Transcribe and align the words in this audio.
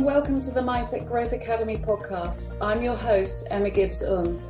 and 0.00 0.06
welcome 0.06 0.40
to 0.40 0.50
the 0.50 0.60
Mindset 0.60 1.06
Growth 1.06 1.34
Academy 1.34 1.76
podcast. 1.76 2.56
I'm 2.58 2.82
your 2.82 2.96
host, 2.96 3.48
Emma 3.50 3.68
Gibbs-Ng. 3.68 4.42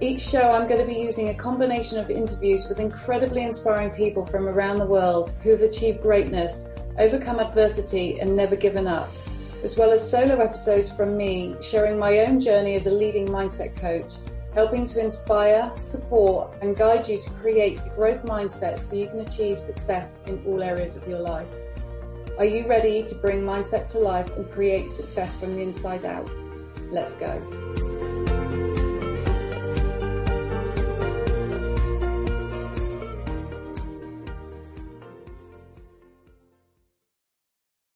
Each 0.00 0.20
show, 0.22 0.52
I'm 0.52 0.68
going 0.68 0.80
to 0.80 0.86
be 0.86 1.00
using 1.00 1.30
a 1.30 1.34
combination 1.34 1.98
of 1.98 2.08
interviews 2.08 2.68
with 2.68 2.78
incredibly 2.78 3.42
inspiring 3.42 3.90
people 3.90 4.24
from 4.24 4.46
around 4.46 4.76
the 4.76 4.86
world 4.86 5.32
who 5.42 5.50
have 5.50 5.62
achieved 5.62 6.02
greatness, 6.02 6.68
overcome 7.00 7.40
adversity, 7.40 8.20
and 8.20 8.36
never 8.36 8.54
given 8.54 8.86
up, 8.86 9.10
as 9.64 9.76
well 9.76 9.90
as 9.90 10.08
solo 10.08 10.38
episodes 10.38 10.92
from 10.92 11.16
me 11.16 11.56
sharing 11.60 11.98
my 11.98 12.20
own 12.20 12.40
journey 12.40 12.76
as 12.76 12.86
a 12.86 12.92
leading 12.92 13.26
mindset 13.26 13.74
coach, 13.74 14.14
helping 14.54 14.86
to 14.86 15.00
inspire, 15.00 15.72
support, 15.80 16.54
and 16.62 16.76
guide 16.76 17.08
you 17.08 17.20
to 17.20 17.30
create 17.40 17.80
a 17.84 17.88
growth 17.96 18.22
mindset 18.22 18.78
so 18.78 18.94
you 18.94 19.08
can 19.08 19.18
achieve 19.22 19.58
success 19.58 20.20
in 20.28 20.40
all 20.46 20.62
areas 20.62 20.96
of 20.96 21.08
your 21.08 21.18
life. 21.18 21.48
Are 22.38 22.46
you 22.46 22.66
ready 22.66 23.02
to 23.02 23.14
bring 23.16 23.42
mindset 23.42 23.92
to 23.92 23.98
life 23.98 24.34
and 24.36 24.50
create 24.52 24.90
success 24.90 25.36
from 25.36 25.54
the 25.54 25.62
inside 25.62 26.06
out? 26.06 26.30
Let's 26.90 27.14
go. 27.16 27.28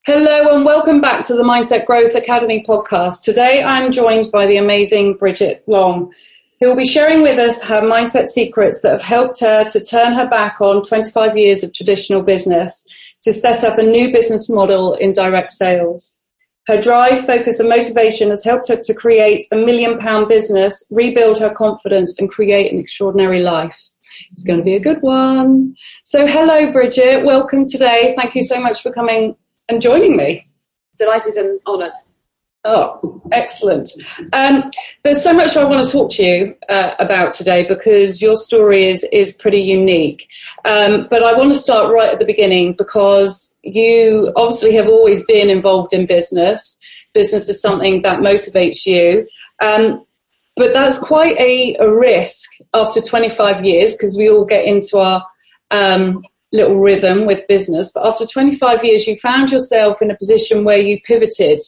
Hello 0.05 0.55
and 0.55 0.67
welcome 0.67 1.01
back 1.01 1.25
to 1.25 1.35
the 1.35 1.43
Mindset 1.43 1.87
Growth 1.87 2.15
Academy 2.15 2.63
podcast. 2.69 3.23
Today 3.23 3.63
I'm 3.63 3.91
joined 3.91 4.31
by 4.31 4.47
the 4.47 4.59
amazing 4.59 5.15
Bridget 5.15 5.65
Long, 5.67 6.13
who 6.61 6.69
will 6.69 6.77
be 6.77 6.87
sharing 6.87 7.23
with 7.23 7.39
us 7.39 7.65
her 7.65 7.81
mindset 7.81 8.27
secrets 8.27 8.83
that 8.83 8.93
have 8.93 9.03
helped 9.03 9.41
her 9.41 9.65
to 9.71 9.83
turn 9.83 10.13
her 10.13 10.29
back 10.29 10.61
on 10.61 10.83
25 10.83 11.39
years 11.39 11.65
of 11.65 11.73
traditional 11.73 12.23
business 12.23 12.87
to 13.27 13.33
set 13.33 13.65
up 13.65 13.77
a 13.77 13.83
new 13.83 14.13
business 14.13 14.49
model 14.49 14.95
in 14.95 15.11
direct 15.11 15.51
sales. 15.51 16.21
Her 16.69 16.81
drive, 16.81 17.27
focus 17.27 17.59
and 17.59 17.69
motivation 17.69 18.31
has 18.31 18.45
helped 18.45 18.69
her 18.69 18.81
to 18.81 18.95
create 18.95 19.43
a 19.51 19.57
million 19.57 19.99
pound 19.99 20.29
business, 20.29 20.87
rebuild 20.93 21.41
her 21.41 21.51
confidence 21.51 22.21
and 22.21 22.31
create 22.31 22.73
an 22.73 22.79
extraordinary 22.79 23.41
life. 23.41 23.83
It's 24.31 24.45
going 24.45 24.61
to 24.61 24.65
be 24.65 24.77
a 24.77 24.81
good 24.81 25.03
one. 25.03 25.75
So 26.05 26.25
hello, 26.25 26.71
Bridget. 26.71 27.25
Welcome 27.25 27.67
today. 27.67 28.15
Thank 28.17 28.37
you 28.37 28.45
so 28.45 28.61
much 28.61 28.81
for 28.81 28.93
coming 28.93 29.35
and 29.69 29.83
joining 29.83 30.17
me. 30.17 30.49
Delighted 30.97 31.35
and 31.35 31.59
honoured. 31.67 31.95
Oh, 32.69 33.23
excellent. 33.31 33.89
Um, 34.33 34.73
there's 35.05 35.23
so 35.23 35.33
much 35.33 35.57
I 35.57 35.63
want 35.63 35.87
to 35.87 35.93
talk 35.93 36.11
to 36.15 36.25
you 36.25 36.57
uh, 36.69 36.97
about 36.99 37.33
today 37.33 37.65
because 37.65 38.21
your 38.21 38.35
story 38.35 38.89
is, 38.89 39.07
is 39.13 39.37
pretty 39.37 39.61
unique. 39.61 40.29
Um, 40.65 41.07
but 41.09 41.23
I 41.23 41.39
want 41.39 41.53
to 41.53 41.59
start 41.59 41.95
right 41.95 42.13
at 42.13 42.19
the 42.19 42.25
beginning 42.25 42.73
because 42.73 43.57
you 43.63 44.33
obviously 44.35 44.75
have 44.75 44.89
always 44.89 45.25
been 45.27 45.49
involved 45.49 45.93
in 45.93 46.07
business. 46.07 46.77
Business 47.15 47.49
is 47.49 47.63
something 47.63 48.03
that 48.03 48.19
motivates 48.19 48.85
you. 48.85 49.29
Um, 49.61 50.05
but 50.57 50.73
that's 50.73 50.99
quite 50.99 51.39
a, 51.39 51.77
a, 51.77 51.89
risk 51.89 52.51
after 52.75 53.01
25 53.01 53.65
years 53.65 53.97
because 53.97 54.17
we 54.17 54.29
all 54.29 54.45
get 54.45 54.65
into 54.65 54.99
our 54.99 55.25
um, 55.71 56.25
little 56.53 56.81
rhythm 56.81 57.27
with 57.27 57.47
business. 57.47 57.93
But 57.95 58.07
after 58.07 58.27
25 58.27 58.85
years, 58.85 59.07
you 59.07 59.15
found 59.17 59.53
yourself 59.53 60.03
in 60.03 60.11
a 60.11 60.17
position 60.17 60.65
where 60.65 60.79
you 60.79 61.01
pivoted 61.05 61.63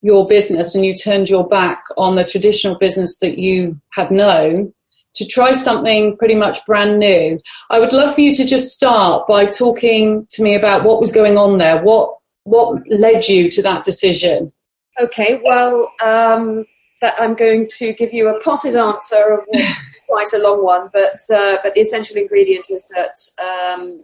your 0.00 0.26
business 0.26 0.74
and 0.74 0.84
you 0.84 0.94
turned 0.94 1.28
your 1.28 1.46
back 1.46 1.84
on 1.96 2.14
the 2.14 2.24
traditional 2.24 2.78
business 2.78 3.18
that 3.18 3.38
you 3.38 3.80
had 3.92 4.10
known 4.10 4.72
to 5.14 5.26
try 5.26 5.52
something 5.52 6.16
pretty 6.16 6.36
much 6.36 6.64
brand 6.64 6.98
new. 6.98 7.40
I 7.70 7.80
would 7.80 7.92
love 7.92 8.14
for 8.14 8.20
you 8.20 8.34
to 8.36 8.44
just 8.44 8.72
start 8.72 9.26
by 9.26 9.46
talking 9.46 10.26
to 10.30 10.42
me 10.42 10.54
about 10.54 10.84
what 10.84 11.00
was 11.00 11.10
going 11.10 11.36
on 11.36 11.58
there. 11.58 11.82
What 11.82 12.14
what 12.44 12.80
led 12.88 13.28
you 13.28 13.50
to 13.50 13.62
that 13.62 13.84
decision? 13.84 14.52
Okay, 15.00 15.40
well, 15.44 15.92
um, 16.02 16.64
that 17.00 17.14
I'm 17.18 17.34
going 17.34 17.68
to 17.76 17.92
give 17.92 18.12
you 18.12 18.28
a 18.28 18.40
potted 18.40 18.74
answer 18.74 19.38
of 19.38 19.40
quite 20.08 20.32
a 20.32 20.38
long 20.38 20.64
one, 20.64 20.90
but 20.92 21.20
uh, 21.34 21.58
but 21.62 21.74
the 21.74 21.80
essential 21.80 22.16
ingredient 22.16 22.70
is 22.70 22.88
that 22.88 23.14
um, 23.42 24.00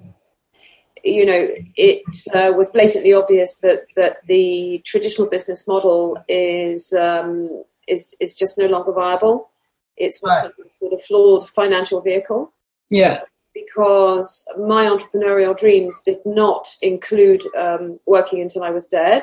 you 1.04 1.26
know, 1.26 1.48
it 1.76 2.02
uh, 2.34 2.52
was 2.56 2.68
blatantly 2.68 3.12
obvious 3.12 3.58
that 3.58 3.84
that 3.94 4.26
the 4.26 4.82
traditional 4.84 5.28
business 5.28 5.68
model 5.68 6.16
is 6.28 6.92
um, 6.94 7.64
is 7.86 8.16
is 8.20 8.34
just 8.34 8.58
no 8.58 8.66
longer 8.66 8.92
viable. 8.92 9.50
It's 9.96 10.20
right. 10.24 10.50
with 10.80 10.92
a 10.92 10.98
flawed 10.98 11.48
financial 11.48 12.00
vehicle. 12.00 12.52
Yeah. 12.90 13.20
Because 13.52 14.44
my 14.58 14.86
entrepreneurial 14.86 15.56
dreams 15.56 16.00
did 16.04 16.18
not 16.24 16.66
include 16.82 17.42
um, 17.56 18.00
working 18.06 18.40
until 18.40 18.64
I 18.64 18.70
was 18.70 18.86
dead. 18.86 19.22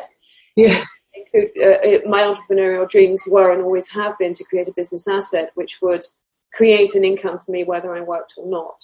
Yeah. 0.56 0.81
Include, 1.13 1.52
uh, 1.58 2.09
my 2.09 2.22
entrepreneurial 2.22 2.90
dreams 2.90 3.24
were 3.28 3.52
and 3.52 3.62
always 3.62 3.90
have 3.92 4.18
been 4.18 4.34
to 4.36 4.46
create 4.46 4.69
a 4.69 4.74
business 4.74 5.08
asset 5.09 5.52
which 5.56 5.81
would 5.81 6.06
create 6.53 6.96
an 6.96 7.03
income 7.03 7.38
for 7.38 7.52
me 7.52 7.66
whether 7.66 7.94
I 7.94 8.02
worked 8.02 8.36
or 8.38 8.48
not. 8.50 8.81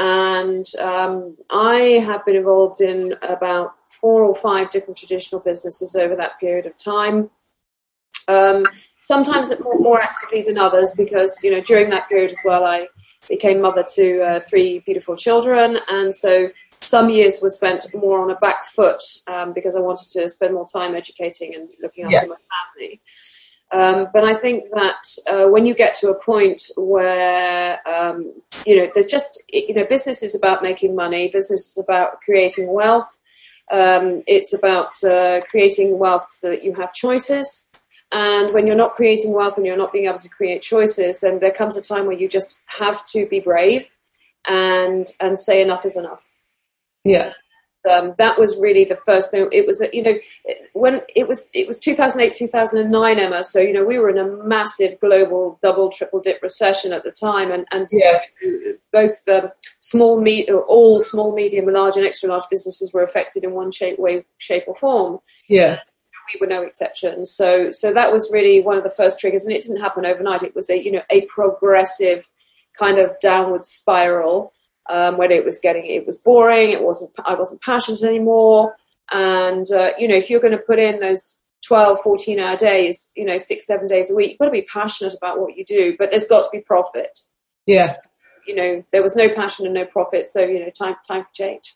And 0.00 0.64
um, 0.78 1.36
I 1.50 2.02
have 2.06 2.24
been 2.24 2.34
involved 2.34 2.80
in 2.80 3.14
about 3.20 3.74
four 3.88 4.24
or 4.24 4.34
five 4.34 4.70
different 4.70 4.96
traditional 4.96 5.42
businesses 5.42 5.94
over 5.94 6.16
that 6.16 6.40
period 6.40 6.64
of 6.64 6.78
time. 6.78 7.28
Um, 8.26 8.64
sometimes 9.00 9.52
more, 9.60 9.78
more, 9.78 10.00
actively 10.00 10.40
than 10.40 10.56
others 10.56 10.94
because, 10.96 11.44
you 11.44 11.50
know, 11.50 11.60
during 11.60 11.90
that 11.90 12.08
period 12.08 12.30
as 12.30 12.38
well, 12.46 12.64
I 12.64 12.88
became 13.28 13.60
mother 13.60 13.84
to 13.96 14.22
uh, 14.22 14.40
three 14.48 14.78
beautiful 14.86 15.16
children. 15.16 15.76
And 15.88 16.14
so 16.14 16.48
some 16.80 17.10
years 17.10 17.40
were 17.42 17.50
spent 17.50 17.86
more 17.94 18.20
on 18.20 18.30
a 18.30 18.36
back 18.36 18.68
foot 18.68 19.02
um, 19.26 19.52
because 19.52 19.76
I 19.76 19.80
wanted 19.80 20.08
to 20.10 20.30
spend 20.30 20.54
more 20.54 20.66
time 20.66 20.94
educating 20.94 21.54
and 21.54 21.70
looking 21.82 22.04
after 22.04 22.16
yeah. 22.16 22.22
my 22.26 22.36
family. 22.78 23.00
Um, 23.72 24.08
but 24.12 24.24
I 24.24 24.34
think 24.34 24.64
that 24.74 25.04
uh, 25.28 25.48
when 25.48 25.64
you 25.64 25.74
get 25.74 25.94
to 25.96 26.10
a 26.10 26.20
point 26.20 26.62
where 26.76 27.78
um, 27.88 28.32
you 28.66 28.76
know 28.76 28.90
there's 28.92 29.06
just 29.06 29.42
you 29.48 29.74
know 29.74 29.84
business 29.84 30.22
is 30.22 30.34
about 30.34 30.62
making 30.62 30.96
money, 30.96 31.28
business 31.28 31.68
is 31.68 31.78
about 31.78 32.20
creating 32.20 32.72
wealth. 32.72 33.18
Um, 33.70 34.24
it's 34.26 34.52
about 34.52 35.02
uh, 35.04 35.40
creating 35.48 35.98
wealth 35.98 36.38
that 36.42 36.64
you 36.64 36.74
have 36.74 36.92
choices. 36.92 37.64
And 38.12 38.52
when 38.52 38.66
you're 38.66 38.74
not 38.74 38.96
creating 38.96 39.32
wealth 39.32 39.56
and 39.56 39.64
you're 39.64 39.76
not 39.76 39.92
being 39.92 40.06
able 40.06 40.18
to 40.18 40.28
create 40.28 40.62
choices, 40.62 41.20
then 41.20 41.38
there 41.38 41.52
comes 41.52 41.76
a 41.76 41.82
time 41.82 42.06
where 42.06 42.18
you 42.18 42.28
just 42.28 42.60
have 42.66 43.06
to 43.10 43.24
be 43.26 43.38
brave 43.38 43.88
and 44.48 45.06
and 45.20 45.38
say 45.38 45.62
enough 45.62 45.84
is 45.84 45.96
enough. 45.96 46.34
Yeah 47.04 47.34
um, 47.88 48.14
that 48.18 48.38
was 48.38 48.58
really 48.60 48.84
the 48.84 48.96
first 49.06 49.30
thing. 49.30 49.48
It 49.52 49.66
was, 49.66 49.82
you 49.92 50.02
know, 50.02 50.14
when 50.74 51.00
it 51.14 51.26
was, 51.26 51.48
it 51.54 51.66
was 51.66 51.78
2008, 51.78 52.34
2009, 52.36 53.18
Emma. 53.18 53.42
So, 53.42 53.60
you 53.60 53.72
know, 53.72 53.84
we 53.84 53.98
were 53.98 54.10
in 54.10 54.18
a 54.18 54.26
massive 54.44 55.00
global 55.00 55.58
double, 55.62 55.90
triple 55.90 56.20
dip 56.20 56.42
recession 56.42 56.92
at 56.92 57.04
the 57.04 57.10
time. 57.10 57.50
And, 57.50 57.66
and 57.70 57.88
yeah. 57.90 58.20
both 58.92 59.24
the 59.24 59.52
small, 59.80 60.20
me- 60.20 60.46
all 60.50 61.00
small, 61.00 61.34
medium, 61.34 61.66
large 61.66 61.96
and 61.96 62.04
extra 62.04 62.28
large 62.28 62.44
businesses 62.50 62.92
were 62.92 63.02
affected 63.02 63.44
in 63.44 63.52
one 63.52 63.70
shape, 63.70 63.98
way, 63.98 64.24
shape 64.38 64.64
or 64.66 64.74
form. 64.74 65.20
Yeah. 65.48 65.78
We 66.34 66.40
were 66.40 66.52
no 66.52 66.62
exception. 66.62 67.24
So, 67.24 67.70
so 67.70 67.92
that 67.92 68.12
was 68.12 68.30
really 68.30 68.60
one 68.60 68.76
of 68.76 68.84
the 68.84 68.90
first 68.90 69.18
triggers. 69.18 69.44
And 69.44 69.54
it 69.54 69.62
didn't 69.62 69.80
happen 69.80 70.04
overnight. 70.04 70.42
It 70.42 70.54
was 70.54 70.68
a, 70.70 70.82
you 70.82 70.92
know, 70.92 71.02
a 71.10 71.22
progressive 71.22 72.28
kind 72.78 72.98
of 72.98 73.18
downward 73.20 73.64
spiral 73.66 74.52
um, 74.90 75.16
when 75.16 75.30
it 75.30 75.44
was 75.44 75.58
getting 75.58 75.86
it 75.86 76.06
was 76.06 76.18
boring 76.18 76.70
it 76.70 76.82
wasn't 76.82 77.10
i 77.24 77.34
wasn't 77.34 77.62
passionate 77.62 78.02
anymore. 78.02 78.76
And 79.12 79.70
uh, 79.72 79.90
you 79.98 80.06
know 80.06 80.14
if 80.14 80.30
you're 80.30 80.40
going 80.40 80.56
to 80.56 80.58
put 80.58 80.78
in 80.78 81.00
those 81.00 81.38
12 81.66 82.00
14 82.02 82.38
hour 82.38 82.56
days 82.56 83.12
you 83.16 83.24
know 83.24 83.36
six 83.36 83.66
seven 83.66 83.86
days 83.86 84.10
a 84.10 84.14
week 84.14 84.30
you've 84.30 84.38
got 84.38 84.46
to 84.46 84.50
be 84.50 84.62
passionate 84.62 85.14
about 85.14 85.40
what 85.40 85.56
you 85.56 85.64
do 85.64 85.94
but 85.98 86.10
there's 86.10 86.26
got 86.26 86.42
to 86.42 86.50
be 86.52 86.60
profit. 86.60 87.18
Yeah. 87.66 87.96
You 88.46 88.54
know 88.54 88.84
there 88.92 89.02
was 89.02 89.16
no 89.16 89.28
passion 89.34 89.66
and 89.66 89.74
no 89.74 89.84
profit 89.84 90.26
so 90.26 90.40
you 90.40 90.60
know 90.60 90.70
time 90.70 90.96
time 91.06 91.24
for 91.24 91.30
change. 91.32 91.74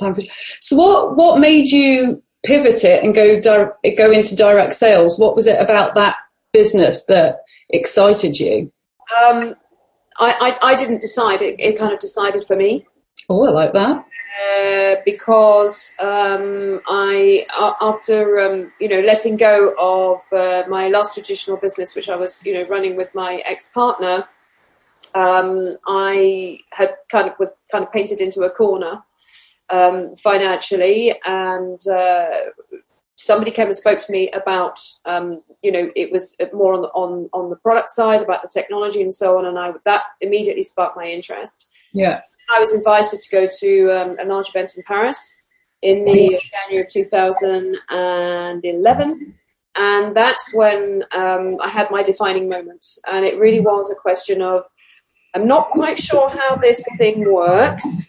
Time 0.00 0.14
for 0.14 0.22
so 0.60 0.76
what 0.76 1.16
what 1.16 1.40
made 1.40 1.70
you 1.70 2.22
pivot 2.44 2.84
it 2.84 3.02
and 3.02 3.14
go 3.14 3.40
di- 3.40 3.94
go 3.96 4.10
into 4.10 4.36
direct 4.36 4.74
sales? 4.74 5.18
What 5.18 5.34
was 5.34 5.46
it 5.46 5.60
about 5.60 5.94
that 5.94 6.16
business 6.52 7.04
that 7.06 7.40
excited 7.70 8.38
you? 8.38 8.70
Um, 9.22 9.54
I, 10.18 10.56
I, 10.62 10.72
I 10.72 10.74
didn't 10.74 11.00
decide. 11.00 11.42
It, 11.42 11.56
it, 11.58 11.78
kind 11.78 11.92
of 11.92 11.98
decided 11.98 12.44
for 12.44 12.56
me. 12.56 12.86
Oh, 13.28 13.46
I 13.46 13.50
like 13.50 13.72
that. 13.72 14.06
Uh, 14.34 14.96
because 15.04 15.94
um, 16.00 16.80
I, 16.88 17.46
after 17.80 18.40
um, 18.40 18.72
you 18.80 18.88
know 18.88 19.00
letting 19.00 19.36
go 19.36 19.74
of 19.78 20.20
uh, 20.32 20.64
my 20.68 20.88
last 20.88 21.14
traditional 21.14 21.56
business, 21.56 21.94
which 21.94 22.08
I 22.08 22.16
was 22.16 22.44
you 22.44 22.54
know 22.54 22.64
running 22.64 22.96
with 22.96 23.14
my 23.14 23.42
ex 23.46 23.68
partner, 23.68 24.26
um, 25.14 25.76
I 25.86 26.58
had 26.70 26.96
kind 27.08 27.28
of 27.28 27.38
was 27.38 27.52
kind 27.70 27.84
of 27.84 27.92
painted 27.92 28.20
into 28.20 28.42
a 28.42 28.50
corner 28.50 29.04
um, 29.70 30.16
financially, 30.16 31.14
and 31.24 31.80
uh, 31.86 32.28
somebody 33.16 33.50
came 33.50 33.66
and 33.66 33.76
spoke 33.76 34.00
to 34.00 34.12
me 34.12 34.30
about, 34.30 34.80
um, 35.04 35.42
you 35.62 35.70
know, 35.70 35.90
it 35.94 36.10
was 36.10 36.34
more 36.52 36.74
on 36.74 36.82
the, 36.82 36.88
on, 36.88 37.30
on 37.32 37.50
the 37.50 37.56
product 37.56 37.90
side 37.90 38.22
about 38.22 38.42
the 38.42 38.50
technology 38.52 39.02
and 39.02 39.14
so 39.14 39.38
on. 39.38 39.46
And 39.46 39.58
I, 39.58 39.72
that 39.84 40.02
immediately 40.20 40.62
sparked 40.62 40.96
my 40.96 41.06
interest. 41.06 41.70
Yeah. 41.92 42.20
I 42.54 42.60
was 42.60 42.74
invited 42.74 43.22
to 43.22 43.30
go 43.30 43.48
to 43.60 43.90
um, 43.90 44.16
a 44.20 44.24
large 44.24 44.48
event 44.48 44.72
in 44.76 44.82
Paris 44.82 45.36
in 45.82 46.04
the 46.04 46.40
January 46.50 46.84
of 46.84 46.90
2011. 46.90 49.34
And 49.76 50.16
that's 50.16 50.54
when 50.54 51.02
um, 51.12 51.58
I 51.60 51.68
had 51.68 51.90
my 51.90 52.02
defining 52.02 52.48
moment. 52.48 52.86
And 53.06 53.24
it 53.24 53.38
really 53.38 53.60
was 53.60 53.90
a 53.90 53.94
question 53.94 54.40
of, 54.40 54.64
I'm 55.34 55.46
not 55.48 55.70
quite 55.70 55.98
sure 55.98 56.30
how 56.30 56.56
this 56.56 56.86
thing 56.96 57.30
works, 57.30 58.08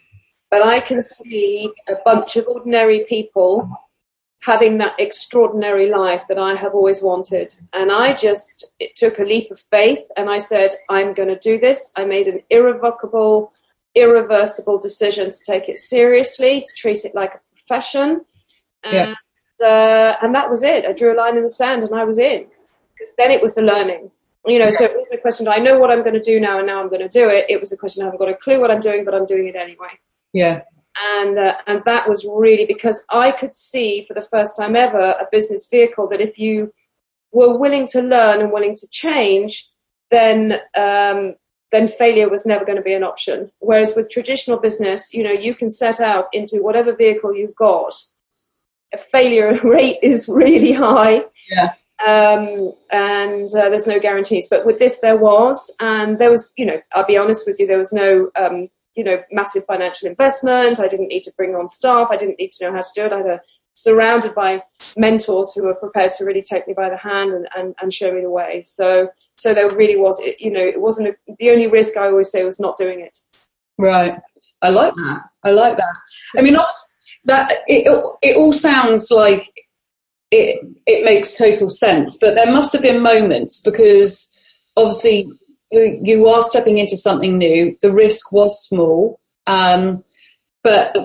but 0.52 0.62
I 0.62 0.80
can 0.80 1.02
see 1.02 1.72
a 1.88 1.96
bunch 2.06 2.36
of 2.36 2.48
ordinary 2.48 3.04
people 3.10 3.68
having 4.46 4.78
that 4.78 4.94
extraordinary 5.00 5.90
life 5.90 6.26
that 6.30 6.38
I 6.38 6.54
have 6.54 6.76
always 6.76 7.02
wanted. 7.02 7.56
And 7.74 7.92
I 7.92 8.14
just 8.14 8.72
took 8.96 9.18
a 9.18 9.24
leap 9.24 9.50
of 9.50 9.60
faith 9.60 10.06
and 10.16 10.30
I 10.30 10.38
said, 10.38 10.72
I'm 10.88 11.16
going 11.16 11.30
to 11.30 11.40
do 11.40 11.60
this. 11.60 11.92
I 11.96 12.06
made 12.06 12.28
an 12.28 12.42
irrevocable, 12.52 13.54
irreversible 13.96 14.78
decision 14.78 15.32
to 15.32 15.40
take 15.46 15.68
it 15.68 15.80
seriously, 15.80 16.62
to 16.62 16.74
treat 16.78 17.06
it 17.06 17.16
like 17.16 17.34
a 17.34 17.40
profession. 17.56 18.22
And, 18.84 19.16
yeah. 19.60 19.68
uh, 19.68 20.16
and 20.22 20.36
that 20.36 20.52
was 20.52 20.62
it. 20.62 20.86
I 20.86 20.94
drew 20.94 21.16
a 21.16 21.18
line 21.18 21.38
in 21.38 21.44
the 21.44 21.50
sand 21.50 21.84
and 21.84 21.96
I 21.96 22.04
was 22.04 22.20
in. 22.20 22.46
Because 22.94 23.14
then 23.18 23.32
it 23.32 23.42
was 23.42 23.56
the 23.56 23.64
learning. 23.64 24.12
You 24.46 24.60
know, 24.60 24.66
yeah. 24.66 24.72
so 24.72 24.86
it 24.86 24.96
wasn't 24.96 25.18
a 25.18 25.22
question, 25.24 25.48
I 25.48 25.58
know 25.58 25.80
what 25.80 25.90
I'm 25.90 26.04
going 26.04 26.14
to 26.14 26.20
do 26.22 26.40
now 26.40 26.60
and 26.60 26.68
now 26.68 26.80
I'm 26.80 26.90
going 26.90 27.02
to 27.02 27.10
do 27.10 27.30
it. 27.30 27.46
It 27.50 27.60
was 27.60 27.72
a 27.72 27.78
question, 27.78 28.04
I 28.04 28.06
haven't 28.06 28.20
got 28.20 28.30
a 28.30 28.36
clue 28.36 28.62
what 28.62 28.70
I'm 28.70 28.80
doing, 28.80 29.04
but 29.04 29.16
I'm 29.16 29.26
doing 29.26 29.48
it 29.48 29.56
anyway. 29.56 29.90
Yeah 30.34 30.62
and 30.98 31.38
uh, 31.38 31.56
and 31.68 31.82
that 31.86 32.08
was 32.08 32.28
really 32.30 32.66
because 32.66 33.06
I 33.10 33.32
could 33.32 33.54
see 33.54 34.06
for 34.08 34.14
the 34.14 34.28
first 34.32 34.56
time 34.58 34.76
ever 34.76 34.98
a 34.98 35.28
business 35.32 35.68
vehicle 35.70 36.08
that 36.10 36.22
if 36.22 36.38
you 36.38 36.74
were 37.32 37.58
willing 37.58 37.88
to 37.88 38.02
learn 38.02 38.42
and 38.42 38.52
willing 38.52 38.76
to 38.78 38.88
change, 38.92 39.70
then 40.12 40.60
um, 40.78 41.36
then 41.72 41.88
failure 41.88 42.30
was 42.30 42.46
never 42.46 42.66
going 42.66 42.78
to 42.78 42.84
be 42.84 42.94
an 42.94 43.04
option. 43.04 43.52
Whereas 43.60 43.96
with 43.96 44.10
traditional 44.10 44.58
business, 44.58 45.14
you 45.14 45.24
know, 45.24 45.32
you 45.32 45.54
can 45.54 45.70
set 45.70 46.00
out 46.00 46.26
into 46.32 46.64
whatever 46.64 46.96
vehicle 46.96 47.36
you've 47.36 47.56
got. 47.56 47.94
A 48.94 48.98
failure 48.98 49.60
rate 49.64 50.00
is 50.02 50.30
really 50.30 50.72
high. 50.72 51.26
Yeah. 51.50 51.74
Um, 52.06 52.74
and 52.92 53.50
uh, 53.50 53.70
there's 53.70 53.88
no 53.88 54.00
guarantees. 54.00 54.48
But 54.50 54.66
with 54.66 54.80
this, 54.80 55.00
there 55.00 55.18
was, 55.18 55.74
and 55.80 56.20
there 56.20 56.32
was, 56.32 56.52
you 56.56 56.66
know, 56.66 56.82
I'll 56.94 57.06
be 57.06 57.18
honest 57.18 57.48
with 57.48 57.60
you, 57.60 57.68
there 57.68 57.78
was 57.78 57.94
no 57.94 58.30
um, 58.36 58.70
you 58.96 59.04
know, 59.04 59.22
massive 59.32 59.66
financial 59.66 60.10
investment. 60.10 60.80
I 60.80 60.88
didn't 60.88 61.08
need 61.08 61.24
to 61.24 61.34
bring 61.38 61.56
on 61.56 61.68
staff. 61.68 62.08
I 62.12 62.18
didn't 62.18 62.40
need 62.40 62.52
to 62.54 62.66
know 62.66 62.72
how 62.72 62.82
to 62.82 62.90
do 62.96 63.06
it. 63.06 63.14
I 63.14 63.22
was 63.22 63.40
surrounded 63.74 64.34
by 64.34 64.64
mentors 64.98 65.54
who 65.54 65.64
were 65.64 65.76
prepared 65.76 66.14
to 66.14 66.26
really 66.26 66.42
take 66.42 66.68
me 66.68 66.74
by 66.74 66.90
the 66.90 66.98
hand 66.98 67.34
and, 67.34 67.48
and, 67.56 67.76
and 67.82 67.94
show 67.94 68.14
me 68.14 68.22
the 68.22 68.30
way. 68.30 68.64
So, 68.66 69.10
so 69.36 69.54
there 69.54 69.70
really 69.70 69.98
was, 69.98 70.22
you 70.40 70.50
know, 70.50 70.62
it 70.66 70.80
wasn't 70.80 71.10
a, 71.10 71.16
the 71.40 71.52
only 71.52 71.68
risk 71.68 71.98
I 71.98 72.08
always 72.08 72.32
say 72.32 72.44
was 72.44 72.60
not 72.60 72.78
doing 72.78 73.02
it. 73.02 73.18
Right. 73.78 74.20
I 74.62 74.70
like 74.70 74.96
that. 74.96 75.24
I 75.44 75.52
like 75.52 75.78
that. 75.78 75.96
I 76.38 76.42
mean, 76.42 76.58
that 77.26 77.52
it, 77.68 77.88
it 78.22 78.38
all 78.38 78.54
sounds 78.54 79.12
like 79.12 79.52
it, 80.32 80.66
it 80.86 81.04
makes 81.04 81.38
total 81.38 81.70
sense, 81.70 82.18
but 82.18 82.36
there 82.36 82.52
must 82.52 82.72
have 82.74 82.82
been 82.82 83.02
moments 83.02 83.62
because 83.62 84.32
obviously 84.78 85.30
you, 85.72 86.00
you 86.02 86.28
are 86.28 86.44
stepping 86.44 86.78
into 86.78 86.98
something 86.98 87.38
new. 87.38 87.76
The 87.82 87.94
risk 87.94 88.32
was 88.32 88.66
small. 88.68 89.20
Um, 89.48 90.04
but 90.64 90.96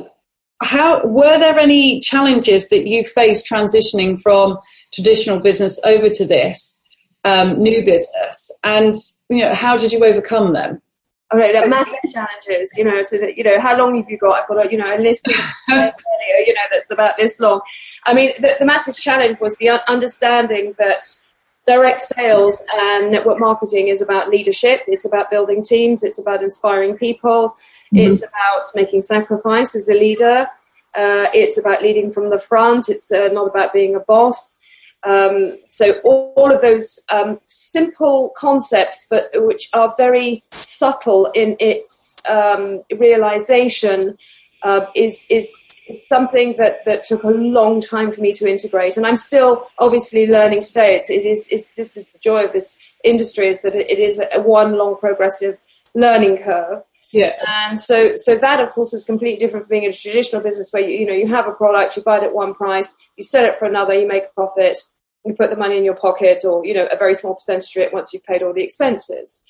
how 0.63 1.07
were 1.07 1.39
there 1.39 1.59
any 1.59 2.01
challenges 2.01 2.69
that 2.69 2.87
you 2.87 3.05
faced 3.05 3.47
transitioning 3.51 4.21
from 4.21 4.59
traditional 4.93 5.41
business 5.41 5.81
over 5.85 6.09
to 6.09 6.27
this 6.27 6.83
um, 7.25 7.63
new 7.63 7.85
business? 7.85 8.51
And 8.63 8.95
you 9.29 9.45
know, 9.45 9.55
how 9.55 9.77
did 9.77 9.93
you 9.93 10.05
overcome 10.05 10.53
them? 10.53 10.81
All 11.33 11.39
right, 11.39 11.55
like 11.55 11.69
massive 11.69 12.11
challenges, 12.13 12.77
you 12.77 12.83
know, 12.83 13.03
so 13.03 13.17
that, 13.19 13.37
you 13.37 13.45
know, 13.45 13.61
how 13.61 13.79
long 13.79 13.95
have 13.97 14.11
you 14.11 14.19
got? 14.19 14.43
I've 14.43 14.49
got 14.49 14.67
a, 14.67 14.71
you 14.71 14.77
know, 14.77 14.93
a 14.93 14.99
list 14.99 15.27
video, 15.29 15.45
you 15.69 16.55
know, 16.55 16.61
that's 16.73 16.91
about 16.91 17.17
this 17.19 17.39
long. 17.39 17.61
I 18.05 18.15
mean, 18.15 18.33
the, 18.41 18.57
the 18.59 18.67
massive 18.67 18.97
challenge 18.97 19.39
was 19.39 19.57
the 19.59 19.89
understanding 19.89 20.75
that 20.79 21.05
direct 21.71 22.01
sales 22.01 22.61
and 22.75 23.13
network 23.13 23.39
marketing 23.39 23.87
is 23.89 24.03
about 24.03 24.29
leadership. 24.29 24.81
It's 24.89 25.05
about 25.05 25.31
building 25.31 25.63
teams. 25.63 26.03
It's 26.03 26.19
about 26.19 26.43
inspiring 26.43 26.97
people. 26.97 27.51
Mm-hmm. 27.51 27.99
It's 27.99 28.23
about 28.31 28.65
making 28.75 29.03
sacrifice 29.03 29.77
as 29.77 29.89
a 29.89 29.95
leader. 29.95 30.49
Uh, 30.97 31.27
it's 31.33 31.59
about 31.59 31.81
leading 31.81 32.11
from 32.11 32.31
the 32.31 32.41
front. 32.41 32.89
It's 32.89 33.13
uh, 33.13 33.29
not 33.33 33.47
about 33.47 33.73
being 33.73 33.95
a 33.95 34.01
boss. 34.01 34.59
Um, 35.05 35.59
so 35.69 35.93
all, 36.03 36.35
all, 36.37 36.53
of 36.53 36.61
those 36.61 36.99
um, 37.09 37.41
simple 37.47 38.33
concepts, 38.37 39.07
but 39.09 39.31
which 39.35 39.71
are 39.73 39.95
very 39.97 40.43
subtle 40.51 41.31
in 41.35 41.57
its 41.61 42.17
um, 42.29 42.83
realization, 42.99 44.19
uh, 44.63 44.87
is 44.95 45.25
is 45.31 45.70
something 45.95 46.57
that, 46.59 46.85
that 46.85 47.05
took 47.05 47.23
a 47.25 47.31
long 47.31 47.81
time 47.81 48.13
for 48.13 48.21
me 48.21 48.33
to 48.35 48.49
integrate. 48.49 48.97
And 48.97 49.07
I'm 49.07 49.17
still 49.17 49.69
obviously 49.79 50.27
learning 50.27 50.63
today. 50.63 50.97
It's, 50.97 51.11
it 51.11 51.25
is, 51.25 51.47
it's, 51.51 51.67
this 51.77 51.97
is 51.97 52.11
the 52.11 52.19
joy 52.19 52.45
of 52.45 52.53
this 52.53 52.79
industry 53.05 53.49
is 53.49 53.63
that 53.63 53.75
it 53.75 53.99
is 53.99 54.21
a 54.33 54.41
one 54.41 54.77
long 54.77 54.97
progressive 54.97 55.59
learning 55.95 56.39
curve. 56.39 56.83
Yeah. 57.13 57.33
And 57.47 57.79
so, 57.79 58.13
so 58.17 58.37
that 58.37 58.61
of 58.61 58.71
course 58.71 58.93
is 58.93 59.05
completely 59.05 59.39
different 59.39 59.67
from 59.67 59.71
being 59.71 59.85
in 59.85 59.91
a 59.91 59.93
traditional 59.93 60.43
business 60.43 60.73
where 60.73 60.83
you, 60.83 60.99
you 60.99 61.07
know, 61.07 61.13
you 61.13 61.27
have 61.27 61.49
a 61.49 61.53
product, 61.53 61.97
you 61.97 62.03
buy 62.03 62.19
it 62.19 62.25
at 62.25 62.35
one 62.35 62.55
price, 62.55 62.97
you 63.17 63.25
sell 63.25 63.45
it 63.45 63.59
for 63.59 63.65
another, 63.65 63.95
you 63.95 64.07
make 64.07 64.25
a 64.25 64.35
profit, 64.35 64.79
you 65.25 65.35
put 65.35 65.51
the 65.51 65.57
money 65.57 65.77
in 65.77 65.85
your 65.85 65.97
pocket 65.97 66.43
or, 66.45 66.65
you 66.65 66.73
know, 66.73 66.87
a 66.87 66.97
very 66.97 67.15
small 67.15 67.35
percentage 67.35 67.75
of 67.77 67.83
it 67.83 67.93
once 67.93 68.13
you've 68.13 68.25
paid 68.25 68.43
all 68.43 68.53
the 68.53 68.63
expenses. 68.63 69.43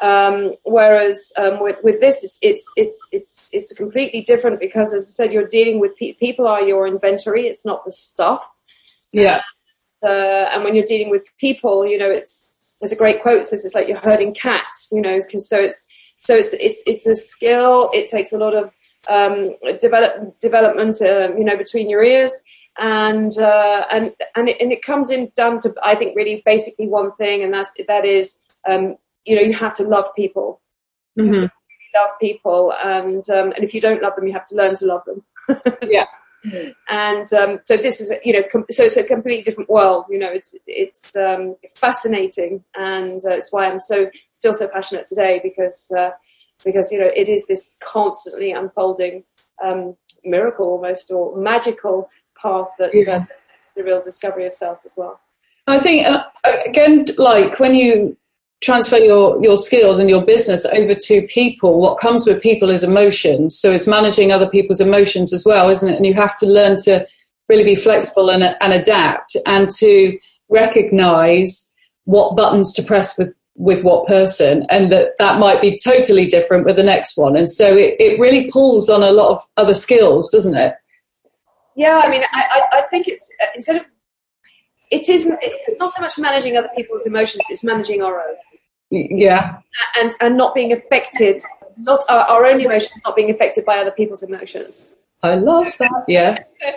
Um, 0.00 0.54
whereas 0.64 1.32
um, 1.36 1.62
with, 1.62 1.76
with 1.82 2.00
this, 2.00 2.24
it's, 2.24 2.38
it's, 2.42 2.70
it's, 2.76 3.08
it's, 3.12 3.50
it's 3.52 3.72
completely 3.72 4.22
different 4.22 4.58
because, 4.58 4.92
as 4.92 5.04
I 5.04 5.24
said, 5.24 5.32
you're 5.32 5.46
dealing 5.46 5.78
with 5.78 5.96
pe- 5.96 6.14
people 6.14 6.46
are 6.46 6.62
your 6.62 6.86
inventory. 6.86 7.46
It's 7.46 7.64
not 7.64 7.84
the 7.84 7.92
stuff. 7.92 8.48
Yeah. 9.12 9.42
Uh, 10.02 10.48
and 10.52 10.64
when 10.64 10.74
you're 10.74 10.84
dealing 10.84 11.10
with 11.10 11.22
people, 11.38 11.86
you 11.86 11.98
know, 11.98 12.10
it's, 12.10 12.56
there's 12.80 12.92
a 12.92 12.96
great 12.96 13.22
quote 13.22 13.46
says 13.46 13.64
it's 13.64 13.74
like 13.74 13.86
you're 13.86 13.98
herding 13.98 14.34
cats, 14.34 14.90
you 14.92 15.00
know, 15.00 15.18
so 15.20 15.58
it's, 15.60 15.86
so 16.16 16.34
it's, 16.34 16.52
it's, 16.54 16.82
it's 16.86 17.06
a 17.06 17.14
skill. 17.14 17.90
It 17.92 18.08
takes 18.08 18.32
a 18.32 18.38
lot 18.38 18.54
of, 18.54 18.72
um, 19.08 19.54
develop, 19.80 20.38
development, 20.40 21.00
uh, 21.00 21.32
you 21.36 21.44
know, 21.44 21.56
between 21.56 21.88
your 21.88 22.02
ears 22.02 22.32
and 22.78 23.36
uh, 23.38 23.84
and 23.90 24.14
and 24.34 24.48
it, 24.48 24.56
and 24.60 24.72
it 24.72 24.82
comes 24.82 25.10
in 25.10 25.30
down 25.36 25.60
to 25.60 25.74
I 25.82 25.94
think 25.94 26.16
really 26.16 26.42
basically 26.44 26.88
one 26.88 27.12
thing, 27.12 27.42
and 27.42 27.52
that's 27.52 27.74
that 27.86 28.04
is 28.04 28.40
um, 28.68 28.96
you 29.24 29.36
know, 29.36 29.42
you 29.42 29.52
have 29.52 29.76
to 29.76 29.84
love 29.84 30.06
people. 30.14 30.60
Mm-hmm. 31.18 31.40
To 31.40 31.50
love 31.96 32.10
people, 32.20 32.72
and 32.82 33.22
um, 33.30 33.52
and 33.52 33.64
if 33.64 33.74
you 33.74 33.80
don't 33.80 34.02
love 34.02 34.16
them, 34.16 34.26
you 34.26 34.32
have 34.32 34.46
to 34.46 34.56
learn 34.56 34.74
to 34.76 34.86
love 34.86 35.02
them. 35.04 35.22
yeah. 35.88 36.06
And 36.88 37.32
um, 37.34 37.60
so 37.64 37.76
this 37.76 38.00
is, 38.00 38.12
you 38.24 38.32
know, 38.32 38.42
com- 38.50 38.64
so 38.70 38.82
it's 38.82 38.96
a 38.96 39.04
completely 39.04 39.44
different 39.44 39.70
world. 39.70 40.06
You 40.08 40.18
know, 40.18 40.30
it's 40.30 40.56
it's 40.66 41.14
um, 41.16 41.56
fascinating, 41.74 42.64
and 42.74 43.20
uh, 43.24 43.34
it's 43.34 43.52
why 43.52 43.68
I'm 43.68 43.78
so 43.78 44.10
still 44.32 44.54
so 44.54 44.66
passionate 44.68 45.06
today 45.06 45.40
because 45.42 45.92
uh, 45.96 46.10
because 46.64 46.90
you 46.90 46.98
know 46.98 47.10
it 47.14 47.28
is 47.28 47.46
this 47.46 47.70
constantly 47.80 48.52
unfolding 48.52 49.22
um, 49.62 49.96
miracle 50.24 50.66
almost 50.66 51.10
or 51.10 51.36
magical 51.36 52.10
path 52.40 52.68
that 52.78 52.90
yeah. 52.92 53.16
uh, 53.16 53.24
the 53.76 53.84
real 53.84 54.02
discovery 54.02 54.46
of 54.46 54.54
self 54.54 54.78
as 54.84 54.94
well. 54.96 55.20
I 55.68 55.78
think 55.78 56.06
uh, 56.06 56.24
again, 56.66 57.06
like 57.18 57.60
when 57.60 57.74
you 57.74 58.16
transfer 58.62 58.96
your, 58.96 59.42
your 59.42 59.56
skills 59.56 59.98
and 59.98 60.08
your 60.08 60.24
business 60.24 60.64
over 60.66 60.94
to 60.94 61.26
people, 61.26 61.80
what 61.80 61.98
comes 61.98 62.26
with 62.26 62.40
people 62.40 62.70
is 62.70 62.82
emotions. 62.82 63.58
So 63.58 63.72
it's 63.72 63.86
managing 63.86 64.30
other 64.30 64.48
people's 64.48 64.80
emotions 64.80 65.32
as 65.32 65.44
well, 65.44 65.68
isn't 65.68 65.92
it? 65.92 65.96
And 65.96 66.06
you 66.06 66.14
have 66.14 66.38
to 66.38 66.46
learn 66.46 66.76
to 66.84 67.06
really 67.48 67.64
be 67.64 67.74
flexible 67.74 68.30
and, 68.30 68.42
and 68.42 68.72
adapt 68.72 69.36
and 69.46 69.68
to 69.78 70.18
recognize 70.48 71.72
what 72.04 72.36
buttons 72.36 72.72
to 72.74 72.82
press 72.82 73.18
with, 73.18 73.34
with 73.56 73.82
what 73.82 74.06
person 74.06 74.64
and 74.70 74.90
that 74.92 75.18
that 75.18 75.38
might 75.38 75.60
be 75.60 75.78
totally 75.82 76.26
different 76.26 76.64
with 76.64 76.76
the 76.76 76.82
next 76.82 77.16
one. 77.16 77.36
And 77.36 77.50
so 77.50 77.66
it, 77.66 77.96
it 77.98 78.20
really 78.20 78.50
pulls 78.50 78.88
on 78.88 79.02
a 79.02 79.10
lot 79.10 79.32
of 79.32 79.42
other 79.56 79.74
skills, 79.74 80.30
doesn't 80.30 80.56
it? 80.56 80.74
Yeah, 81.74 82.00
I 82.04 82.10
mean, 82.10 82.22
I, 82.32 82.62
I 82.72 82.82
think 82.90 83.08
it's 83.08 83.30
uh, 83.42 83.46
instead 83.56 83.76
of 83.76 83.86
it 84.90 85.08
is 85.08 85.26
it's 85.40 85.78
not 85.78 85.90
so 85.90 86.02
much 86.02 86.18
managing 86.18 86.56
other 86.56 86.68
people's 86.76 87.06
emotions 87.06 87.42
it's 87.48 87.64
managing 87.64 88.02
our 88.02 88.20
own 88.20 88.34
yeah. 88.92 89.58
And 89.98 90.12
and 90.20 90.36
not 90.36 90.54
being 90.54 90.72
affected, 90.72 91.40
not 91.78 92.04
our, 92.08 92.26
our 92.26 92.46
own 92.46 92.60
emotions 92.60 93.00
not 93.04 93.16
being 93.16 93.30
affected 93.30 93.64
by 93.64 93.78
other 93.78 93.90
people's 93.90 94.22
emotions. 94.22 94.94
I 95.22 95.36
love 95.36 95.72
that. 95.78 96.04
Yeah. 96.08 96.38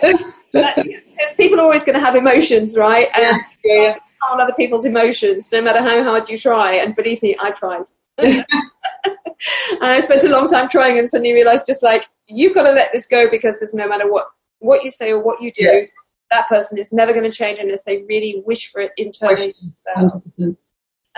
because 0.52 1.34
people 1.36 1.58
are 1.60 1.64
always 1.64 1.84
going 1.84 1.98
to 1.98 2.04
have 2.04 2.14
emotions, 2.14 2.76
right? 2.76 3.08
And 3.14 3.36
yeah. 3.64 3.74
yeah. 3.74 3.92
control 3.92 4.40
other 4.40 4.54
people's 4.54 4.84
emotions, 4.84 5.50
no 5.52 5.60
matter 5.60 5.80
how 5.80 6.02
hard 6.04 6.28
you 6.28 6.38
try. 6.38 6.74
And 6.74 6.94
believe 6.94 7.22
me, 7.22 7.36
I 7.40 7.50
tried. 7.50 7.86
and 8.18 8.46
I 9.82 10.00
spent 10.00 10.24
a 10.24 10.28
long 10.28 10.48
time 10.48 10.68
trying, 10.68 10.96
and 10.96 11.08
suddenly 11.08 11.34
realized, 11.34 11.66
just 11.66 11.82
like 11.82 12.06
you've 12.28 12.54
got 12.54 12.62
to 12.62 12.72
let 12.72 12.92
this 12.92 13.06
go 13.06 13.28
because 13.28 13.58
there's 13.58 13.74
no 13.74 13.88
matter 13.88 14.10
what 14.10 14.26
what 14.60 14.82
you 14.82 14.90
say 14.90 15.10
or 15.10 15.22
what 15.22 15.42
you 15.42 15.52
do, 15.52 15.64
yeah. 15.64 15.84
that 16.30 16.48
person 16.48 16.78
is 16.78 16.92
never 16.92 17.12
going 17.12 17.30
to 17.30 17.36
change 17.36 17.58
unless 17.58 17.84
they 17.84 18.02
really 18.04 18.42
wish 18.46 18.70
for 18.70 18.80
it 18.80 18.92
internally. 18.96 19.54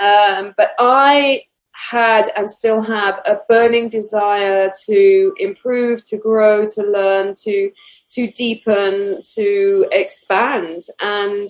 Um, 0.01 0.55
but 0.57 0.73
I 0.79 1.43
had 1.73 2.29
and 2.37 2.51
still 2.51 2.83
have 2.83 3.21
a 3.25 3.39
burning 3.49 3.89
desire 3.89 4.71
to 4.87 5.35
improve, 5.39 6.05
to 6.05 6.17
grow, 6.17 6.67
to 6.67 6.83
learn, 6.83 7.35
to 7.45 7.71
to 8.11 8.31
deepen, 8.33 9.21
to 9.35 9.87
expand, 9.93 10.83
and 11.01 11.49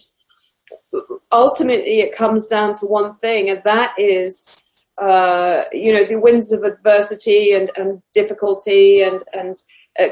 ultimately 1.31 2.01
it 2.01 2.15
comes 2.15 2.47
down 2.47 2.75
to 2.75 2.87
one 2.87 3.15
thing, 3.17 3.51
and 3.51 3.63
that 3.65 3.95
is. 3.99 4.63
Uh, 5.01 5.63
you 5.73 5.93
know 5.93 6.05
the 6.05 6.19
winds 6.19 6.51
of 6.51 6.65
adversity 6.65 7.53
and, 7.53 7.71
and 7.77 8.03
difficulty 8.13 9.01
and 9.01 9.23
and 9.33 9.55
uh, 10.01 10.09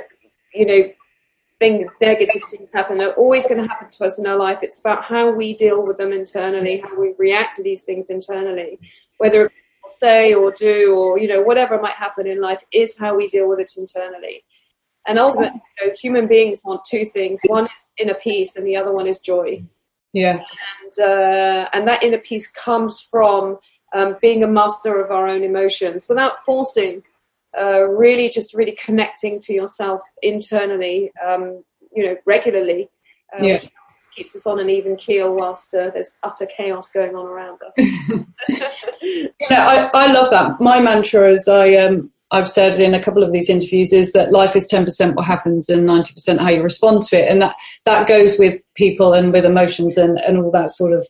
you 0.55 0.64
know 0.64 0.85
things, 1.58 1.90
negative 2.00 2.42
things 2.50 2.70
happen 2.72 2.98
They're 2.98 3.14
always 3.14 3.46
going 3.46 3.62
to 3.62 3.68
happen 3.68 3.90
to 3.90 4.04
us 4.04 4.18
in 4.18 4.26
our 4.26 4.36
life. 4.36 4.58
It's 4.62 4.80
about 4.80 5.04
how 5.04 5.30
we 5.30 5.54
deal 5.54 5.86
with 5.86 5.96
them 5.96 6.12
internally, 6.12 6.78
how 6.78 6.98
we 7.00 7.14
react 7.18 7.56
to 7.56 7.62
these 7.62 7.84
things 7.84 8.10
internally, 8.10 8.78
whether 9.18 9.50
say 9.88 10.34
or 10.34 10.50
do 10.50 10.94
or 10.96 11.18
you 11.18 11.28
know 11.28 11.40
whatever 11.40 11.80
might 11.80 11.94
happen 11.94 12.26
in 12.26 12.40
life 12.40 12.62
is 12.72 12.98
how 12.98 13.16
we 13.16 13.28
deal 13.28 13.48
with 13.48 13.60
it 13.60 13.70
internally. 13.76 14.44
And 15.08 15.18
ultimately, 15.20 15.62
you 15.80 15.86
know, 15.86 15.94
human 15.96 16.26
beings 16.26 16.62
want 16.64 16.84
two 16.84 17.04
things: 17.04 17.40
one 17.46 17.66
is 17.66 17.92
inner 17.98 18.14
peace, 18.14 18.56
and 18.56 18.66
the 18.66 18.76
other 18.76 18.92
one 18.92 19.06
is 19.06 19.18
joy. 19.20 19.62
Yeah, 20.12 20.42
and 20.82 20.98
uh, 20.98 21.68
and 21.72 21.86
that 21.86 22.02
inner 22.02 22.18
peace 22.18 22.50
comes 22.50 23.00
from 23.00 23.58
um, 23.94 24.16
being 24.20 24.42
a 24.42 24.48
master 24.48 25.00
of 25.00 25.10
our 25.10 25.28
own 25.28 25.44
emotions 25.44 26.08
without 26.08 26.38
forcing 26.38 27.02
uh, 27.58 27.82
really 27.82 28.28
just 28.28 28.54
really 28.54 28.76
connecting 28.82 29.40
to 29.40 29.52
yourself 29.52 30.02
internally, 30.22 31.10
um, 31.26 31.62
you 31.94 32.04
know, 32.04 32.16
regularly, 32.26 32.88
uh, 33.34 33.42
yeah. 33.42 33.54
which 33.54 33.70
keeps 34.14 34.36
us 34.36 34.46
on 34.46 34.60
an 34.60 34.70
even 34.70 34.96
keel 34.96 35.34
whilst 35.34 35.74
uh, 35.74 35.90
there's 35.90 36.16
utter 36.22 36.46
chaos 36.46 36.90
going 36.90 37.14
on 37.14 37.26
around 37.26 37.58
us. 37.62 37.74
you 39.02 39.30
know, 39.50 39.56
I, 39.56 39.90
I 39.92 40.12
love 40.12 40.30
that. 40.30 40.60
My 40.60 40.80
mantra, 40.80 41.32
as 41.32 41.48
I 41.48 41.74
um, 41.74 42.10
I've 42.30 42.48
said 42.48 42.80
in 42.80 42.94
a 42.94 43.02
couple 43.02 43.22
of 43.22 43.32
these 43.32 43.48
interviews, 43.48 43.92
is 43.92 44.12
that 44.12 44.32
life 44.32 44.56
is 44.56 44.66
ten 44.66 44.84
percent 44.84 45.16
what 45.16 45.26
happens 45.26 45.68
and 45.68 45.86
ninety 45.86 46.12
percent 46.12 46.40
how 46.40 46.50
you 46.50 46.62
respond 46.62 47.02
to 47.02 47.16
it, 47.16 47.30
and 47.30 47.40
that 47.42 47.56
that 47.84 48.08
goes 48.08 48.38
with 48.38 48.60
people 48.74 49.12
and 49.12 49.32
with 49.32 49.44
emotions 49.44 49.96
and 49.96 50.18
and 50.18 50.38
all 50.38 50.50
that 50.50 50.70
sort 50.70 50.92
of 50.92 51.06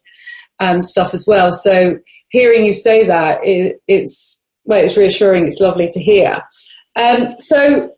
um, 0.60 0.82
stuff 0.82 1.14
as 1.14 1.26
well. 1.26 1.52
So 1.52 1.98
hearing 2.28 2.64
you 2.64 2.74
say 2.74 3.06
that, 3.06 3.44
it, 3.44 3.80
it's 3.86 4.42
well, 4.66 4.84
it's 4.84 4.96
reassuring. 4.96 5.46
It's 5.46 5.60
lovely 5.60 5.86
to 5.88 6.02
hear. 6.02 6.42
Um, 6.96 7.34
so 7.38 7.90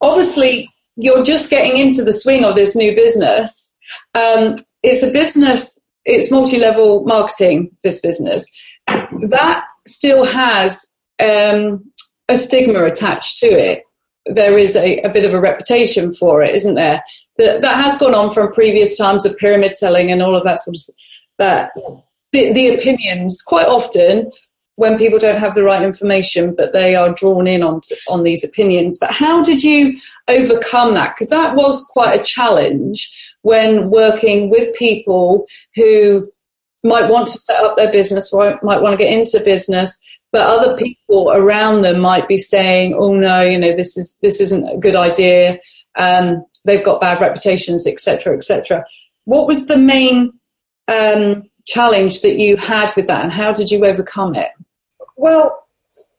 obviously, 0.00 0.70
you're 0.96 1.24
just 1.24 1.50
getting 1.50 1.76
into 1.76 2.04
the 2.04 2.12
swing 2.12 2.44
of 2.44 2.54
this 2.54 2.76
new 2.76 2.94
business. 2.94 3.76
Um, 4.14 4.64
it's 4.82 5.02
a 5.02 5.10
business. 5.10 5.80
It's 6.04 6.30
multi-level 6.30 7.04
marketing. 7.04 7.76
This 7.82 8.00
business 8.00 8.46
that 8.86 9.64
still 9.86 10.24
has 10.24 10.86
um, 11.22 11.90
a 12.28 12.36
stigma 12.36 12.84
attached 12.84 13.38
to 13.38 13.46
it. 13.46 13.82
There 14.26 14.56
is 14.56 14.74
a, 14.76 15.00
a, 15.00 15.10
bit 15.10 15.24
of 15.24 15.34
a 15.34 15.40
reputation 15.40 16.14
for 16.14 16.42
it, 16.42 16.54
isn't 16.54 16.74
there? 16.74 17.02
That 17.36 17.60
that 17.62 17.82
has 17.82 17.98
gone 17.98 18.14
on 18.14 18.30
from 18.30 18.52
previous 18.52 18.96
times 18.96 19.26
of 19.26 19.36
pyramid 19.36 19.76
selling 19.76 20.10
and 20.10 20.22
all 20.22 20.36
of 20.36 20.44
that 20.44 20.60
sort 20.60 20.76
of 20.76 20.82
that. 21.38 21.72
The, 22.32 22.52
the 22.52 22.74
opinions 22.74 23.42
quite 23.42 23.66
often 23.66 24.32
when 24.76 24.98
people 24.98 25.18
don't 25.18 25.40
have 25.40 25.54
the 25.54 25.62
right 25.62 25.82
information, 25.82 26.54
but 26.54 26.72
they 26.72 26.94
are 26.94 27.14
drawn 27.14 27.46
in 27.46 27.62
on 27.62 27.80
on 28.08 28.22
these 28.22 28.44
opinions. 28.44 28.98
But 28.98 29.12
how 29.12 29.42
did 29.42 29.62
you 29.62 29.98
overcome 30.28 30.94
that? 30.94 31.14
Because 31.14 31.30
that 31.30 31.54
was 31.54 31.84
quite 31.92 32.18
a 32.18 32.24
challenge 32.24 33.12
when 33.42 33.90
working 33.90 34.50
with 34.50 34.74
people 34.74 35.46
who 35.76 36.30
might 36.82 37.10
want 37.10 37.28
to 37.28 37.38
set 37.38 37.62
up 37.62 37.76
their 37.76 37.92
business, 37.92 38.32
might 38.32 38.82
want 38.82 38.92
to 38.92 39.02
get 39.02 39.12
into 39.12 39.42
business, 39.44 39.98
but 40.32 40.42
other 40.42 40.76
people 40.76 41.30
around 41.30 41.82
them 41.82 42.00
might 42.00 42.26
be 42.26 42.38
saying, 42.38 42.94
"Oh 42.98 43.14
no, 43.14 43.42
you 43.42 43.58
know 43.58 43.74
this 43.74 43.96
is 43.96 44.18
this 44.22 44.40
isn't 44.40 44.68
a 44.68 44.76
good 44.76 44.96
idea. 44.96 45.58
Um, 45.96 46.44
they've 46.64 46.84
got 46.84 47.00
bad 47.00 47.20
reputations, 47.20 47.86
etc., 47.86 48.36
etc." 48.36 48.84
What 49.24 49.46
was 49.46 49.66
the 49.66 49.78
main 49.78 50.32
um, 50.88 51.44
challenge 51.66 52.22
that 52.22 52.38
you 52.38 52.56
had 52.56 52.92
with 52.96 53.06
that, 53.06 53.22
and 53.22 53.32
how 53.32 53.52
did 53.52 53.70
you 53.70 53.84
overcome 53.84 54.34
it? 54.34 54.50
Well, 55.16 55.64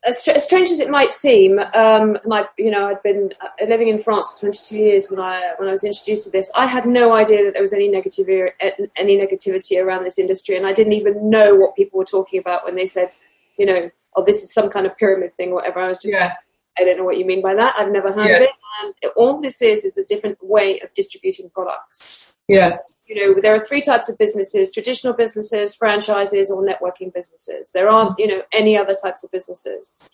as, 0.05 0.27
as 0.27 0.43
strange 0.43 0.69
as 0.69 0.79
it 0.79 0.89
might 0.89 1.11
seem, 1.11 1.59
um, 1.73 2.17
my, 2.25 2.45
you 2.57 2.69
know, 2.69 2.87
I'd 2.87 3.01
been 3.01 3.31
uh, 3.41 3.65
living 3.67 3.89
in 3.89 3.97
France 3.97 4.33
for 4.33 4.41
22 4.41 4.77
years 4.77 5.09
when 5.09 5.19
I 5.19 5.53
when 5.57 5.67
I 5.67 5.71
was 5.71 5.83
introduced 5.83 6.25
to 6.25 6.31
this. 6.31 6.51
I 6.55 6.67
had 6.67 6.85
no 6.85 7.13
idea 7.13 7.43
that 7.43 7.53
there 7.53 7.61
was 7.61 7.73
any 7.73 7.89
negativity 7.89 8.49
any 8.95 9.17
negativity 9.17 9.83
around 9.83 10.03
this 10.03 10.19
industry, 10.19 10.55
and 10.57 10.65
I 10.65 10.73
didn't 10.73 10.93
even 10.93 11.29
know 11.29 11.55
what 11.55 11.75
people 11.75 11.97
were 11.97 12.05
talking 12.05 12.39
about 12.39 12.65
when 12.65 12.75
they 12.75 12.85
said, 12.85 13.09
you 13.57 13.65
know, 13.65 13.89
oh, 14.15 14.23
this 14.23 14.43
is 14.43 14.53
some 14.53 14.69
kind 14.69 14.85
of 14.85 14.95
pyramid 14.97 15.33
thing, 15.33 15.49
or 15.49 15.55
whatever. 15.55 15.79
I 15.79 15.87
was 15.87 16.01
just, 16.01 16.13
yeah. 16.13 16.35
I 16.79 16.83
don't 16.83 16.97
know 16.97 17.05
what 17.05 17.17
you 17.17 17.25
mean 17.25 17.41
by 17.41 17.55
that. 17.55 17.75
I've 17.77 17.91
never 17.91 18.11
heard 18.11 18.29
yeah. 18.29 18.37
of 18.37 18.41
it. 18.43 18.49
And 18.83 19.11
all 19.15 19.41
this 19.41 19.61
is 19.61 19.85
is 19.85 19.97
a 19.97 20.05
different 20.05 20.37
way 20.41 20.79
of 20.81 20.93
distributing 20.93 21.49
products. 21.49 22.34
Yeah. 22.47 22.77
You 23.07 23.33
know, 23.33 23.41
there 23.41 23.55
are 23.55 23.59
three 23.59 23.81
types 23.81 24.09
of 24.09 24.17
businesses, 24.17 24.71
traditional 24.71 25.13
businesses, 25.13 25.73
franchises, 25.73 26.51
or 26.51 26.63
networking 26.63 27.13
businesses. 27.13 27.71
There 27.71 27.89
aren't, 27.89 28.19
you 28.19 28.27
know, 28.27 28.41
any 28.53 28.77
other 28.77 28.95
types 28.95 29.23
of 29.23 29.31
businesses. 29.31 30.11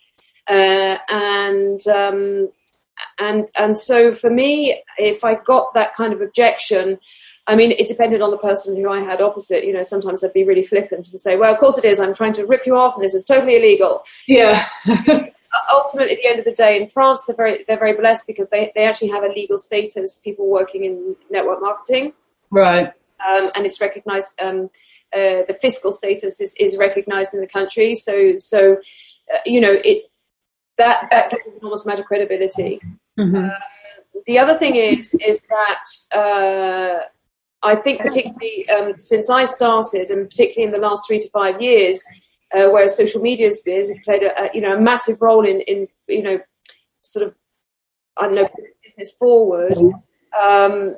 Uh, 0.48 0.96
and, 1.08 1.86
um, 1.88 2.50
and, 3.18 3.48
and 3.54 3.76
so 3.76 4.12
for 4.12 4.30
me, 4.30 4.82
if 4.98 5.24
I 5.24 5.34
got 5.34 5.74
that 5.74 5.94
kind 5.94 6.12
of 6.12 6.22
objection, 6.22 6.98
I 7.46 7.56
mean, 7.56 7.72
it 7.72 7.88
depended 7.88 8.22
on 8.22 8.30
the 8.30 8.38
person 8.38 8.76
who 8.76 8.88
I 8.88 9.00
had 9.00 9.20
opposite. 9.20 9.64
You 9.64 9.72
know, 9.72 9.82
sometimes 9.82 10.24
I'd 10.24 10.32
be 10.32 10.44
really 10.44 10.62
flippant 10.62 11.10
and 11.10 11.20
say, 11.20 11.36
well, 11.36 11.52
of 11.52 11.60
course 11.60 11.76
it 11.76 11.84
is. 11.84 12.00
I'm 12.00 12.14
trying 12.14 12.34
to 12.34 12.46
rip 12.46 12.66
you 12.66 12.76
off 12.76 12.94
and 12.94 13.04
this 13.04 13.14
is 13.14 13.24
totally 13.24 13.56
illegal. 13.56 14.04
Yeah. 14.26 14.64
ultimately, 15.72 16.14
at 16.14 16.18
the 16.18 16.28
end 16.28 16.38
of 16.38 16.44
the 16.44 16.52
day, 16.52 16.80
in 16.80 16.88
France, 16.88 17.26
they're 17.26 17.36
very, 17.36 17.64
they're 17.66 17.78
very 17.78 17.94
blessed 17.94 18.26
because 18.26 18.48
they, 18.50 18.72
they 18.74 18.84
actually 18.84 19.08
have 19.08 19.24
a 19.24 19.28
legal 19.28 19.58
status, 19.58 20.18
people 20.18 20.48
working 20.48 20.84
in 20.84 21.16
network 21.30 21.60
marketing. 21.60 22.12
Right. 22.52 22.92
Um, 23.26 23.50
and 23.54 23.66
it's 23.66 23.80
recognized, 23.80 24.40
um, 24.40 24.70
uh, 25.12 25.42
the 25.48 25.58
fiscal 25.60 25.90
status 25.90 26.40
is, 26.40 26.54
is 26.58 26.76
recognized 26.76 27.34
in 27.34 27.40
the 27.40 27.46
country. 27.46 27.94
So, 27.94 28.36
so 28.36 28.76
uh, 29.32 29.38
you 29.46 29.60
know, 29.60 29.76
it 29.84 30.04
that, 30.78 31.08
that 31.10 31.30
gives 31.30 31.42
an 31.46 31.52
enormous 31.60 31.84
amount 31.84 32.00
of 32.00 32.06
credibility. 32.06 32.80
Mm-hmm. 33.18 33.36
Um, 33.36 33.50
the 34.26 34.38
other 34.38 34.56
thing 34.56 34.76
is, 34.76 35.14
is 35.26 35.42
that 35.42 36.16
uh, 36.16 37.00
I 37.62 37.76
think 37.76 38.00
particularly 38.00 38.68
um, 38.68 38.94
since 38.98 39.30
I 39.30 39.44
started, 39.44 40.10
and 40.10 40.28
particularly 40.28 40.66
in 40.66 40.80
the 40.80 40.86
last 40.86 41.06
three 41.06 41.20
to 41.20 41.28
five 41.30 41.60
years, 41.60 42.02
uh, 42.54 42.68
where 42.68 42.86
social 42.88 43.20
media 43.20 43.46
has 43.46 43.58
played 43.62 44.22
a, 44.22 44.42
a, 44.42 44.50
you 44.54 44.60
know 44.60 44.76
a 44.76 44.80
massive 44.80 45.20
role 45.20 45.46
in 45.46 45.60
in 45.62 45.88
you 46.08 46.22
know 46.22 46.40
sort 47.02 47.26
of 47.26 47.34
I 48.18 48.26
don't 48.26 48.34
know 48.34 48.48
business 48.84 49.12
forward. 49.12 49.72
Mm-hmm. 49.72 50.48
Um, 50.48 50.96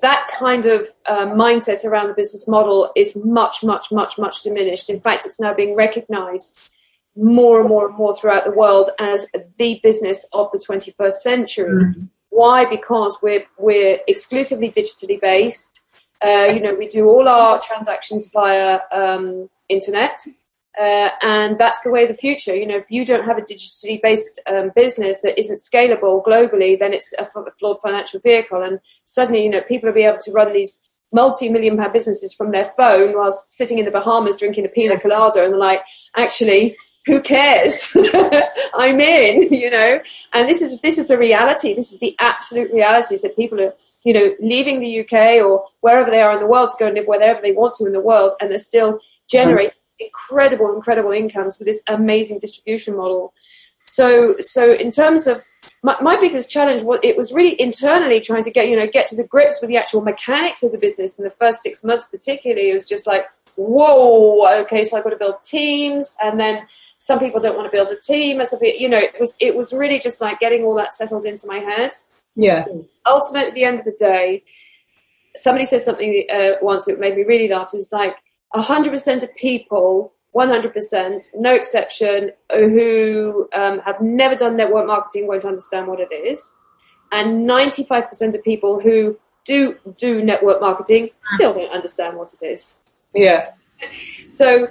that 0.00 0.28
kind 0.28 0.66
of 0.66 0.88
uh, 1.06 1.26
mindset 1.26 1.84
around 1.84 2.08
the 2.08 2.14
business 2.14 2.46
model 2.46 2.92
is 2.96 3.16
much, 3.16 3.62
much, 3.62 3.90
much, 3.92 4.18
much 4.18 4.42
diminished. 4.42 4.90
In 4.90 5.00
fact, 5.00 5.26
it's 5.26 5.40
now 5.40 5.54
being 5.54 5.74
recognized 5.74 6.76
more 7.16 7.60
and 7.60 7.68
more 7.68 7.88
and 7.88 7.96
more 7.96 8.14
throughout 8.14 8.44
the 8.44 8.52
world 8.52 8.90
as 8.98 9.26
the 9.58 9.80
business 9.82 10.28
of 10.32 10.50
the 10.52 10.58
21st 10.58 11.14
century. 11.14 11.84
Mm-hmm. 11.84 12.04
Why? 12.30 12.64
Because 12.64 13.18
we're, 13.22 13.44
we're 13.58 13.98
exclusively 14.06 14.70
digitally 14.70 15.20
based. 15.20 15.80
Uh, 16.24 16.44
you 16.44 16.60
know, 16.60 16.74
we 16.74 16.86
do 16.86 17.08
all 17.08 17.28
our 17.28 17.60
transactions 17.60 18.30
via 18.30 18.80
um, 18.92 19.48
internet. 19.68 20.18
Uh, 20.78 21.10
and 21.22 21.58
that's 21.58 21.82
the 21.82 21.90
way 21.90 22.04
of 22.04 22.08
the 22.08 22.14
future. 22.14 22.54
You 22.54 22.66
know, 22.66 22.76
if 22.76 22.90
you 22.90 23.04
don't 23.04 23.24
have 23.24 23.38
a 23.38 23.42
digitally 23.42 24.00
based 24.00 24.40
um, 24.46 24.70
business 24.74 25.20
that 25.22 25.38
isn't 25.38 25.56
scalable 25.56 26.24
globally, 26.24 26.78
then 26.78 26.94
it's 26.94 27.12
a, 27.18 27.24
a 27.24 27.50
flawed 27.58 27.80
financial 27.80 28.20
vehicle. 28.20 28.62
And 28.62 28.78
suddenly, 29.04 29.42
you 29.42 29.50
know, 29.50 29.62
people 29.62 29.88
will 29.88 29.94
be 29.94 30.04
able 30.04 30.18
to 30.18 30.32
run 30.32 30.52
these 30.52 30.80
multi-million 31.12 31.76
pound 31.76 31.92
businesses 31.92 32.32
from 32.32 32.52
their 32.52 32.66
phone 32.76 33.16
whilst 33.16 33.50
sitting 33.50 33.78
in 33.78 33.84
the 33.84 33.90
Bahamas 33.90 34.36
drinking 34.36 34.64
a 34.64 34.68
pina 34.68 34.98
colada, 34.98 35.42
and 35.42 35.52
they're 35.52 35.58
like, 35.58 35.82
actually, 36.16 36.76
who 37.06 37.20
cares? 37.20 37.96
I'm 38.74 39.00
in, 39.00 39.52
you 39.52 39.70
know. 39.70 40.00
And 40.32 40.48
this 40.48 40.62
is 40.62 40.80
this 40.80 40.98
is 40.98 41.08
the 41.08 41.18
reality. 41.18 41.74
This 41.74 41.92
is 41.92 41.98
the 41.98 42.14
absolute 42.20 42.72
reality. 42.72 43.14
Is 43.14 43.22
that 43.22 43.36
people 43.36 43.60
are, 43.60 43.74
you 44.04 44.12
know, 44.12 44.34
leaving 44.40 44.80
the 44.80 45.00
UK 45.00 45.44
or 45.44 45.64
wherever 45.80 46.10
they 46.10 46.20
are 46.20 46.32
in 46.32 46.40
the 46.40 46.46
world 46.46 46.70
to 46.70 46.76
go 46.78 46.86
and 46.86 46.96
live 46.96 47.06
wherever 47.06 47.40
they 47.40 47.52
want 47.52 47.74
to 47.74 47.86
in 47.86 47.92
the 47.92 48.00
world, 48.00 48.34
and 48.40 48.50
they're 48.50 48.58
still 48.58 49.00
generating 49.28 49.74
incredible, 50.00 50.74
incredible 50.74 51.12
incomes 51.12 51.58
with 51.58 51.66
this 51.66 51.82
amazing 51.88 52.38
distribution 52.38 52.96
model. 52.96 53.32
So, 53.82 54.36
so 54.40 54.72
in 54.72 54.90
terms 54.90 55.26
of 55.26 55.44
my, 55.82 55.96
my 56.00 56.16
biggest 56.16 56.50
challenge 56.50 56.82
was 56.82 57.00
it 57.02 57.16
was 57.16 57.32
really 57.32 57.60
internally 57.60 58.20
trying 58.20 58.44
to 58.44 58.50
get 58.50 58.68
you 58.68 58.76
know 58.76 58.86
get 58.86 59.08
to 59.08 59.16
the 59.16 59.24
grips 59.24 59.60
with 59.60 59.68
the 59.68 59.76
actual 59.76 60.00
mechanics 60.00 60.62
of 60.62 60.72
the 60.72 60.78
business. 60.78 61.18
In 61.18 61.24
the 61.24 61.30
first 61.30 61.62
six 61.62 61.82
months, 61.82 62.06
particularly, 62.06 62.70
it 62.70 62.74
was 62.74 62.86
just 62.86 63.06
like, 63.06 63.24
whoa, 63.56 64.60
okay, 64.62 64.84
so 64.84 64.96
I've 64.96 65.04
got 65.04 65.10
to 65.10 65.16
build 65.16 65.42
teams, 65.44 66.16
and 66.22 66.38
then 66.38 66.66
some 66.98 67.18
people 67.18 67.40
don't 67.40 67.56
want 67.56 67.66
to 67.66 67.76
build 67.76 67.90
a 67.90 67.96
team. 67.96 68.40
As 68.40 68.52
a 68.52 68.58
you 68.62 68.88
know, 68.88 68.98
it 68.98 69.18
was 69.18 69.36
it 69.40 69.56
was 69.56 69.72
really 69.72 69.98
just 69.98 70.20
like 70.20 70.38
getting 70.38 70.64
all 70.64 70.74
that 70.76 70.92
settled 70.92 71.24
into 71.24 71.46
my 71.46 71.58
head. 71.58 71.92
Yeah. 72.36 72.64
Ultimately, 73.06 73.48
at 73.48 73.54
the 73.54 73.64
end 73.64 73.78
of 73.80 73.84
the 73.86 73.96
day, 73.98 74.44
somebody 75.36 75.64
said 75.64 75.80
something 75.80 76.26
uh, 76.32 76.52
once 76.62 76.84
that 76.84 77.00
made 77.00 77.16
me 77.16 77.22
really 77.22 77.48
laugh. 77.48 77.70
It's 77.72 77.92
like 77.92 78.16
100% 78.54 79.22
of 79.22 79.34
people 79.36 80.12
100%, 80.34 81.34
no 81.34 81.54
exception, 81.54 82.30
who 82.52 83.48
um, 83.54 83.80
have 83.80 84.00
never 84.00 84.36
done 84.36 84.56
network 84.56 84.86
marketing 84.86 85.26
won't 85.26 85.44
understand 85.44 85.88
what 85.88 85.98
it 85.98 86.12
is. 86.12 86.54
And 87.12 87.48
95% 87.48 88.34
of 88.34 88.44
people 88.44 88.80
who 88.80 89.18
do 89.44 89.76
do 89.96 90.22
network 90.22 90.60
marketing 90.60 91.10
still 91.34 91.54
don't 91.54 91.72
understand 91.72 92.16
what 92.16 92.32
it 92.32 92.46
is. 92.46 92.82
Yeah. 93.14 93.50
So, 94.28 94.68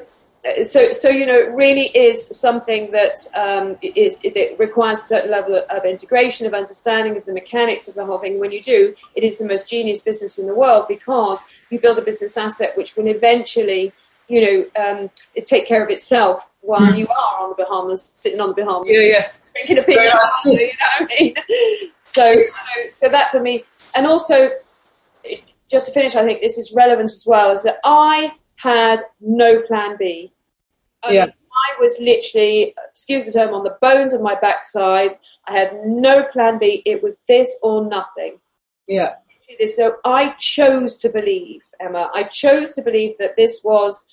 so, 0.63 0.91
so 0.91 1.09
you 1.09 1.25
know, 1.25 1.37
it 1.37 1.51
really 1.51 1.87
is 1.87 2.25
something 2.27 2.91
that 2.91 3.15
um, 3.35 3.77
is 3.81 4.21
it 4.23 4.57
requires 4.59 4.99
a 4.99 5.03
certain 5.03 5.31
level 5.31 5.55
of, 5.55 5.63
of 5.69 5.85
integration, 5.85 6.47
of 6.47 6.53
understanding 6.53 7.17
of 7.17 7.25
the 7.25 7.33
mechanics 7.33 7.87
of 7.87 7.95
the 7.95 8.05
whole 8.05 8.17
thing. 8.17 8.39
When 8.39 8.51
you 8.51 8.61
do, 8.61 8.95
it 9.15 9.23
is 9.23 9.37
the 9.37 9.45
most 9.45 9.69
genius 9.69 9.99
business 10.01 10.37
in 10.37 10.47
the 10.47 10.55
world 10.55 10.87
because 10.87 11.43
you 11.69 11.79
build 11.79 11.97
a 11.97 12.01
business 12.01 12.37
asset 12.37 12.77
which 12.77 12.95
will 12.95 13.07
eventually 13.07 13.93
you 14.29 14.41
know, 14.75 14.81
um, 14.81 15.09
take 15.45 15.67
care 15.67 15.83
of 15.83 15.89
itself 15.89 16.49
while 16.61 16.81
mm. 16.81 16.99
you 16.99 17.07
are 17.07 17.39
on 17.39 17.49
the 17.49 17.63
Bahamas, 17.63 18.13
sitting 18.17 18.39
on 18.39 18.49
the 18.49 18.63
Bahamas. 18.63 18.87
Yeah, 18.89 19.01
yeah. 19.01 19.31
Drinking 19.53 19.79
a 19.79 19.83
pina 19.83 20.03
you 20.03 20.09
know 20.09 20.15
what 20.15 20.71
I 21.01 21.05
mean? 21.19 21.35
So, 22.11 22.41
so, 22.47 22.61
so 22.91 23.09
that 23.09 23.29
for 23.29 23.39
me, 23.39 23.63
and 23.93 24.07
also, 24.07 24.49
just 25.69 25.85
to 25.85 25.91
finish, 25.91 26.15
I 26.15 26.23
think 26.23 26.41
this 26.41 26.57
is 26.57 26.73
relevant 26.75 27.05
as 27.05 27.23
well, 27.27 27.51
is 27.51 27.61
that 27.61 27.77
I 27.83 28.33
had 28.59 29.01
no 29.21 29.61
plan 29.61 29.95
B. 29.97 30.31
I 31.03 31.11
yeah. 31.11 31.25
Mean, 31.25 31.33
I 31.33 31.81
was 31.81 31.97
literally, 31.99 32.75
excuse 32.89 33.25
the 33.25 33.31
term, 33.31 33.53
on 33.53 33.63
the 33.63 33.77
bones 33.81 34.13
of 34.13 34.21
my 34.21 34.35
backside. 34.35 35.11
I 35.47 35.57
had 35.57 35.85
no 35.85 36.23
plan 36.23 36.59
B. 36.59 36.81
It 36.85 37.01
was 37.01 37.17
this 37.27 37.57
or 37.63 37.85
nothing. 37.85 38.39
Yeah. 38.87 39.15
So 39.65 39.97
I 40.05 40.35
chose 40.39 40.97
to 40.97 41.09
believe, 41.09 41.63
Emma. 41.79 42.09
I 42.13 42.23
chose 42.23 42.71
to 42.73 42.81
believe 42.81 43.17
that 43.17 43.35
this 43.35 43.61
was 43.63 44.05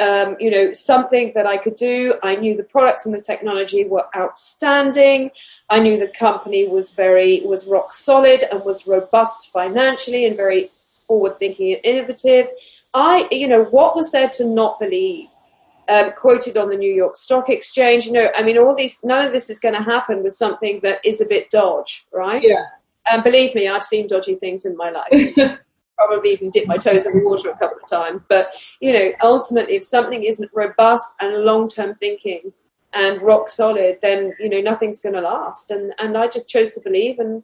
um, 0.00 0.36
you 0.40 0.50
know, 0.50 0.72
something 0.72 1.32
that 1.34 1.46
I 1.46 1.56
could 1.56 1.76
do. 1.76 2.14
I 2.22 2.34
knew 2.34 2.56
the 2.56 2.64
products 2.64 3.06
and 3.06 3.14
the 3.14 3.22
technology 3.22 3.84
were 3.84 4.06
outstanding. 4.16 5.30
I 5.70 5.78
knew 5.78 5.98
the 5.98 6.08
company 6.08 6.66
was 6.66 6.94
very 6.94 7.42
was 7.44 7.66
rock 7.66 7.92
solid 7.92 8.42
and 8.50 8.64
was 8.64 8.86
robust 8.86 9.52
financially 9.52 10.24
and 10.24 10.36
very 10.36 10.70
forward 11.06 11.38
thinking 11.38 11.74
and 11.74 11.84
innovative. 11.84 12.48
I, 12.94 13.28
you 13.30 13.48
know, 13.48 13.64
what 13.64 13.96
was 13.96 14.10
there 14.10 14.28
to 14.30 14.44
not 14.44 14.78
believe? 14.80 15.28
Um, 15.88 16.12
quoted 16.12 16.58
on 16.58 16.68
the 16.68 16.76
New 16.76 16.92
York 16.92 17.16
Stock 17.16 17.48
Exchange. 17.48 18.04
You 18.04 18.12
know, 18.12 18.28
I 18.36 18.42
mean, 18.42 18.58
all 18.58 18.74
these, 18.74 19.02
none 19.02 19.24
of 19.24 19.32
this 19.32 19.48
is 19.48 19.58
going 19.58 19.74
to 19.74 19.82
happen 19.82 20.22
with 20.22 20.34
something 20.34 20.80
that 20.82 20.98
is 21.02 21.22
a 21.22 21.26
bit 21.26 21.48
dodge, 21.48 22.06
right? 22.12 22.42
Yeah. 22.42 22.64
And 23.10 23.24
believe 23.24 23.54
me, 23.54 23.68
I've 23.68 23.84
seen 23.84 24.06
dodgy 24.06 24.34
things 24.34 24.66
in 24.66 24.76
my 24.76 24.90
life. 24.90 25.58
probably 25.98 26.32
even 26.32 26.50
dip 26.50 26.66
my 26.66 26.76
toes 26.76 27.06
in 27.06 27.18
the 27.18 27.24
water 27.24 27.50
a 27.50 27.56
couple 27.56 27.78
of 27.82 27.88
times. 27.88 28.24
But, 28.28 28.50
you 28.80 28.92
know, 28.92 29.12
ultimately, 29.22 29.76
if 29.76 29.84
something 29.84 30.22
isn't 30.22 30.50
robust 30.54 31.16
and 31.20 31.44
long 31.44 31.68
term 31.68 31.94
thinking 31.96 32.52
and 32.94 33.20
rock 33.20 33.48
solid, 33.48 33.98
then, 34.00 34.34
you 34.38 34.48
know, 34.48 34.60
nothing's 34.60 35.00
going 35.00 35.14
to 35.14 35.20
last. 35.20 35.70
And, 35.70 35.92
and 35.98 36.16
I 36.16 36.28
just 36.28 36.48
chose 36.48 36.70
to 36.72 36.80
believe. 36.80 37.18
And, 37.18 37.42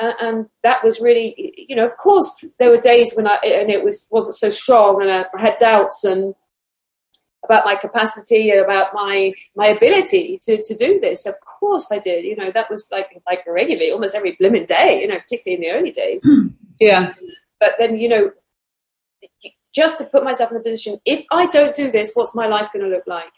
Uh, 0.00 0.12
and 0.20 0.46
that 0.62 0.82
was 0.82 1.00
really, 1.00 1.54
you 1.68 1.76
know, 1.76 1.86
of 1.86 1.96
course, 1.96 2.44
there 2.58 2.70
were 2.70 2.80
days 2.80 3.12
when 3.14 3.26
I, 3.26 3.36
and 3.44 3.70
it 3.70 3.84
was, 3.84 4.08
wasn't 4.10 4.36
so 4.36 4.50
strong 4.50 5.00
and 5.00 5.10
I 5.10 5.26
had 5.40 5.56
doubts 5.58 6.04
and, 6.04 6.34
about 7.44 7.64
my 7.66 7.76
capacity, 7.76 8.50
and 8.50 8.60
about 8.60 8.94
my 8.94 9.32
my 9.54 9.66
ability 9.66 10.38
to, 10.42 10.62
to 10.62 10.74
do 10.74 10.98
this. 10.98 11.26
Of 11.26 11.34
course 11.60 11.92
I 11.92 11.98
did. 11.98 12.24
You 12.24 12.36
know, 12.36 12.50
that 12.52 12.70
was 12.70 12.88
like 12.90 13.10
like 13.26 13.40
regularly, 13.46 13.90
almost 13.92 14.14
every 14.14 14.36
blooming 14.38 14.64
day, 14.64 15.02
you 15.02 15.08
know, 15.08 15.18
particularly 15.18 15.56
in 15.56 15.60
the 15.60 15.78
early 15.78 15.90
days. 15.90 16.22
Hmm. 16.24 16.48
Yeah. 16.80 17.12
But 17.60 17.72
then, 17.78 17.98
you 17.98 18.08
know, 18.08 18.30
just 19.74 19.98
to 19.98 20.04
put 20.04 20.24
myself 20.24 20.50
in 20.50 20.56
the 20.56 20.62
position, 20.62 20.98
if 21.04 21.24
I 21.30 21.46
don't 21.46 21.74
do 21.74 21.90
this, 21.90 22.12
what's 22.14 22.34
my 22.34 22.46
life 22.46 22.70
going 22.72 22.84
to 22.84 22.90
look 22.90 23.06
like? 23.06 23.32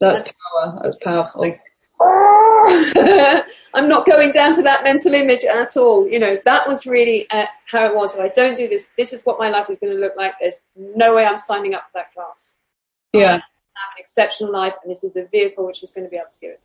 That's 0.00 0.22
power. 0.22 0.80
That's 0.82 0.96
powerful. 0.96 1.54
I'm 3.74 3.88
not 3.88 4.06
going 4.06 4.32
down 4.32 4.54
to 4.54 4.62
that 4.62 4.84
mental 4.84 5.14
image 5.14 5.44
at 5.44 5.76
all. 5.76 6.08
You 6.08 6.18
know, 6.18 6.38
that 6.44 6.66
was 6.66 6.86
really 6.86 7.28
uh, 7.30 7.46
how 7.66 7.86
it 7.86 7.94
was. 7.94 8.14
If 8.14 8.20
I 8.20 8.28
don't 8.28 8.56
do 8.56 8.68
this, 8.68 8.86
this 8.96 9.12
is 9.12 9.22
what 9.24 9.38
my 9.38 9.50
life 9.50 9.68
is 9.68 9.76
going 9.78 9.92
to 9.92 9.98
look 9.98 10.14
like. 10.16 10.34
There's 10.40 10.60
no 10.76 11.14
way 11.14 11.24
I'm 11.24 11.38
signing 11.38 11.74
up 11.74 11.84
for 11.92 11.98
that 11.98 12.12
class. 12.14 12.54
Yeah. 13.12 13.28
I 13.28 13.32
have 13.32 13.40
an 13.96 14.00
exceptional 14.00 14.52
life, 14.52 14.74
and 14.82 14.90
this 14.90 15.04
is 15.04 15.16
a 15.16 15.24
vehicle 15.24 15.66
which 15.66 15.82
is 15.82 15.92
going 15.92 16.04
to 16.04 16.10
be 16.10 16.16
able 16.16 16.30
to 16.32 16.38
give 16.40 16.50
it. 16.50 16.60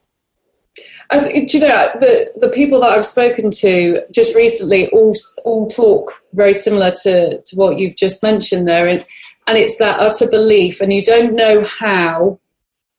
I, 1.12 1.46
do 1.46 1.58
you 1.58 1.60
know 1.60 1.92
the 1.94 2.32
the 2.36 2.50
people 2.50 2.82
that 2.82 2.98
I've 2.98 3.06
spoken 3.06 3.52
to 3.52 4.02
just 4.12 4.36
recently 4.36 4.90
all 4.90 5.14
all 5.46 5.68
talk 5.68 6.24
very 6.34 6.54
similar 6.54 6.92
to 7.04 7.42
to 7.42 7.56
what 7.56 7.78
you've 7.78 7.96
just 7.96 8.24
mentioned 8.24 8.68
there, 8.68 8.88
and 8.88 9.06
and 9.46 9.58
it's 9.58 9.78
that 9.78 10.00
utter 10.00 10.28
belief, 10.28 10.82
and 10.82 10.92
you 10.92 11.04
don't 11.04 11.36
know 11.36 11.64
how, 11.64 12.40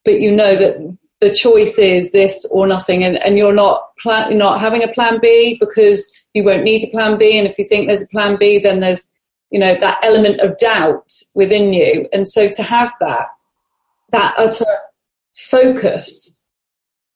but 0.05 0.21
you 0.21 0.33
know 0.33 0.55
that 0.55 0.97
the 1.21 1.33
choice 1.33 1.79
is 1.79 2.11
this 2.11 2.45
or 2.51 2.67
nothing, 2.67 3.03
and, 3.03 3.17
and 3.17 3.37
you're 3.37 3.53
not 3.53 3.95
plan, 3.97 4.31
you're 4.31 4.39
not 4.39 4.61
having 4.61 4.83
a 4.83 4.93
plan 4.93 5.19
B 5.21 5.57
because 5.59 6.11
you 6.33 6.43
won't 6.43 6.63
need 6.63 6.83
a 6.83 6.91
plan 6.91 7.17
B, 7.17 7.37
and 7.37 7.47
if 7.47 7.57
you 7.57 7.63
think 7.63 7.87
there's 7.87 8.03
a 8.03 8.09
plan 8.09 8.37
B, 8.37 8.59
then 8.59 8.79
there's 8.81 9.11
you 9.49 9.59
know 9.59 9.77
that 9.79 9.99
element 10.03 10.41
of 10.41 10.57
doubt 10.57 11.11
within 11.33 11.73
you, 11.73 12.07
and 12.11 12.27
so 12.27 12.49
to 12.49 12.63
have 12.63 12.91
that 12.99 13.27
that 14.11 14.33
utter 14.37 14.65
focus 15.35 16.34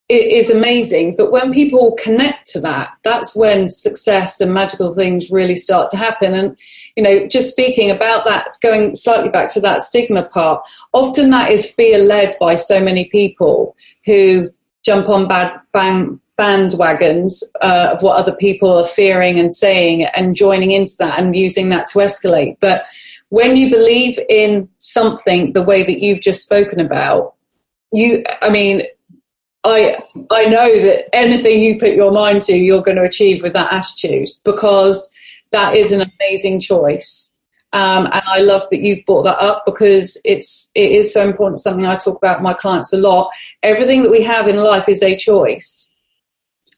is 0.09 0.49
amazing. 0.49 1.15
But 1.15 1.31
when 1.31 1.53
people 1.53 1.95
connect 2.01 2.49
to 2.51 2.61
that, 2.61 2.93
that's 3.03 3.35
when 3.35 3.69
success 3.69 4.41
and 4.41 4.53
magical 4.53 4.93
things 4.93 5.29
really 5.31 5.55
start 5.55 5.89
to 5.91 5.97
happen. 5.97 6.33
And, 6.33 6.57
you 6.95 7.03
know, 7.03 7.27
just 7.27 7.51
speaking 7.51 7.91
about 7.91 8.25
that, 8.25 8.49
going 8.61 8.95
slightly 8.95 9.29
back 9.29 9.49
to 9.53 9.61
that 9.61 9.83
stigma 9.83 10.23
part, 10.23 10.63
often 10.93 11.29
that 11.29 11.51
is 11.51 11.71
fear 11.71 11.99
led 11.99 12.33
by 12.39 12.55
so 12.55 12.79
many 12.83 13.05
people 13.05 13.75
who 14.05 14.49
jump 14.83 15.09
on 15.09 15.27
bad 15.27 15.59
bang 15.73 16.19
bandwagons 16.39 17.43
uh, 17.61 17.89
of 17.91 18.01
what 18.01 18.15
other 18.15 18.31
people 18.31 18.71
are 18.71 18.85
fearing 18.85 19.37
and 19.37 19.53
saying 19.53 20.05
and 20.05 20.35
joining 20.35 20.71
into 20.71 20.93
that 20.97 21.19
and 21.19 21.35
using 21.35 21.69
that 21.69 21.89
to 21.89 21.99
escalate. 21.99 22.55
But 22.61 22.85
when 23.27 23.57
you 23.57 23.69
believe 23.69 24.17
in 24.29 24.69
something 24.77 25.51
the 25.51 25.61
way 25.61 25.83
that 25.83 25.99
you've 25.99 26.21
just 26.21 26.43
spoken 26.43 26.79
about, 26.79 27.35
you, 27.91 28.23
I 28.41 28.49
mean, 28.49 28.83
I 29.63 29.97
I 30.31 30.45
know 30.45 30.79
that 30.81 31.13
anything 31.13 31.59
you 31.59 31.79
put 31.79 31.93
your 31.93 32.11
mind 32.11 32.41
to, 32.43 32.55
you're 32.55 32.81
going 32.81 32.97
to 32.97 33.03
achieve 33.03 33.43
with 33.43 33.53
that 33.53 33.71
attitude 33.73 34.29
because 34.45 35.13
that 35.51 35.75
is 35.75 35.91
an 35.91 36.01
amazing 36.01 36.59
choice. 36.59 37.35
Um, 37.71 38.05
and 38.05 38.21
I 38.25 38.39
love 38.39 38.63
that 38.71 38.79
you've 38.79 39.05
brought 39.05 39.23
that 39.23 39.39
up 39.39 39.63
because 39.65 40.19
it's 40.25 40.71
it 40.75 40.91
is 40.91 41.13
so 41.13 41.23
important. 41.23 41.59
Something 41.59 41.85
I 41.85 41.97
talk 41.97 42.17
about 42.17 42.41
my 42.41 42.53
clients 42.53 42.93
a 42.93 42.97
lot. 42.97 43.29
Everything 43.61 44.01
that 44.03 44.11
we 44.11 44.23
have 44.23 44.47
in 44.47 44.57
life 44.57 44.89
is 44.89 45.03
a 45.03 45.15
choice. 45.15 45.93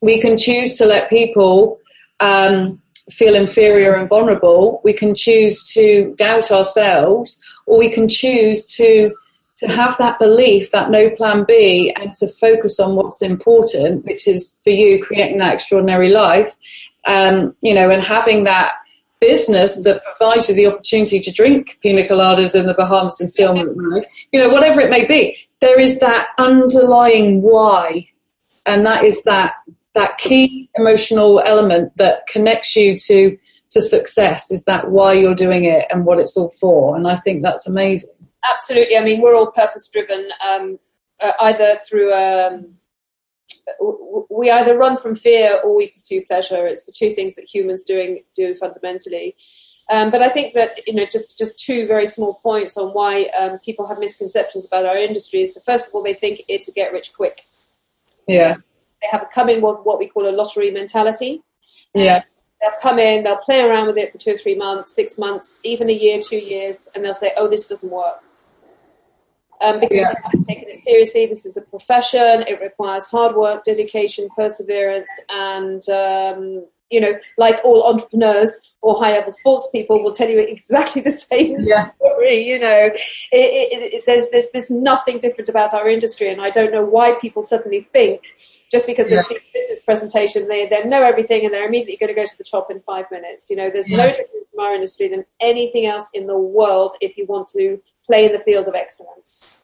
We 0.02 0.20
can 0.20 0.38
choose 0.38 0.78
to 0.78 0.86
let 0.86 1.10
people 1.10 1.80
um, 2.20 2.82
feel 3.12 3.36
inferior 3.36 3.94
and 3.96 4.10
vulnerable. 4.10 4.82
We 4.84 4.94
can 4.94 5.16
choose 5.16 5.72
to 5.74 6.14
doubt 6.18 6.52
ourselves, 6.52 7.40
or 7.68 7.78
we 7.78 7.90
can 7.90 8.10
choose 8.10 8.66
to 8.76 9.14
to 9.62 9.68
have 9.68 9.96
that 10.00 10.18
belief, 10.18 10.72
that 10.72 10.90
no 10.90 11.12
plan 11.12 11.46
B, 11.48 11.94
and 11.96 12.14
to 12.16 12.28
focus 12.28 12.80
on 12.80 12.96
what's 12.96 13.22
important, 13.22 14.06
which 14.06 14.28
is 14.28 14.60
for 14.64 14.72
you 14.72 15.04
creating 15.04 15.38
that 15.38 15.54
extraordinary 15.54 16.10
life, 16.10 16.56
um, 17.06 17.56
you 17.62 17.76
know, 17.76 17.92
and 17.92 18.04
having 18.04 18.44
that 18.46 18.74
business 19.20 19.84
that 19.84 20.02
provides 20.04 20.50
you 20.50 20.56
the 20.56 20.66
opportunity 20.66 21.20
to 21.20 21.32
drink 21.32 21.78
pina 21.82 22.08
coladas 22.08 22.60
in 22.60 22.66
the 22.66 22.74
Bahamas 22.74 23.22
and 23.22 23.78
milk, 23.78 24.06
you 24.32 24.40
know, 24.40 24.50
whatever 24.50 24.82
it 24.82 24.90
may 24.90 25.06
be, 25.06 25.38
there 25.60 25.80
is 25.80 26.00
that 26.00 26.30
underlying 26.40 27.44
why, 27.44 28.10
and 28.66 28.84
that 28.88 29.06
is 29.06 29.24
that 29.24 29.54
that 29.94 30.18
key 30.18 30.70
emotional 30.76 31.40
element 31.46 31.96
that 31.98 32.26
connects 32.28 32.76
you 32.76 32.98
to 32.98 33.38
to 33.70 33.82
success 33.82 34.52
is 34.52 34.64
that 34.64 34.90
why 34.90 35.14
you're 35.14 35.36
doing 35.36 35.66
it 35.66 35.86
and 35.92 36.04
what 36.04 36.18
it's 36.18 36.36
all 36.36 36.50
for, 36.50 36.96
and 36.96 37.08
I 37.08 37.16
think 37.16 37.44
that's 37.44 37.68
amazing. 37.68 38.10
Absolutely. 38.50 38.98
I 38.98 39.04
mean, 39.04 39.22
we're 39.22 39.36
all 39.36 39.52
purpose 39.52 39.90
driven, 39.90 40.30
um, 40.46 40.80
uh, 41.20 41.34
either 41.42 41.78
through. 41.88 42.14
Um, 42.14 42.76
we 44.30 44.50
either 44.50 44.78
run 44.78 44.98
from 44.98 45.16
fear 45.16 45.60
or 45.64 45.76
we 45.76 45.92
pursue 45.92 46.26
pleasure. 46.26 46.66
It's 46.66 46.86
the 46.86 46.94
two 46.94 47.12
things 47.12 47.36
that 47.36 47.54
humans 47.54 47.84
doing 47.84 48.24
do 48.36 48.56
fundamentally. 48.56 49.36
Um, 49.90 50.10
but 50.10 50.22
I 50.22 50.30
think 50.30 50.54
that 50.56 50.80
you 50.88 50.94
know, 50.94 51.06
just 51.06 51.38
just 51.38 51.60
two 51.60 51.86
very 51.86 52.08
small 52.08 52.36
points 52.36 52.78
on 52.78 52.94
why 52.94 53.26
um, 53.38 53.60
people 53.60 53.86
have 53.88 54.00
misconceptions 54.00 54.66
about 54.66 54.86
our 54.86 54.98
industry 54.98 55.42
is 55.42 55.54
that 55.54 55.66
first 55.66 55.88
of 55.88 55.94
all, 55.94 56.02
they 56.02 56.14
think 56.14 56.44
it's 56.48 56.70
a 56.70 56.72
get 56.72 56.94
rich 56.94 57.12
quick. 57.14 57.46
Yeah. 58.28 58.56
They 59.02 59.08
have 59.12 59.24
a 59.24 59.26
come 59.34 59.50
in 59.50 59.62
what 59.62 59.86
what 59.86 60.00
we 60.00 60.08
call 60.08 60.30
a 60.30 60.32
lottery 60.32 60.72
mentality. 60.72 61.44
Yeah. 61.94 62.24
They'll 62.62 62.72
come 62.80 63.00
in, 63.00 63.24
they'll 63.24 63.38
play 63.38 63.60
around 63.60 63.88
with 63.88 63.98
it 63.98 64.12
for 64.12 64.20
two 64.20 64.34
or 64.34 64.38
three 64.38 64.56
months, 64.56 64.96
six 64.96 65.18
months, 65.18 65.60
even 65.64 65.90
a 65.90 65.94
year, 65.94 66.22
two 66.22 66.38
years, 66.38 66.88
and 66.94 67.04
they'll 67.04 67.14
say, 67.14 67.32
"Oh, 67.36 67.48
this 67.48 67.68
doesn't 67.68 67.92
work." 67.92 68.22
Um, 69.62 69.80
because 69.80 69.98
yeah. 69.98 70.14
they 70.14 70.22
haven't 70.24 70.46
taken 70.46 70.70
it 70.70 70.78
seriously. 70.78 71.26
This 71.28 71.46
is 71.46 71.58
a 71.58 71.62
profession. 71.62 72.44
It 72.48 72.60
requires 72.62 73.08
hard 73.08 73.36
work, 73.36 73.64
dedication, 73.64 74.30
perseverance, 74.36 75.10
and 75.30 75.88
um, 75.90 76.66
you 76.90 77.00
know, 77.00 77.14
like 77.38 77.56
all 77.64 77.84
entrepreneurs 77.84 78.70
or 78.82 78.98
high 78.98 79.14
level 79.14 79.32
sports 79.32 79.70
people 79.72 80.04
will 80.04 80.14
tell 80.14 80.30
you 80.30 80.40
exactly 80.40 81.02
the 81.04 81.12
same 81.12 81.56
yeah. 81.60 81.90
story. 81.92 82.48
You 82.48 82.60
know, 82.60 82.90
it, 82.92 83.00
it, 83.32 83.94
it, 83.94 84.04
there's, 84.06 84.26
there's, 84.32 84.46
there's 84.52 84.70
nothing 84.70 85.20
different 85.20 85.50
about 85.50 85.74
our 85.74 85.88
industry, 85.88 86.30
and 86.30 86.42
I 86.42 86.50
don't 86.50 86.72
know 86.72 86.84
why 86.84 87.16
people 87.22 87.42
suddenly 87.42 87.88
think 87.94 88.24
just 88.72 88.88
because 88.88 89.08
they've 89.08 89.16
yeah. 89.16 89.22
seen 89.22 89.38
a 89.38 89.54
business 89.54 89.82
presentation, 89.82 90.48
they 90.48 90.68
they 90.68 90.86
know 90.86 91.04
everything 91.04 91.44
and 91.44 91.54
they're 91.54 91.68
immediately 91.68 91.98
going 91.98 92.08
to 92.08 92.20
go 92.20 92.26
to 92.26 92.38
the 92.38 92.44
top 92.44 92.72
in 92.72 92.80
five 92.82 93.06
minutes. 93.12 93.50
You 93.50 93.58
know, 93.58 93.70
there's 93.70 93.90
yeah. 93.90 93.98
no 93.98 94.08
different 94.08 94.30
from 94.50 94.66
our 94.66 94.74
industry 94.74 95.10
than 95.10 95.26
anything 95.40 95.86
else 95.86 96.10
in 96.14 96.26
the 96.26 96.38
world 96.38 96.96
if 97.02 97.18
you 97.18 97.26
want 97.26 97.50
to 97.50 97.82
play 98.12 98.26
in 98.26 98.34
the 98.34 98.44
field 98.48 98.68
of 98.68 98.76
excellence. 98.76 99.64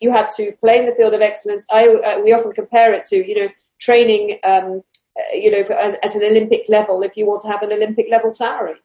You 0.00 0.10
have 0.10 0.34
to 0.36 0.52
play 0.60 0.78
in 0.80 0.86
the 0.86 0.96
field 0.98 1.14
of 1.14 1.20
excellence. 1.20 1.64
I 1.70 1.86
uh, 1.86 2.20
we 2.24 2.32
often 2.32 2.52
compare 2.52 2.92
it 2.92 3.04
to 3.10 3.16
you 3.28 3.36
know 3.38 3.48
training. 3.78 4.38
Um, 4.42 4.82
uh, 5.16 5.32
you 5.32 5.48
know, 5.48 5.62
for, 5.62 5.74
as, 5.74 5.94
at 6.02 6.16
an 6.16 6.24
Olympic 6.24 6.64
level, 6.68 7.04
if 7.04 7.16
you 7.16 7.24
want 7.24 7.40
to 7.42 7.46
have 7.46 7.62
an 7.62 7.72
Olympic 7.72 8.06
level 8.10 8.32
salary, 8.32 8.80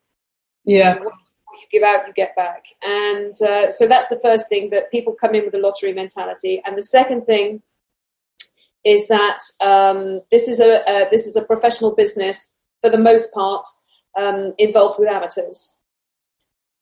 yeah, 0.64 0.94
you, 0.94 1.00
know, 1.00 1.12
you 1.60 1.68
give 1.72 1.82
out, 1.82 2.06
you 2.06 2.14
get 2.14 2.36
back, 2.36 2.64
and 2.84 3.34
uh, 3.42 3.72
so 3.72 3.88
that's 3.88 4.10
the 4.10 4.20
first 4.20 4.48
thing 4.48 4.70
that 4.70 4.92
people 4.92 5.14
come 5.20 5.34
in 5.34 5.44
with 5.44 5.56
a 5.56 5.58
lottery 5.58 5.92
mentality. 5.92 6.62
And 6.64 6.78
the 6.78 6.84
second 6.84 7.22
thing 7.22 7.64
is 8.86 9.08
that 9.08 9.40
um, 9.62 10.22
this 10.30 10.48
is 10.48 10.60
a 10.60 10.88
uh, 10.88 11.10
this 11.10 11.26
is 11.26 11.36
a 11.36 11.42
professional 11.42 11.96
business 11.96 12.54
for 12.82 12.92
the 12.92 13.04
most 13.10 13.34
part 13.34 13.66
um, 14.16 14.54
involved 14.60 15.00
with 15.00 15.10
amateurs. 15.10 15.79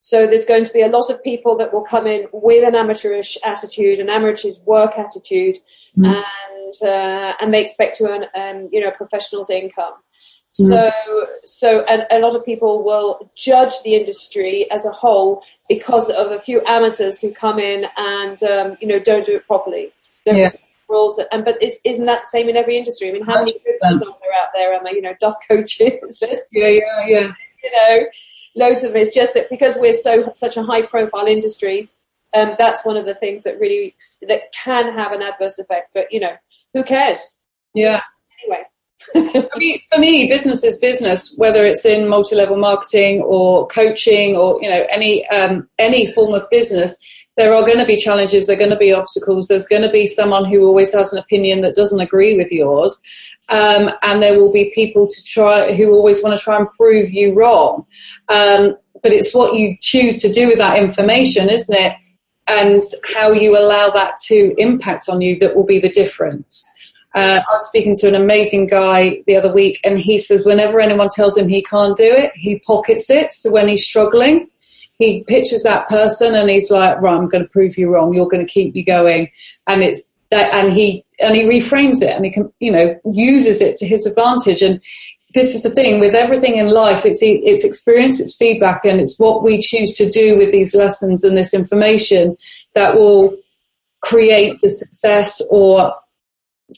So 0.01 0.27
there's 0.27 0.45
going 0.45 0.63
to 0.63 0.73
be 0.73 0.81
a 0.81 0.87
lot 0.87 1.09
of 1.09 1.23
people 1.23 1.57
that 1.57 1.73
will 1.73 1.83
come 1.83 2.07
in 2.07 2.27
with 2.31 2.67
an 2.67 2.75
amateurish 2.75 3.37
attitude, 3.43 3.99
an 3.99 4.09
amateur's 4.09 4.61
work 4.61 4.97
attitude, 4.97 5.57
mm. 5.97 6.05
and 6.05 6.73
uh, 6.83 7.33
and 7.41 7.53
they 7.53 7.61
expect 7.61 7.97
to 7.97 8.07
earn 8.07 8.25
um, 8.35 8.69
you 8.71 8.79
know 8.79 8.91
professional's 8.91 9.49
income. 9.49 9.93
Mm. 10.61 10.67
So 10.67 11.27
so 11.43 11.85
a, 11.87 12.17
a 12.17 12.19
lot 12.19 12.35
of 12.35 12.45
people 12.45 12.83
will 12.83 13.31
judge 13.35 13.73
the 13.83 13.95
industry 13.95 14.69
as 14.71 14.85
a 14.85 14.91
whole 14.91 15.43
because 15.67 16.09
of 16.09 16.31
a 16.31 16.39
few 16.39 16.61
amateurs 16.65 17.19
who 17.19 17.31
come 17.31 17.59
in 17.59 17.85
and 17.97 18.41
um, 18.43 18.77
you 18.79 18.87
know 18.87 18.99
don't 18.99 19.25
do 19.25 19.35
it 19.35 19.47
properly. 19.47 19.91
Don't 20.25 20.37
yeah 20.37 20.49
rules. 20.89 21.19
And 21.31 21.43
but 21.45 21.61
is, 21.61 21.79
isn't 21.83 22.05
that 22.05 22.21
the 22.21 22.27
same 22.27 22.49
in 22.49 22.55
every 22.55 22.77
industry? 22.77 23.09
I 23.09 23.13
mean, 23.13 23.25
how 23.25 23.39
many 23.39 23.53
coaches 23.53 24.01
are 24.01 24.17
there 24.21 24.33
out 24.41 24.49
there? 24.53 24.73
I, 24.73 24.91
you 24.91 25.01
know, 25.01 25.15
Duff 25.19 25.35
coaches? 25.47 26.19
yeah, 26.51 26.67
yeah, 26.67 27.05
yeah. 27.05 27.31
You 27.63 27.71
know, 27.71 28.05
loads 28.57 28.83
of 28.83 28.91
them. 28.91 29.01
It's 29.01 29.15
just 29.15 29.33
that 29.33 29.49
because 29.49 29.77
we're 29.79 29.93
so 29.93 30.31
such 30.33 30.57
a 30.57 30.63
high 30.63 30.81
profile 30.81 31.27
industry, 31.27 31.89
um, 32.33 32.55
that's 32.57 32.85
one 32.85 32.97
of 32.97 33.05
the 33.05 33.15
things 33.15 33.43
that 33.43 33.59
really 33.59 33.95
that 34.27 34.51
can 34.51 34.93
have 34.93 35.11
an 35.11 35.21
adverse 35.21 35.59
effect. 35.59 35.91
But 35.93 36.11
you 36.11 36.19
know, 36.19 36.35
who 36.73 36.83
cares? 36.83 37.37
Yeah. 37.73 38.01
Anyway. 38.43 38.63
I 39.53 39.57
mean, 39.57 39.79
for 39.93 39.99
me, 39.99 40.27
business 40.27 40.63
is 40.63 40.79
business, 40.79 41.35
whether 41.37 41.63
it's 41.63 41.85
in 41.85 42.07
multi-level 42.07 42.57
marketing 42.57 43.21
or 43.21 43.67
coaching 43.67 44.35
or 44.35 44.59
you 44.61 44.67
know 44.67 44.85
any 44.89 45.25
um, 45.27 45.69
any 45.77 46.11
form 46.13 46.33
of 46.33 46.49
business 46.49 46.97
there 47.37 47.53
are 47.53 47.61
going 47.61 47.77
to 47.77 47.85
be 47.85 47.95
challenges, 47.95 48.47
there 48.47 48.55
are 48.55 48.59
going 48.59 48.71
to 48.71 48.75
be 48.75 48.91
obstacles, 48.91 49.47
there's 49.47 49.67
going 49.67 49.83
to 49.83 49.91
be 49.91 50.07
someone 50.07 50.45
who 50.45 50.65
always 50.65 50.93
has 50.93 51.13
an 51.13 51.19
opinion 51.19 51.61
that 51.61 51.75
doesn't 51.75 52.01
agree 52.01 52.35
with 52.35 52.51
yours. 52.51 52.99
Um, 53.49 53.89
and 54.01 54.21
there 54.21 54.37
will 54.37 54.51
be 54.51 54.71
people 54.75 55.07
to 55.07 55.23
try 55.23 55.73
who 55.73 55.93
always 55.93 56.21
want 56.21 56.37
to 56.37 56.43
try 56.43 56.57
and 56.57 56.67
prove 56.77 57.11
you 57.11 57.33
wrong. 57.33 57.85
Um, 58.27 58.75
but 59.01 59.13
it's 59.13 59.33
what 59.33 59.53
you 59.53 59.77
choose 59.79 60.21
to 60.21 60.31
do 60.31 60.47
with 60.47 60.57
that 60.57 60.77
information, 60.79 61.49
isn't 61.49 61.77
it? 61.77 61.93
And 62.47 62.81
how 63.15 63.31
you 63.31 63.57
allow 63.57 63.89
that 63.91 64.15
to 64.27 64.53
impact 64.57 65.09
on 65.09 65.21
you 65.21 65.37
that 65.39 65.55
will 65.55 65.65
be 65.65 65.79
the 65.79 65.89
difference. 65.89 66.67
Uh, 67.13 67.41
I 67.47 67.53
was 67.53 67.67
speaking 67.67 67.95
to 67.95 68.07
an 68.07 68.15
amazing 68.15 68.67
guy 68.67 69.23
the 69.27 69.35
other 69.35 69.53
week, 69.53 69.79
and 69.83 69.97
he 69.99 70.19
says 70.19 70.45
whenever 70.45 70.79
anyone 70.79 71.09
tells 71.09 71.37
him 71.37 71.47
he 71.47 71.63
can't 71.63 71.97
do 71.97 72.03
it, 72.03 72.31
he 72.35 72.59
pockets 72.59 73.09
it. 73.09 73.31
So 73.31 73.51
when 73.51 73.67
he's 73.67 73.85
struggling, 73.85 74.49
he 74.97 75.23
pictures 75.23 75.63
that 75.63 75.87
person 75.89 76.35
and 76.35 76.49
he's 76.49 76.71
like, 76.71 76.99
right, 77.01 77.15
I'm 77.15 77.29
going 77.29 77.43
to 77.43 77.49
prove 77.49 77.77
you 77.77 77.93
wrong. 77.93 78.13
You're 78.13 78.27
going 78.27 78.45
to 78.45 78.51
keep 78.51 78.75
you 78.75 78.83
going. 78.83 79.29
And 79.67 79.83
it's 79.83 80.11
and 80.31 80.73
he, 80.73 81.05
and 81.19 81.35
he 81.35 81.43
reframes 81.43 82.01
it 82.01 82.11
and 82.11 82.25
he 82.25 82.31
can, 82.31 82.51
you 82.59 82.71
know, 82.71 82.99
uses 83.05 83.61
it 83.61 83.75
to 83.77 83.87
his 83.87 84.05
advantage. 84.05 84.61
And 84.61 84.81
this 85.33 85.55
is 85.55 85.63
the 85.63 85.69
thing 85.69 85.99
with 85.99 86.15
everything 86.15 86.55
in 86.55 86.67
life. 86.67 87.05
It's, 87.05 87.19
it's 87.21 87.63
experience, 87.63 88.19
it's 88.19 88.35
feedback, 88.35 88.85
and 88.85 88.99
it's 88.99 89.19
what 89.19 89.43
we 89.43 89.61
choose 89.61 89.93
to 89.97 90.09
do 90.09 90.37
with 90.37 90.51
these 90.51 90.75
lessons 90.75 91.23
and 91.23 91.37
this 91.37 91.53
information 91.53 92.37
that 92.75 92.95
will 92.95 93.37
create 94.01 94.59
the 94.61 94.69
success 94.69 95.41
or, 95.49 95.93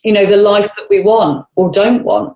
you 0.03 0.11
know, 0.11 0.25
the 0.25 0.37
life 0.37 0.73
that 0.75 0.87
we 0.89 1.01
want 1.01 1.45
or 1.55 1.69
don't 1.69 2.03
want. 2.03 2.35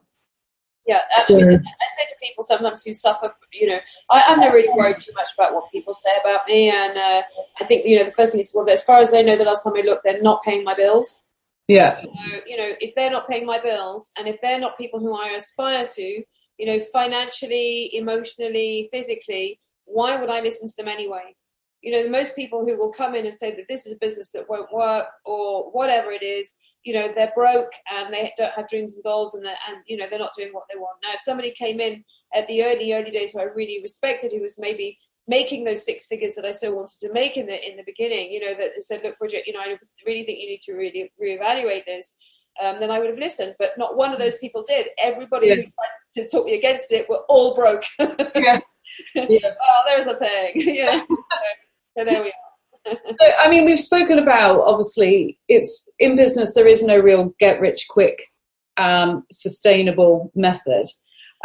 Yeah, 0.86 1.00
absolutely. 1.16 1.56
So, 1.56 1.62
I 1.62 1.88
say 1.98 2.06
to 2.10 2.16
people 2.22 2.44
sometimes 2.44 2.84
who 2.84 2.94
suffer, 2.94 3.34
you 3.54 3.68
know, 3.68 3.80
I, 4.10 4.24
I'm 4.28 4.40
not 4.40 4.54
really 4.54 4.74
worried 4.74 5.00
too 5.00 5.14
much 5.16 5.30
about 5.38 5.54
what 5.54 5.72
people 5.72 5.94
say 5.94 6.12
about 6.22 6.42
me, 6.48 6.70
and 6.70 6.98
uh, 6.98 7.22
I 7.62 7.66
think 7.66 7.86
you 7.86 7.98
know 7.98 8.06
the 8.06 8.12
first 8.12 8.34
thing 8.34 8.42
is 8.42 8.52
well, 8.54 8.70
as 8.70 8.84
far 8.84 9.00
as 9.00 9.14
I 9.14 9.22
know, 9.22 9.38
the 9.38 9.46
last 9.46 9.64
time 9.64 9.74
I 9.78 9.82
looked, 9.82 10.04
they're 10.04 10.22
not 10.22 10.44
paying 10.44 10.64
my 10.64 10.74
bills. 10.74 11.22
Yeah. 11.68 12.02
So, 12.02 12.10
you 12.46 12.58
know, 12.58 12.74
if 12.82 12.94
they're 12.96 13.10
not 13.10 13.30
paying 13.30 13.46
my 13.46 13.60
bills, 13.60 14.12
and 14.18 14.28
if 14.28 14.42
they're 14.42 14.60
not 14.60 14.78
people 14.78 15.00
who 15.00 15.16
I 15.16 15.30
aspire 15.30 15.88
to, 15.88 16.24
you 16.58 16.66
know, 16.66 16.80
financially, 16.92 17.96
emotionally, 17.96 18.90
physically, 18.92 19.60
why 19.86 20.20
would 20.20 20.30
I 20.30 20.42
listen 20.42 20.68
to 20.68 20.76
them 20.78 20.88
anyway? 20.88 21.36
You 21.82 21.92
know, 21.92 22.10
most 22.10 22.36
people 22.36 22.66
who 22.66 22.78
will 22.78 22.92
come 22.92 23.16
in 23.16 23.26
and 23.26 23.36
say 23.36 23.52
that 23.56 23.66
this 23.70 23.86
is 23.86 23.94
a 23.94 24.00
business 24.00 24.32
that 24.32 24.50
won't 24.50 24.72
work 24.74 25.08
or 25.26 25.72
whatever 25.72 26.12
it 26.12 26.24
is, 26.24 26.58
you 26.84 26.94
know 26.94 27.12
they're 27.14 27.32
broke 27.36 27.72
and 27.92 28.14
they 28.14 28.32
don't 28.38 28.54
have 28.54 28.68
dreams 28.68 28.94
and 28.94 29.04
goals 29.04 29.36
and 29.36 29.46
and 29.46 29.78
you 29.88 29.98
know 29.98 30.06
they're 30.10 30.20
not 30.20 30.36
doing 30.38 30.52
what 30.52 30.64
they 30.72 30.80
want. 30.80 30.98
Now 31.04 31.14
if 31.14 31.22
somebody 31.22 31.52
came 31.52 31.80
in 31.80 32.04
at 32.34 32.48
the 32.48 32.64
early 32.64 32.94
early 32.94 33.12
days 33.12 33.32
who 33.32 33.40
I 33.40 33.44
really 33.44 33.80
respected 33.82 34.32
who 34.32 34.42
was 34.42 34.60
maybe 34.60 34.98
making 35.28 35.64
those 35.64 35.86
six 35.86 36.06
figures 36.06 36.36
that 36.36 36.46
I 36.46 36.52
so 36.52 36.74
wanted 36.74 37.00
to 37.00 37.14
make 37.14 37.38
in 37.38 37.46
the 37.46 37.70
in 37.70 37.78
the 37.78 37.84
beginning 37.86 38.32
you 38.32 38.40
know 38.40 38.54
that 38.58 38.82
said 38.82 39.02
look 39.04 39.18
Bridget 39.20 39.48
you 39.48 39.54
know 39.54 39.62
I 39.62 39.78
really 40.06 40.24
think 40.24 40.40
you 40.40 40.48
need 40.48 40.62
to 40.64 40.74
really 40.74 41.12
reevaluate 41.22 41.86
this 41.86 42.18
um, 42.62 42.80
then 42.80 42.92
I 42.92 43.00
would 43.00 43.10
have 43.10 43.18
listened. 43.18 43.56
But 43.58 43.78
not 43.78 43.98
one 43.98 44.14
of 44.14 44.20
those 44.20 44.38
people 44.38 44.64
did. 44.68 44.88
Everybody 45.00 45.48
yeah. 45.48 45.56
who 45.56 45.62
tried 45.64 46.24
to 46.24 46.30
talk 46.30 46.46
me 46.46 46.56
against 46.56 46.92
it 46.92 47.10
were 47.10 47.24
all 47.28 47.56
broke. 47.56 47.84
Yeah. 48.00 48.60
yeah. 49.16 49.40
oh 49.44 49.82
there's 49.88 50.08
a 50.08 50.16
thing. 50.16 50.52
Yeah. 50.56 51.00
So, 51.00 51.18
so 51.98 52.06
there 52.06 52.22
we 52.22 52.30
are 52.30 52.53
so, 52.86 53.32
I 53.40 53.50
mean, 53.50 53.66
we've 53.66 53.80
spoken 53.80 54.20
about 54.20 54.62
obviously 54.62 55.38
it's 55.48 55.88
in 56.00 56.16
business. 56.16 56.54
There 56.54 56.68
is 56.68 56.84
no 56.84 57.00
real 57.00 57.34
get 57.40 57.60
rich 57.60 57.88
quick, 57.90 58.32
um, 58.78 59.26
sustainable 59.32 60.32
method. 60.36 60.88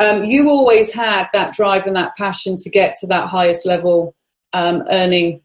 Um, 0.00 0.24
you 0.24 0.48
always 0.48 0.92
had 0.92 1.28
that 1.32 1.54
drive 1.54 1.86
and 1.86 1.96
that 1.96 2.16
passion 2.16 2.56
to 2.56 2.70
get 2.70 2.96
to 3.00 3.06
that 3.08 3.28
highest 3.28 3.66
level 3.66 4.14
um, 4.52 4.84
earning 4.90 5.40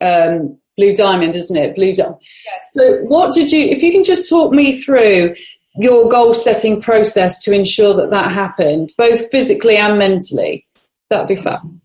um, 0.00 0.58
blue 0.76 0.94
diamond, 0.94 1.34
isn't 1.34 1.56
it? 1.56 1.76
Blue 1.76 1.94
diamond. 1.94 2.20
Yes. 2.44 2.70
So, 2.74 3.02
what 3.04 3.34
did 3.34 3.52
you? 3.52 3.64
If 3.64 3.82
you 3.82 3.92
can 3.92 4.04
just 4.04 4.28
talk 4.28 4.52
me 4.52 4.80
through 4.80 5.34
your 5.76 6.10
goal 6.10 6.34
setting 6.34 6.80
process 6.80 7.42
to 7.44 7.52
ensure 7.52 7.94
that 7.94 8.10
that 8.10 8.32
happened, 8.32 8.92
both 8.96 9.30
physically 9.30 9.76
and 9.76 9.98
mentally, 9.98 10.66
that'd 11.10 11.28
be 11.28 11.36
fun. 11.36 11.80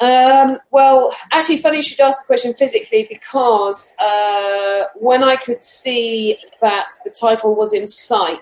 Um, 0.00 0.58
well, 0.70 1.12
actually, 1.32 1.58
funny 1.58 1.78
you 1.78 1.82
should 1.82 2.00
ask 2.00 2.22
the 2.22 2.26
question 2.26 2.54
physically 2.54 3.06
because 3.08 3.94
uh, 3.98 4.84
when 4.94 5.24
I 5.24 5.36
could 5.36 5.64
see 5.64 6.38
that 6.60 6.88
the 7.04 7.10
title 7.10 7.54
was 7.54 7.72
in 7.72 7.88
sight, 7.88 8.40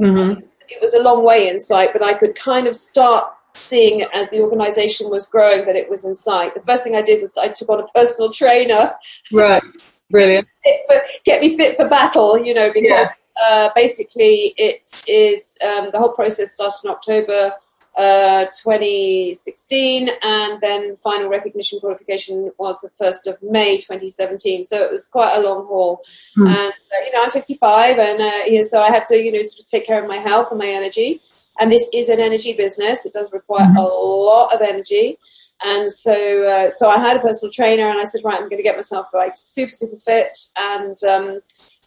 mm-hmm. 0.00 0.40
it 0.68 0.80
was 0.80 0.94
a 0.94 0.98
long 0.98 1.24
way 1.24 1.48
in 1.48 1.58
sight, 1.58 1.92
but 1.92 2.02
I 2.02 2.14
could 2.14 2.34
kind 2.34 2.66
of 2.66 2.74
start 2.74 3.32
seeing 3.54 4.04
as 4.14 4.28
the 4.30 4.40
organisation 4.40 5.08
was 5.08 5.26
growing 5.26 5.64
that 5.66 5.76
it 5.76 5.88
was 5.88 6.04
in 6.04 6.14
sight. 6.14 6.54
The 6.54 6.60
first 6.62 6.82
thing 6.82 6.96
I 6.96 7.02
did 7.02 7.20
was 7.20 7.36
I 7.38 7.48
took 7.48 7.68
on 7.68 7.80
a 7.80 7.86
personal 7.88 8.32
trainer. 8.32 8.94
Right, 9.30 9.62
brilliant. 10.10 10.48
get 11.24 11.42
me 11.42 11.56
fit 11.56 11.76
for 11.76 11.88
battle, 11.88 12.44
you 12.44 12.54
know, 12.54 12.72
because 12.72 13.08
yeah. 13.40 13.46
uh, 13.46 13.70
basically 13.76 14.54
it 14.56 14.82
is 15.06 15.56
um, 15.64 15.90
the 15.92 15.98
whole 15.98 16.12
process 16.12 16.54
starts 16.54 16.82
in 16.82 16.90
October 16.90 17.52
uh, 17.96 18.46
2016, 18.46 20.10
and 20.22 20.60
then 20.60 20.96
final 20.96 21.28
recognition 21.28 21.78
qualification 21.80 22.50
was 22.58 22.80
the 22.80 22.88
1st 22.88 23.26
of 23.26 23.42
May 23.42 23.76
2017. 23.76 24.64
So 24.64 24.82
it 24.82 24.90
was 24.90 25.06
quite 25.06 25.36
a 25.36 25.40
long 25.40 25.66
haul. 25.66 26.00
Mm. 26.36 26.48
And, 26.48 26.72
uh, 26.72 27.04
you 27.04 27.12
know, 27.12 27.24
I'm 27.24 27.30
55, 27.30 27.98
and 27.98 28.20
uh, 28.20 28.44
you 28.46 28.58
know, 28.58 28.64
so 28.64 28.80
I 28.80 28.88
had 28.88 29.06
to, 29.06 29.16
you 29.16 29.32
know, 29.32 29.42
sort 29.42 29.60
of 29.60 29.66
take 29.66 29.86
care 29.86 30.02
of 30.02 30.08
my 30.08 30.16
health 30.16 30.48
and 30.50 30.58
my 30.58 30.68
energy. 30.68 31.20
And 31.60 31.70
this 31.70 31.88
is 31.92 32.08
an 32.08 32.18
energy 32.18 32.54
business. 32.54 33.04
It 33.04 33.12
does 33.12 33.30
require 33.32 33.66
mm. 33.66 33.76
a 33.76 33.82
lot 33.82 34.54
of 34.54 34.62
energy. 34.62 35.18
And 35.64 35.92
so, 35.92 36.44
uh, 36.44 36.70
so 36.70 36.88
I 36.88 36.98
had 36.98 37.16
a 37.16 37.20
personal 37.20 37.52
trainer, 37.52 37.88
and 37.88 38.00
I 38.00 38.04
said, 38.04 38.22
right, 38.24 38.34
I'm 38.34 38.48
going 38.48 38.56
to 38.56 38.64
get 38.64 38.76
myself 38.76 39.06
like 39.14 39.36
super, 39.36 39.70
super 39.70 39.98
fit, 39.98 40.36
and 40.56 40.96
um, 41.04 41.40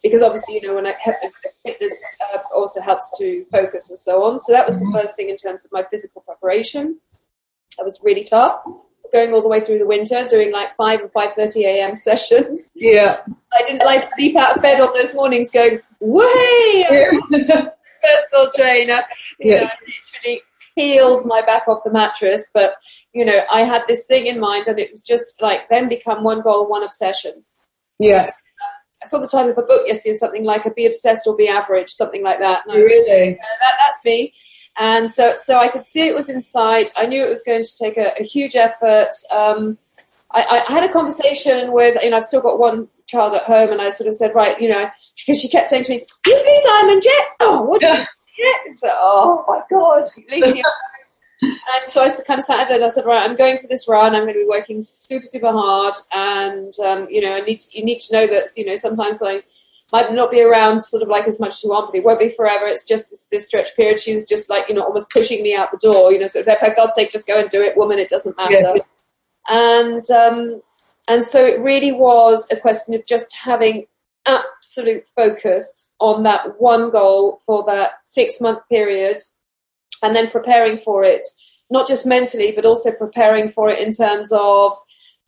because 0.08 0.22
obviously, 0.22 0.56
you 0.56 0.62
know, 0.62 0.74
when 0.74 0.86
I 0.86 0.94
fitness 1.64 2.02
uh, 2.34 2.38
also 2.54 2.80
helps 2.80 3.10
to 3.18 3.44
focus 3.44 3.90
and 3.90 3.98
so 3.98 4.24
on. 4.24 4.40
So 4.40 4.52
that 4.52 4.66
was 4.66 4.78
the 4.78 4.90
first 4.92 5.16
thing 5.16 5.28
in 5.28 5.36
terms 5.36 5.64
of 5.64 5.72
my 5.72 5.82
physical 5.84 6.22
preparation. 6.22 6.98
That 7.78 7.84
was 7.84 8.00
really 8.02 8.24
tough. 8.24 8.60
Going 9.12 9.32
all 9.32 9.42
the 9.42 9.48
way 9.48 9.60
through 9.60 9.78
the 9.78 9.86
winter, 9.86 10.26
doing 10.28 10.52
like 10.52 10.76
five 10.76 11.00
and 11.00 11.10
five 11.10 11.34
thirty 11.34 11.64
a.m. 11.64 11.94
sessions. 12.08 12.72
Yeah, 12.74 13.20
I 13.52 13.62
didn't 13.62 13.84
like 13.84 14.10
leap 14.18 14.36
out 14.36 14.56
of 14.56 14.62
bed 14.62 14.80
on 14.80 14.92
those 14.94 15.14
mornings, 15.14 15.50
going, 15.50 15.80
"Way!" 16.00 16.84
Personal 17.30 18.52
trainer, 18.54 19.02
you 19.38 19.52
yeah. 19.52 19.60
know, 19.62 19.70
literally 19.86 20.42
peeled 20.76 21.26
my 21.26 21.40
back 21.42 21.66
off 21.66 21.82
the 21.84 21.90
mattress, 21.90 22.50
but 22.52 22.74
you 23.12 23.24
know, 23.24 23.40
I 23.50 23.64
had 23.64 23.82
this 23.88 24.06
thing 24.06 24.26
in 24.26 24.38
mind 24.38 24.68
and 24.68 24.78
it 24.78 24.90
was 24.90 25.02
just 25.02 25.40
like 25.40 25.68
then 25.70 25.88
become 25.88 26.22
one 26.22 26.42
goal, 26.42 26.68
one 26.68 26.84
obsession. 26.84 27.44
Yeah. 27.98 28.32
I 29.04 29.08
saw 29.08 29.18
the 29.18 29.28
title 29.28 29.50
of 29.50 29.58
a 29.58 29.62
book 29.62 29.82
yesterday, 29.86 30.14
something 30.14 30.44
like 30.44 30.64
a 30.64 30.70
"Be 30.70 30.86
Obsessed 30.86 31.26
or 31.26 31.36
Be 31.36 31.48
Average," 31.48 31.90
something 31.90 32.22
like 32.22 32.38
that. 32.38 32.62
And 32.66 32.76
really? 32.76 33.34
uh, 33.34 33.42
that, 33.60 33.74
that's 33.78 34.04
me. 34.04 34.32
And 34.78 35.10
so, 35.10 35.34
so 35.36 35.58
I 35.58 35.68
could 35.68 35.86
see 35.86 36.02
it 36.02 36.14
was 36.14 36.28
inside. 36.28 36.90
I 36.96 37.06
knew 37.06 37.24
it 37.24 37.30
was 37.30 37.42
going 37.42 37.64
to 37.64 37.78
take 37.78 37.96
a, 37.96 38.12
a 38.18 38.22
huge 38.22 38.56
effort. 38.56 39.08
Um, 39.32 39.78
I, 40.32 40.64
I, 40.68 40.72
had 40.72 40.84
a 40.84 40.92
conversation 40.92 41.72
with, 41.72 41.96
you 42.02 42.10
know, 42.10 42.18
I've 42.18 42.24
still 42.24 42.42
got 42.42 42.58
one 42.58 42.88
child 43.06 43.34
at 43.34 43.44
home, 43.44 43.70
and 43.70 43.80
I 43.80 43.88
sort 43.88 44.08
of 44.08 44.14
said, 44.14 44.34
right, 44.34 44.60
you 44.60 44.68
know, 44.68 44.90
because 45.16 45.40
she 45.40 45.48
kept 45.48 45.70
saying 45.70 45.84
to 45.84 45.92
me, 45.92 46.04
"You 46.26 46.42
blue 46.42 46.60
diamond 46.62 47.02
yet? 47.04 47.26
Oh, 47.40 47.62
what? 47.62 47.82
Yeah. 47.82 48.04
So, 48.74 48.90
oh 48.92 49.44
my 49.48 49.62
god, 49.70 50.10
leave 50.30 50.54
me 50.54 50.62
and 51.42 51.86
so 51.86 52.02
I 52.02 52.08
kind 52.26 52.40
of 52.40 52.46
sat 52.46 52.68
down 52.68 52.76
and 52.76 52.84
I 52.84 52.88
said, 52.88 53.04
right, 53.04 53.28
I'm 53.28 53.36
going 53.36 53.58
for 53.58 53.66
this 53.66 53.88
run. 53.88 54.14
I'm 54.14 54.22
going 54.22 54.34
to 54.34 54.40
be 54.40 54.46
working 54.48 54.80
super, 54.80 55.26
super 55.26 55.52
hard. 55.52 55.94
And, 56.12 56.72
um, 56.80 57.08
you 57.10 57.20
know, 57.20 57.34
I 57.34 57.40
need 57.40 57.60
to, 57.60 57.78
you 57.78 57.84
need 57.84 58.00
to 58.00 58.14
know 58.14 58.26
that, 58.26 58.48
you 58.56 58.64
know, 58.64 58.76
sometimes 58.76 59.22
I 59.22 59.42
might 59.92 60.12
not 60.12 60.30
be 60.30 60.40
around 60.40 60.80
sort 60.80 61.02
of 61.02 61.08
like 61.08 61.26
as 61.26 61.38
much 61.38 61.50
as 61.50 61.64
you 61.64 61.70
want, 61.70 61.88
but 61.88 61.96
it 61.96 62.04
won't 62.04 62.20
be 62.20 62.30
forever. 62.30 62.66
It's 62.66 62.84
just 62.84 63.10
this, 63.10 63.26
this 63.30 63.46
stretch 63.46 63.76
period. 63.76 64.00
She 64.00 64.14
was 64.14 64.24
just 64.24 64.48
like, 64.48 64.68
you 64.68 64.74
know, 64.74 64.82
almost 64.82 65.10
pushing 65.10 65.42
me 65.42 65.54
out 65.54 65.70
the 65.70 65.78
door, 65.78 66.12
you 66.12 66.18
know, 66.18 66.26
so 66.26 66.42
for 66.42 66.54
God's 66.74 66.94
sake, 66.94 67.12
just 67.12 67.28
go 67.28 67.38
and 67.38 67.50
do 67.50 67.62
it, 67.62 67.76
woman. 67.76 67.98
It 67.98 68.08
doesn't 68.08 68.36
matter. 68.36 68.54
Yeah. 68.54 68.76
And, 69.48 70.10
um, 70.10 70.62
and 71.08 71.24
so 71.24 71.44
it 71.44 71.60
really 71.60 71.92
was 71.92 72.48
a 72.50 72.56
question 72.56 72.94
of 72.94 73.06
just 73.06 73.36
having 73.36 73.86
absolute 74.26 75.06
focus 75.06 75.92
on 76.00 76.24
that 76.24 76.60
one 76.60 76.90
goal 76.90 77.38
for 77.46 77.64
that 77.66 77.92
six 78.02 78.40
month 78.40 78.58
period 78.68 79.18
and 80.06 80.14
then 80.14 80.30
preparing 80.30 80.78
for 80.78 81.02
it, 81.02 81.24
not 81.68 81.88
just 81.88 82.06
mentally, 82.06 82.52
but 82.52 82.64
also 82.64 82.92
preparing 82.92 83.48
for 83.48 83.68
it 83.68 83.80
in 83.80 83.92
terms 83.92 84.30
of 84.32 84.72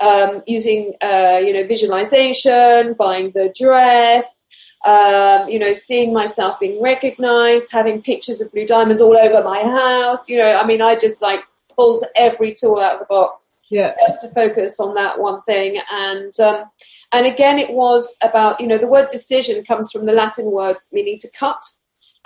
um, 0.00 0.40
using, 0.46 0.94
uh, 1.02 1.38
you 1.42 1.52
know, 1.52 1.66
visualization, 1.66 2.94
buying 2.94 3.32
the 3.32 3.52
dress, 3.58 4.46
um, 4.84 5.48
you 5.48 5.58
know, 5.58 5.72
seeing 5.72 6.12
myself 6.12 6.60
being 6.60 6.80
recognized, 6.80 7.72
having 7.72 8.00
pictures 8.00 8.40
of 8.40 8.52
blue 8.52 8.66
diamonds 8.66 9.02
all 9.02 9.16
over 9.16 9.42
my 9.42 9.62
house. 9.62 10.28
You 10.28 10.38
know, 10.38 10.56
I 10.56 10.64
mean, 10.64 10.80
I 10.80 10.94
just 10.94 11.20
like 11.20 11.42
pulled 11.74 12.04
every 12.14 12.54
tool 12.54 12.78
out 12.78 12.94
of 12.94 13.00
the 13.00 13.06
box 13.06 13.64
yeah. 13.70 13.94
just 14.06 14.20
to 14.20 14.28
focus 14.28 14.78
on 14.78 14.94
that 14.94 15.18
one 15.18 15.42
thing. 15.42 15.80
And 15.90 16.32
um, 16.40 16.64
and 17.12 17.26
again, 17.26 17.58
it 17.58 17.72
was 17.72 18.14
about, 18.22 18.60
you 18.60 18.66
know, 18.66 18.78
the 18.78 18.86
word 18.86 19.08
decision 19.10 19.64
comes 19.64 19.90
from 19.90 20.06
the 20.06 20.12
Latin 20.12 20.50
word 20.50 20.76
meaning 20.92 21.18
to 21.20 21.30
cut. 21.30 21.60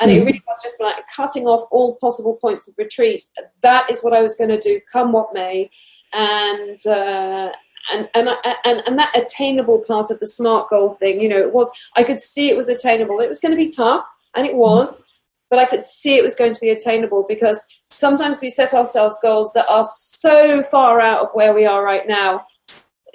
And 0.00 0.10
it 0.10 0.24
really 0.24 0.42
was 0.46 0.62
just 0.62 0.80
like 0.80 0.96
cutting 1.14 1.46
off 1.46 1.68
all 1.70 1.96
possible 1.96 2.34
points 2.40 2.66
of 2.66 2.74
retreat. 2.76 3.24
That 3.62 3.90
is 3.90 4.02
what 4.02 4.12
I 4.12 4.22
was 4.22 4.34
going 4.34 4.50
to 4.50 4.58
do, 4.58 4.80
come 4.92 5.12
what 5.12 5.32
may. 5.32 5.70
And, 6.12 6.78
uh, 6.86 7.52
and, 7.92 8.08
and, 8.14 8.28
and, 8.64 8.82
and 8.86 8.98
that 8.98 9.16
attainable 9.16 9.80
part 9.80 10.10
of 10.10 10.20
the 10.20 10.26
smart 10.26 10.70
goal 10.70 10.90
thing, 10.90 11.20
you 11.20 11.28
know, 11.28 11.38
it 11.38 11.52
was, 11.52 11.70
I 11.96 12.04
could 12.04 12.20
see 12.20 12.48
it 12.48 12.56
was 12.56 12.68
attainable. 12.68 13.20
It 13.20 13.28
was 13.28 13.40
going 13.40 13.52
to 13.52 13.56
be 13.56 13.68
tough, 13.68 14.04
and 14.34 14.46
it 14.46 14.54
was, 14.54 15.04
but 15.50 15.58
I 15.58 15.66
could 15.66 15.84
see 15.84 16.16
it 16.16 16.22
was 16.22 16.34
going 16.34 16.52
to 16.52 16.60
be 16.60 16.70
attainable 16.70 17.24
because 17.28 17.64
sometimes 17.90 18.40
we 18.40 18.48
set 18.48 18.74
ourselves 18.74 19.18
goals 19.22 19.52
that 19.54 19.66
are 19.68 19.84
so 19.84 20.62
far 20.62 21.00
out 21.00 21.26
of 21.26 21.28
where 21.34 21.54
we 21.54 21.66
are 21.66 21.84
right 21.84 22.08
now 22.08 22.44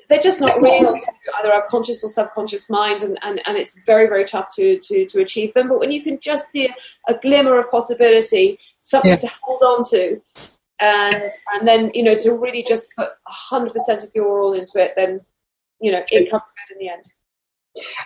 they're 0.08 0.20
just 0.20 0.40
not 0.40 0.62
real 0.62 0.98
to 0.98 1.12
either 1.40 1.54
our 1.54 1.68
conscious 1.68 2.04
or 2.04 2.10
subconscious 2.10 2.70
mind, 2.70 3.04
and, 3.04 3.20
and, 3.24 3.42
and 3.46 3.58
it's 3.58 3.78
very, 3.86 4.08
very 4.08 4.26
tough 4.26 4.56
to, 4.56 4.80
to, 4.80 5.06
to 5.06 5.22
achieve 5.22 5.54
them. 5.54 5.68
But 5.68 5.80
when 5.80 5.92
you 5.92 6.02
can 6.02 6.20
just 6.20 6.50
see 6.50 6.68
a, 6.68 6.76
a 7.10 7.20
glimmer 7.20 7.60
of 7.60 7.70
possibility, 7.70 8.60
something 8.84 9.12
yeah. 9.12 9.18
to 9.18 9.32
hold 9.42 9.62
on 9.64 9.84
to, 9.90 10.22
and 10.80 11.32
and 11.54 11.68
then 11.68 11.92
you 11.94 12.04
know 12.04 12.16
to 12.16 12.34
really 12.34 12.64
just 12.64 12.90
put 12.96 13.10
hundred 13.26 13.74
percent 13.74 14.04
of 14.04 14.12
your 14.14 14.42
all 14.42 14.54
into 14.54 14.80
it, 14.80 14.94
then 14.96 15.22
you 15.82 15.92
know 15.92 16.04
it 16.10 16.30
comes 16.30 16.54
good 16.68 16.76
in 16.76 16.80
the 16.80 16.90
end. 16.92 17.04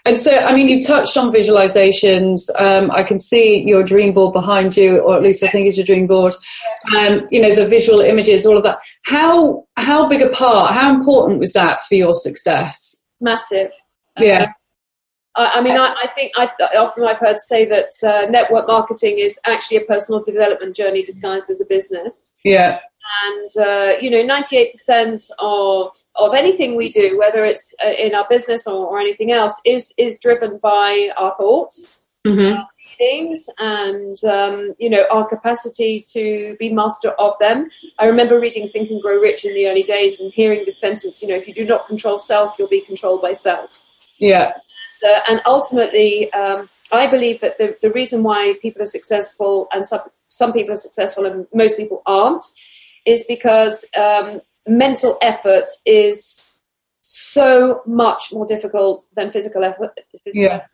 And 0.05 0.19
so, 0.19 0.31
I 0.38 0.53
mean, 0.53 0.67
you've 0.67 0.86
touched 0.86 1.17
on 1.17 1.31
visualizations. 1.31 2.41
Um, 2.57 2.91
I 2.91 3.03
can 3.03 3.19
see 3.19 3.62
your 3.62 3.84
dream 3.84 4.13
board 4.13 4.34
behind 4.34 4.75
you, 4.75 4.99
or 4.99 5.15
at 5.15 5.23
least 5.23 5.43
I 5.43 5.47
think 5.47 5.67
it's 5.67 5.77
your 5.77 5.86
dream 5.86 6.07
board. 6.07 6.34
Um, 6.97 7.27
you 7.29 7.41
know, 7.41 7.53
the 7.55 7.65
visual 7.65 8.01
images, 8.01 8.45
all 8.45 8.57
of 8.57 8.63
that. 8.63 8.79
How 9.03 9.65
how 9.77 10.07
big 10.07 10.21
a 10.21 10.29
part? 10.29 10.73
How 10.73 10.93
important 10.93 11.39
was 11.39 11.53
that 11.53 11.84
for 11.86 11.95
your 11.95 12.13
success? 12.13 13.05
Massive. 13.19 13.71
Yeah. 14.19 14.43
Um, 14.43 14.53
I, 15.36 15.51
I, 15.55 15.62
mean, 15.62 15.77
I, 15.77 15.95
I 16.03 16.07
think 16.07 16.34
I, 16.36 16.49
often 16.75 17.05
I've 17.05 17.19
heard 17.19 17.39
say 17.39 17.65
that 17.65 17.91
uh, 18.05 18.29
network 18.29 18.67
marketing 18.67 19.19
is 19.19 19.39
actually 19.45 19.77
a 19.77 19.86
personal 19.86 20.21
development 20.21 20.75
journey 20.75 21.03
disguised 21.03 21.49
as 21.49 21.62
a 21.62 21.65
business. 21.65 22.29
Yeah. 22.43 22.79
And 23.25 23.65
uh, 23.65 23.97
you 23.99 24.10
know, 24.10 24.23
ninety-eight 24.23 24.73
percent 24.73 25.23
of 25.39 25.91
of 26.15 26.34
anything 26.34 26.76
we 26.76 26.89
do, 26.89 27.17
whether 27.17 27.45
it's 27.45 27.74
uh, 27.84 27.89
in 27.89 28.13
our 28.13 28.26
business 28.30 28.67
or, 28.67 28.88
or 28.88 29.00
anything 29.00 29.32
else, 29.32 29.60
is 29.65 29.93
is 29.97 30.19
driven 30.19 30.60
by 30.60 31.12
our 31.17 31.36
thoughts, 31.36 32.08
mm-hmm. 32.26 32.58
our 32.58 32.67
feelings, 32.97 33.45
and 33.58 34.17
um, 34.26 34.76
you 34.78 34.89
know 34.89 35.06
our 35.12 35.28
capacity 35.28 36.04
to 36.12 36.56
be 36.60 36.74
master 36.74 37.12
of 37.12 37.34
them. 37.39 37.69
I 37.97 38.06
remember 38.06 38.39
reading 38.39 38.67
Think 38.67 38.89
and 38.89 39.02
Grow 39.02 39.19
Rich 39.19 39.45
in 39.45 39.54
the 39.54 39.67
early 39.67 39.84
days 39.84 40.19
and 40.19 40.32
hearing 40.34 40.65
the 40.65 40.71
sentence, 40.71 41.21
you 41.21 41.28
know, 41.28 41.36
if 41.36 41.47
you 41.47 41.54
do 41.54 41.65
not 41.65 41.88
control 41.88 42.17
self, 42.17 42.56
you'll 42.60 42.67
be 42.67 42.82
controlled 42.82 43.21
by 43.21 43.34
self. 43.34 43.82
Yeah, 44.17 44.54
and, 45.04 45.12
uh, 45.12 45.21
and 45.28 45.41
ultimately. 45.45 46.32
Um, 46.34 46.69
I 46.93 47.08
believe 47.08 47.39
that 47.39 47.58
the, 47.58 47.78
the 47.82 47.89
reason 47.89 48.21
why 48.21 48.56
people 48.62 48.82
are 48.82 48.86
successful 48.86 49.69
and 49.71 49.88
some, 49.88 50.02
some 50.28 50.52
people 50.52 50.74
are 50.74 50.78
successful 50.78 51.26
and 51.26 51.47
most 51.54 51.78
people 51.78 52.02
aren't 52.06 52.43
is 53.06 53.24
because 53.28 53.86
um, 53.95 54.41
mental 54.67 55.17
effort 55.21 55.65
is 55.86 56.52
so 57.02 57.82
much 57.86 58.32
more 58.32 58.45
difficult 58.45 59.06
than 59.15 59.32
physical 59.32 59.63
effort. 59.63 59.97
Physical 60.24 60.41
yeah. 60.41 60.56
Effort. 60.56 60.69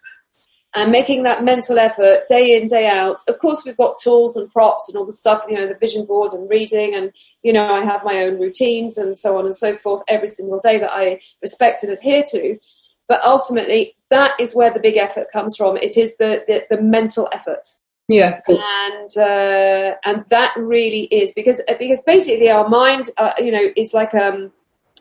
And 0.76 0.92
making 0.92 1.24
that 1.24 1.44
mental 1.44 1.80
effort 1.80 2.28
day 2.30 2.56
in, 2.56 2.68
day 2.68 2.88
out. 2.88 3.22
Of 3.28 3.40
course, 3.40 3.64
we've 3.66 3.78
got 3.78 4.00
tools 4.00 4.36
and 4.36 4.52
props 4.52 4.88
and 4.88 4.98
all 4.98 5.06
the 5.06 5.14
stuff, 5.14 5.44
you 5.50 5.56
know, 5.56 5.68
the 5.68 5.74
vision 5.74 6.06
board 6.06 6.34
and 6.34 6.48
reading. 6.50 6.94
And, 6.94 7.12
you 7.42 7.52
know, 7.52 7.66
I 7.66 7.84
have 7.84 8.04
my 8.04 8.22
own 8.24 8.40
routines 8.40 8.98
and 8.98 9.18
so 9.18 9.38
on 9.38 9.46
and 9.46 9.56
so 9.56 9.76
forth 9.76 10.04
every 10.08 10.28
single 10.28 10.60
day 10.60 10.78
that 10.78 10.92
I 10.92 11.20
respect 11.42 11.82
and 11.82 11.92
adhere 11.92 12.24
to. 12.32 12.60
But 13.08 13.24
ultimately, 13.24 13.96
that 14.12 14.32
is 14.40 14.54
where 14.54 14.72
the 14.72 14.80
big 14.80 14.98
effort 14.98 15.32
comes 15.32 15.56
from. 15.56 15.78
It 15.78 15.98
is 15.98 16.16
the, 16.18 16.44
the, 16.46 16.66
the 16.70 16.82
mental 16.82 17.28
effort. 17.32 17.66
Yeah, 18.08 18.40
and 18.48 19.18
uh, 19.18 19.96
and 20.06 20.24
that 20.30 20.54
really 20.58 21.04
is 21.06 21.34
because 21.34 21.62
because 21.78 22.02
basically 22.06 22.50
our 22.50 22.70
mind, 22.70 23.10
uh, 23.18 23.34
you 23.38 23.52
know, 23.52 23.70
is 23.76 23.94
like 23.94 24.16
um, 24.16 24.52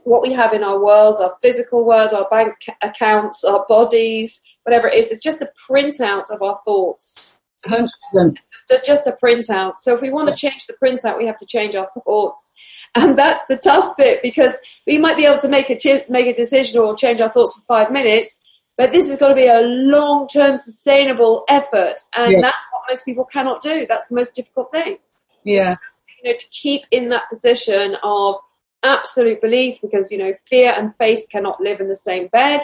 what 0.03 0.23
we 0.23 0.33
have 0.33 0.53
in 0.53 0.65
our 0.65 0.83
world, 0.83 1.19
our 1.21 1.35
physical 1.41 1.85
world, 1.85 2.13
our 2.13 2.29
bank 2.31 2.55
accounts, 2.83 3.45
our 3.45 3.65
bodies, 3.69 4.43
whatever 4.65 4.89
it 4.89 4.99
is. 4.99 5.13
It's 5.13 5.23
just 5.23 5.41
a 5.41 5.51
printout 5.69 6.31
of 6.31 6.43
our 6.43 6.59
thoughts. 6.65 7.41
100%. 7.65 8.37
Just, 8.69 8.85
just 8.85 9.07
a 9.07 9.17
printout. 9.23 9.79
So 9.79 9.95
if 9.95 10.01
we 10.01 10.11
want 10.11 10.29
to 10.29 10.35
change 10.35 10.67
the 10.67 10.75
printout, 10.75 11.17
we 11.17 11.27
have 11.27 11.39
to 11.39 11.47
change 11.47 11.77
our 11.77 11.89
thoughts, 12.05 12.55
and 12.97 13.17
that's 13.17 13.45
the 13.47 13.57
tough 13.57 13.97
bit 13.97 14.21
because 14.21 14.55
we 14.85 14.99
might 14.99 15.17
be 15.17 15.27
able 15.27 15.41
to 15.41 15.49
make 15.49 15.71
a 15.71 16.05
make 16.09 16.27
a 16.27 16.35
decision 16.35 16.81
or 16.81 16.97
change 16.97 17.21
our 17.21 17.29
thoughts 17.29 17.55
for 17.55 17.63
five 17.63 17.93
minutes 17.93 18.41
but 18.77 18.93
this 18.93 19.09
has 19.09 19.19
got 19.19 19.29
to 19.29 19.35
be 19.35 19.47
a 19.47 19.61
long 19.61 20.29
term 20.29 20.57
sustainable 20.57 21.45
effort. 21.49 21.97
And 22.15 22.33
yeah. 22.33 22.41
that's 22.43 22.67
most 22.89 23.05
people 23.05 23.25
cannot 23.25 23.63
do. 23.63 23.87
That's 23.89 24.09
the 24.09 24.15
most 24.15 24.35
difficult 24.35 24.71
thing. 24.71 24.99
Yeah. 25.45 25.77
You 26.23 26.33
know, 26.33 26.37
to 26.37 26.47
keep 26.51 26.85
in 26.91 27.09
that 27.11 27.29
position 27.29 27.97
of 28.03 28.37
absolute 28.83 29.41
belief 29.41 29.81
because, 29.81 30.11
you 30.11 30.19
know, 30.19 30.35
fear 30.47 30.75
and 30.77 30.95
faith 30.97 31.27
cannot 31.31 31.61
live 31.61 31.81
in 31.81 31.89
the 31.89 31.95
same 31.95 32.29
bed. 32.29 32.61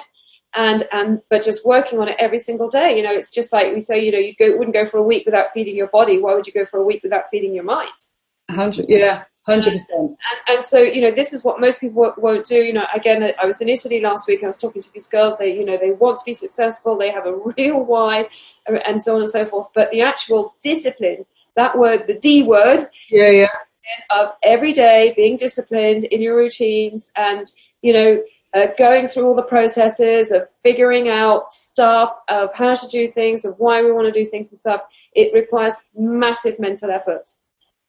And, 0.54 0.84
and, 0.92 1.22
but 1.30 1.42
just 1.42 1.64
working 1.64 1.98
on 1.98 2.08
it 2.08 2.16
every 2.18 2.38
single 2.38 2.68
day, 2.68 2.96
you 2.96 3.02
know, 3.02 3.12
it's 3.12 3.30
just 3.30 3.52
like 3.52 3.72
we 3.72 3.80
say, 3.80 4.04
you 4.04 4.12
know, 4.12 4.18
you 4.18 4.34
go, 4.38 4.56
wouldn't 4.56 4.74
go 4.74 4.84
for 4.84 4.98
a 4.98 5.02
week 5.02 5.24
without 5.24 5.52
feeding 5.54 5.76
your 5.76 5.86
body. 5.86 6.18
Why 6.18 6.34
would 6.34 6.46
you 6.46 6.52
go 6.52 6.66
for 6.66 6.78
a 6.78 6.84
week 6.84 7.02
without 7.02 7.24
feeding 7.30 7.54
your 7.54 7.64
mind? 7.64 7.90
hundred, 8.50 8.86
yeah. 8.88 9.24
Hundred 9.44 9.72
percent. 9.72 10.16
And 10.48 10.64
so, 10.64 10.78
you 10.78 11.00
know, 11.00 11.10
this 11.10 11.32
is 11.32 11.42
what 11.42 11.60
most 11.60 11.80
people 11.80 12.14
won't 12.16 12.46
do. 12.46 12.62
You 12.62 12.72
know, 12.72 12.86
again, 12.94 13.28
I 13.42 13.44
was 13.44 13.60
in 13.60 13.68
Italy 13.68 14.00
last 14.00 14.28
week. 14.28 14.44
I 14.44 14.46
was 14.46 14.58
talking 14.58 14.82
to 14.82 14.92
these 14.92 15.08
girls. 15.08 15.36
They, 15.38 15.56
you 15.58 15.64
know, 15.64 15.76
they 15.76 15.90
want 15.90 16.18
to 16.18 16.24
be 16.24 16.32
successful. 16.32 16.96
They 16.96 17.10
have 17.10 17.26
a 17.26 17.36
real 17.56 17.84
why, 17.84 18.28
and 18.66 19.00
so 19.02 19.14
on 19.14 19.20
and 19.20 19.28
so 19.28 19.44
forth. 19.44 19.68
But 19.74 19.90
the 19.90 20.02
actual 20.02 20.54
discipline, 20.62 21.26
that 21.56 21.78
word, 21.78 22.06
the 22.06 22.18
D 22.18 22.42
word, 22.42 22.88
yeah, 23.10 23.30
yeah, 23.30 23.48
of 24.10 24.32
every 24.42 24.72
day 24.72 25.12
being 25.16 25.36
disciplined 25.36 26.04
in 26.04 26.22
your 26.22 26.36
routines, 26.36 27.12
and 27.16 27.46
you 27.82 27.92
know, 27.92 28.22
uh, 28.54 28.68
going 28.78 29.08
through 29.08 29.26
all 29.26 29.34
the 29.34 29.42
processes 29.42 30.30
of 30.30 30.48
figuring 30.62 31.08
out 31.08 31.50
stuff, 31.50 32.14
of 32.28 32.52
how 32.54 32.74
to 32.74 32.88
do 32.88 33.10
things, 33.10 33.44
of 33.44 33.58
why 33.58 33.82
we 33.82 33.92
want 33.92 34.06
to 34.06 34.12
do 34.12 34.24
things 34.24 34.50
and 34.50 34.58
stuff. 34.58 34.82
It 35.14 35.34
requires 35.34 35.74
massive 35.96 36.58
mental 36.58 36.90
effort. 36.90 37.28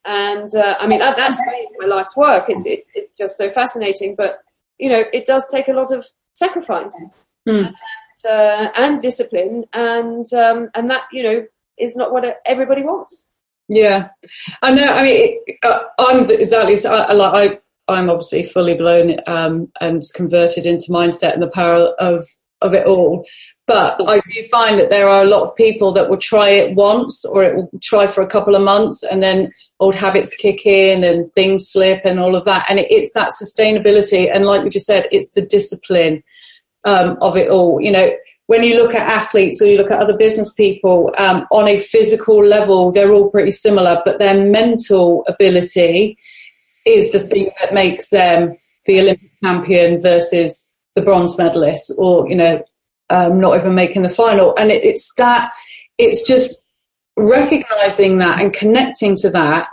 And 0.06 0.54
uh, 0.54 0.76
I 0.80 0.88
mean, 0.88 1.00
that, 1.00 1.16
that's 1.16 1.40
my 1.80 1.86
life's 1.86 2.18
work. 2.18 2.50
It's, 2.50 2.66
it's, 2.66 2.84
it's 2.94 3.16
just 3.16 3.38
so 3.38 3.50
fascinating. 3.52 4.16
But, 4.16 4.40
you 4.78 4.90
know, 4.90 5.04
it 5.14 5.26
does 5.26 5.48
take 5.50 5.70
a 5.70 5.74
lot 5.74 5.94
of 5.94 6.06
sacrifice 6.34 7.26
mm. 7.48 7.68
and, 7.68 7.76
uh, 8.26 8.70
and, 8.76 9.02
discipline. 9.02 9.66
And, 9.74 10.26
um, 10.34 10.70
and 10.76 10.90
that, 10.90 11.04
you 11.12 11.24
know, 11.24 11.46
is 11.78 11.96
not 11.96 12.12
what 12.12 12.26
everybody 12.46 12.84
wants. 12.84 13.30
Yeah, 13.70 14.10
I 14.62 14.74
know. 14.74 14.88
I 14.88 15.04
mean, 15.04 15.40
uh, 15.64 15.84
I'm 15.98 16.30
exactly. 16.30 16.76
So 16.76 16.94
I, 16.94 17.14
like 17.14 17.60
I, 17.88 17.94
I'm 17.94 18.10
obviously 18.10 18.44
fully 18.44 18.76
blown 18.76 19.18
um, 19.26 19.72
and 19.80 20.02
converted 20.14 20.66
into 20.66 20.92
mindset 20.92 21.34
and 21.34 21.42
the 21.42 21.50
power 21.50 21.78
of 22.00 22.28
of 22.62 22.74
it 22.74 22.86
all. 22.86 23.26
But 23.66 24.02
I 24.08 24.20
do 24.20 24.48
find 24.52 24.78
that 24.80 24.90
there 24.90 25.08
are 25.08 25.24
a 25.24 25.28
lot 25.28 25.44
of 25.44 25.56
people 25.56 25.94
that 25.94 26.10
will 26.10 26.18
try 26.18 26.50
it 26.50 26.76
once 26.76 27.24
or 27.24 27.44
it 27.44 27.56
will 27.56 27.70
try 27.82 28.08
for 28.08 28.22
a 28.22 28.30
couple 28.30 28.56
of 28.56 28.62
months 28.62 29.04
and 29.04 29.24
then 29.24 29.52
old 29.80 29.96
habits 29.96 30.36
kick 30.36 30.66
in 30.66 31.04
and 31.04 31.34
things 31.34 31.70
slip 31.70 32.02
and 32.04 32.20
all 32.20 32.36
of 32.36 32.44
that. 32.44 32.66
And 32.70 32.80
it, 32.80 32.92
it's 32.92 33.14
that 33.14 33.32
sustainability. 33.42 34.30
And 34.34 34.46
like 34.46 34.66
you 34.66 34.70
just 34.70 34.86
said, 34.86 35.08
it's 35.12 35.32
the 35.32 35.46
discipline 35.46 36.24
um, 36.86 37.18
of 37.22 37.38
it 37.38 37.50
all. 37.50 37.82
You 37.82 37.92
know, 37.92 38.12
when 38.48 38.64
you 38.64 38.76
look 38.76 38.94
at 38.94 39.08
athletes 39.08 39.62
or 39.62 39.66
you 39.66 39.78
look 39.78 39.92
at 39.92 40.00
other 40.00 40.18
business 40.18 40.54
people 40.54 41.14
um, 41.18 41.48
on 41.52 41.68
a 41.68 41.78
physical 41.78 42.44
level, 42.44 42.92
they're 42.92 43.14
all 43.14 43.30
pretty 43.30 43.52
similar, 43.52 44.02
but 44.06 44.20
their 44.20 44.46
mental 44.46 45.24
ability 45.28 46.18
is 46.86 47.12
the 47.12 47.20
thing 47.20 47.52
that 47.60 47.74
makes 47.74 48.10
them 48.10 48.58
the 48.86 49.00
Olympic 49.00 49.32
champion 49.42 50.02
versus 50.02 50.70
the 50.96 51.02
bronze 51.02 51.38
medalist 51.38 51.94
or, 51.98 52.30
you 52.30 52.36
know, 52.36 52.62
um, 53.10 53.40
not 53.40 53.58
even 53.58 53.76
making 53.76 54.02
the 54.02 54.10
final. 54.10 54.56
And 54.58 54.72
it, 54.72 54.84
it's 54.84 55.14
that, 55.16 55.52
it's 55.98 56.28
just 56.28 56.66
recognizing 57.16 58.18
that 58.18 58.42
and 58.42 58.52
connecting 58.54 59.16
to 59.18 59.30
that 59.30 59.70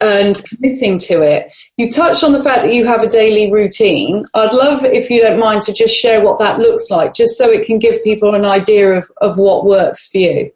and 0.00 0.40
committing 0.44 0.98
to 0.98 1.22
it. 1.22 1.52
You 1.76 1.90
touched 1.90 2.22
on 2.22 2.32
the 2.32 2.42
fact 2.42 2.62
that 2.62 2.74
you 2.74 2.86
have 2.86 3.02
a 3.02 3.08
daily 3.08 3.52
routine. 3.52 4.26
I'd 4.34 4.52
love, 4.52 4.84
if 4.84 5.10
you 5.10 5.20
don't 5.20 5.40
mind, 5.40 5.62
to 5.62 5.72
just 5.72 5.94
share 5.94 6.22
what 6.22 6.38
that 6.38 6.60
looks 6.60 6.90
like, 6.90 7.14
just 7.14 7.36
so 7.36 7.50
it 7.50 7.66
can 7.66 7.78
give 7.78 8.02
people 8.04 8.34
an 8.34 8.44
idea 8.44 8.92
of, 8.92 9.10
of 9.20 9.38
what 9.38 9.66
works 9.66 10.10
for 10.10 10.18
you. 10.18 10.52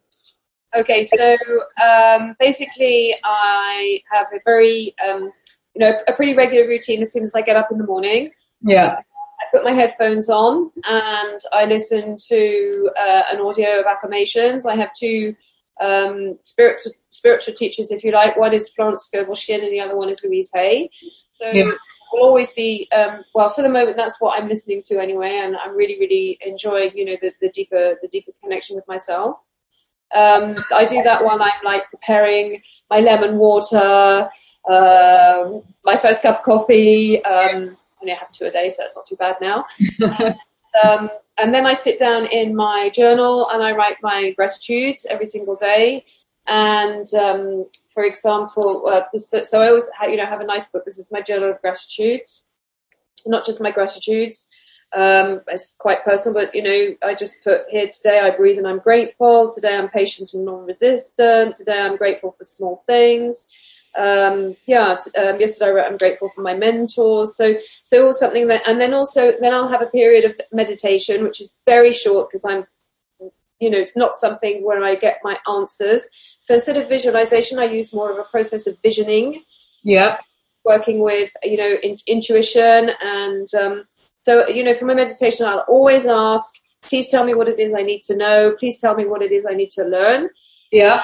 Okay, 0.74 1.04
so 1.04 1.36
um, 1.84 2.34
basically, 2.38 3.14
I 3.24 4.00
have 4.10 4.26
a 4.32 4.38
very, 4.44 4.94
um, 5.06 5.32
you 5.74 5.80
know, 5.80 5.92
a 6.08 6.12
pretty 6.14 6.34
regular 6.34 6.66
routine 6.66 7.02
as 7.02 7.12
soon 7.12 7.24
as 7.24 7.34
I 7.34 7.42
get 7.42 7.56
up 7.56 7.70
in 7.70 7.78
the 7.78 7.84
morning. 7.84 8.30
Yeah. 8.62 8.96
I 8.96 9.56
put 9.56 9.64
my 9.64 9.72
headphones 9.72 10.30
on 10.30 10.70
and 10.84 11.40
I 11.52 11.64
listen 11.66 12.16
to 12.28 12.90
uh, 12.98 13.22
an 13.32 13.40
audio 13.40 13.80
of 13.80 13.86
affirmations. 13.86 14.64
I 14.66 14.76
have 14.76 14.92
two 14.94 15.34
um, 15.80 16.38
spiritual 16.42 16.92
spiritual 17.10 17.54
teachers, 17.54 17.90
if 17.90 18.04
you 18.04 18.12
like. 18.12 18.36
One 18.36 18.52
is 18.52 18.68
Florence 18.68 19.04
Scovel 19.04 19.36
and 19.48 19.72
the 19.72 19.80
other 19.80 19.96
one 19.96 20.08
is 20.08 20.22
Louise 20.24 20.50
Hay. 20.54 20.90
So 21.40 21.50
yeah. 21.50 21.64
will 22.12 22.20
always 22.20 22.52
be 22.52 22.88
um, 22.92 23.24
well 23.34 23.50
for 23.50 23.62
the 23.62 23.68
moment. 23.68 23.96
That's 23.96 24.20
what 24.20 24.40
I'm 24.40 24.48
listening 24.48 24.82
to 24.82 25.00
anyway, 25.00 25.40
and 25.42 25.56
I'm 25.56 25.76
really, 25.76 25.98
really 25.98 26.38
enjoying 26.44 26.96
you 26.96 27.04
know 27.04 27.16
the, 27.20 27.32
the 27.40 27.48
deeper 27.50 27.96
the 28.02 28.08
deeper 28.08 28.32
connection 28.42 28.76
with 28.76 28.86
myself. 28.88 29.38
Um, 30.14 30.62
I 30.74 30.84
do 30.84 31.02
that 31.02 31.24
while 31.24 31.40
I'm 31.40 31.64
like 31.64 31.90
preparing 31.90 32.62
my 32.90 33.00
lemon 33.00 33.38
water, 33.38 34.28
uh, 34.68 35.50
my 35.84 35.96
first 35.96 36.22
cup 36.22 36.38
of 36.38 36.42
coffee. 36.42 37.24
Um, 37.24 37.76
I 37.76 38.02
only 38.02 38.14
have 38.14 38.30
two 38.30 38.46
a 38.46 38.50
day, 38.50 38.68
so 38.68 38.84
it's 38.84 38.96
not 38.96 39.06
too 39.06 39.16
bad 39.16 39.36
now. 39.40 39.64
um, 40.84 41.10
and 41.38 41.54
then 41.54 41.66
I 41.66 41.74
sit 41.74 41.98
down 41.98 42.26
in 42.26 42.54
my 42.54 42.90
journal 42.90 43.48
and 43.50 43.62
I 43.62 43.72
write 43.72 43.96
my 44.02 44.32
gratitudes 44.32 45.06
every 45.08 45.26
single 45.26 45.56
day. 45.56 46.04
And 46.46 47.06
um, 47.14 47.66
for 47.94 48.04
example, 48.04 48.86
uh, 48.86 49.18
so 49.18 49.62
I 49.62 49.68
always 49.68 49.88
have, 49.98 50.10
you 50.10 50.16
know 50.16 50.26
have 50.26 50.40
a 50.40 50.46
nice 50.46 50.68
book. 50.68 50.84
This 50.84 50.98
is 50.98 51.12
my 51.12 51.20
journal 51.20 51.50
of 51.50 51.60
gratitudes, 51.60 52.44
not 53.26 53.46
just 53.46 53.60
my 53.60 53.70
gratitudes. 53.70 54.48
Um, 54.94 55.40
it's 55.48 55.74
quite 55.78 56.04
personal, 56.04 56.34
but 56.34 56.54
you 56.54 56.62
know, 56.62 56.94
I 57.02 57.14
just 57.14 57.42
put 57.42 57.62
here 57.70 57.88
today 57.88 58.20
I 58.20 58.30
breathe 58.30 58.58
and 58.58 58.66
I'm 58.66 58.78
grateful. 58.78 59.50
Today 59.52 59.74
I'm 59.74 59.88
patient 59.88 60.34
and 60.34 60.44
non-resistant. 60.44 61.56
Today 61.56 61.80
I'm 61.80 61.96
grateful 61.96 62.34
for 62.36 62.44
small 62.44 62.76
things 62.76 63.48
um, 63.96 64.56
yeah, 64.66 64.96
um, 65.18 65.40
yesterday 65.40 65.70
I 65.70 65.74
wrote, 65.74 65.86
I'm 65.86 65.98
grateful 65.98 66.28
for 66.28 66.40
my 66.42 66.54
mentors. 66.54 67.36
So, 67.36 67.54
so 67.82 68.06
all 68.06 68.14
something 68.14 68.48
that, 68.48 68.62
and 68.66 68.80
then 68.80 68.94
also, 68.94 69.32
then 69.40 69.54
I'll 69.54 69.68
have 69.68 69.82
a 69.82 69.86
period 69.86 70.24
of 70.24 70.40
meditation, 70.52 71.24
which 71.24 71.40
is 71.40 71.52
very 71.66 71.92
short 71.92 72.28
because 72.30 72.44
I'm, 72.44 72.66
you 73.60 73.70
know, 73.70 73.78
it's 73.78 73.96
not 73.96 74.16
something 74.16 74.64
where 74.64 74.82
I 74.82 74.94
get 74.94 75.20
my 75.22 75.36
answers. 75.48 76.02
So 76.40 76.54
instead 76.54 76.76
of 76.76 76.88
visualization, 76.88 77.58
I 77.58 77.64
use 77.64 77.94
more 77.94 78.10
of 78.10 78.18
a 78.18 78.24
process 78.24 78.66
of 78.66 78.76
visioning. 78.82 79.44
Yeah. 79.84 80.18
Working 80.64 81.00
with, 81.00 81.30
you 81.42 81.56
know, 81.56 81.76
in, 81.82 81.96
intuition. 82.06 82.90
And 83.02 83.48
um, 83.54 83.84
so, 84.24 84.48
you 84.48 84.64
know, 84.64 84.74
for 84.74 84.86
my 84.86 84.94
meditation, 84.94 85.46
I'll 85.46 85.64
always 85.68 86.06
ask, 86.06 86.54
please 86.82 87.08
tell 87.08 87.24
me 87.24 87.34
what 87.34 87.48
it 87.48 87.60
is 87.60 87.74
I 87.74 87.82
need 87.82 88.02
to 88.04 88.16
know. 88.16 88.56
Please 88.58 88.80
tell 88.80 88.94
me 88.94 89.06
what 89.06 89.22
it 89.22 89.30
is 89.32 89.44
I 89.48 89.54
need 89.54 89.70
to 89.72 89.84
learn. 89.84 90.30
Yeah 90.72 91.02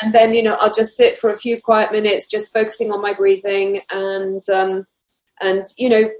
and 0.00 0.14
then 0.14 0.34
you 0.34 0.42
know 0.42 0.56
I'll 0.60 0.72
just 0.72 0.96
sit 0.96 1.18
for 1.18 1.30
a 1.30 1.36
few 1.38 1.60
quiet 1.60 1.92
minutes, 1.92 2.26
just 2.26 2.52
focusing 2.52 2.90
on 2.90 3.02
my 3.02 3.12
breathing 3.14 3.80
and 3.90 4.42
um, 4.48 4.86
and 5.40 5.64
you 5.76 5.88
know 5.88 6.10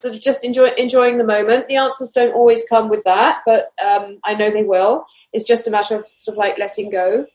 sort 0.00 0.14
of 0.14 0.20
just 0.20 0.44
enjoy 0.44 0.68
enjoying 0.76 1.18
the 1.18 1.24
moment. 1.24 1.68
The 1.68 1.76
answers 1.76 2.10
don't 2.10 2.34
always 2.34 2.64
come 2.68 2.88
with 2.88 3.04
that, 3.04 3.42
but 3.46 3.72
um, 3.84 4.18
I 4.24 4.34
know 4.34 4.50
they 4.50 4.62
will. 4.62 5.06
It's 5.32 5.44
just 5.44 5.66
a 5.66 5.70
matter 5.70 5.96
of 5.96 6.04
sort 6.10 6.34
of 6.34 6.38
like 6.38 6.58
letting 6.58 6.90
go. 6.90 7.26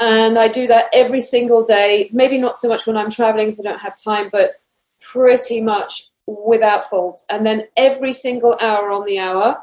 And 0.00 0.38
I 0.38 0.48
do 0.48 0.66
that 0.66 0.86
every 0.92 1.20
single 1.20 1.64
day. 1.64 2.10
Maybe 2.12 2.38
not 2.38 2.56
so 2.56 2.68
much 2.68 2.86
when 2.86 2.96
I'm 2.96 3.10
traveling 3.10 3.48
if 3.48 3.60
I 3.60 3.62
don't 3.62 3.78
have 3.78 3.94
time, 3.96 4.28
but 4.32 4.52
pretty 5.00 5.60
much 5.60 6.08
without 6.26 6.90
fault. 6.90 7.22
And 7.30 7.46
then 7.46 7.68
every 7.76 8.12
single 8.12 8.56
hour 8.60 8.90
on 8.90 9.06
the 9.06 9.18
hour, 9.18 9.58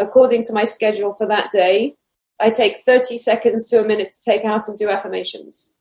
according 0.00 0.42
to 0.44 0.52
my 0.52 0.64
schedule 0.64 1.12
for 1.12 1.26
that 1.28 1.50
day, 1.52 1.94
I 2.38 2.50
take 2.50 2.78
30 2.78 3.18
seconds 3.18 3.68
to 3.70 3.80
a 3.80 3.86
minute 3.86 4.10
to 4.10 4.22
take 4.22 4.44
out 4.44 4.68
and 4.68 4.78
do 4.78 4.88
affirmations. 4.90 5.72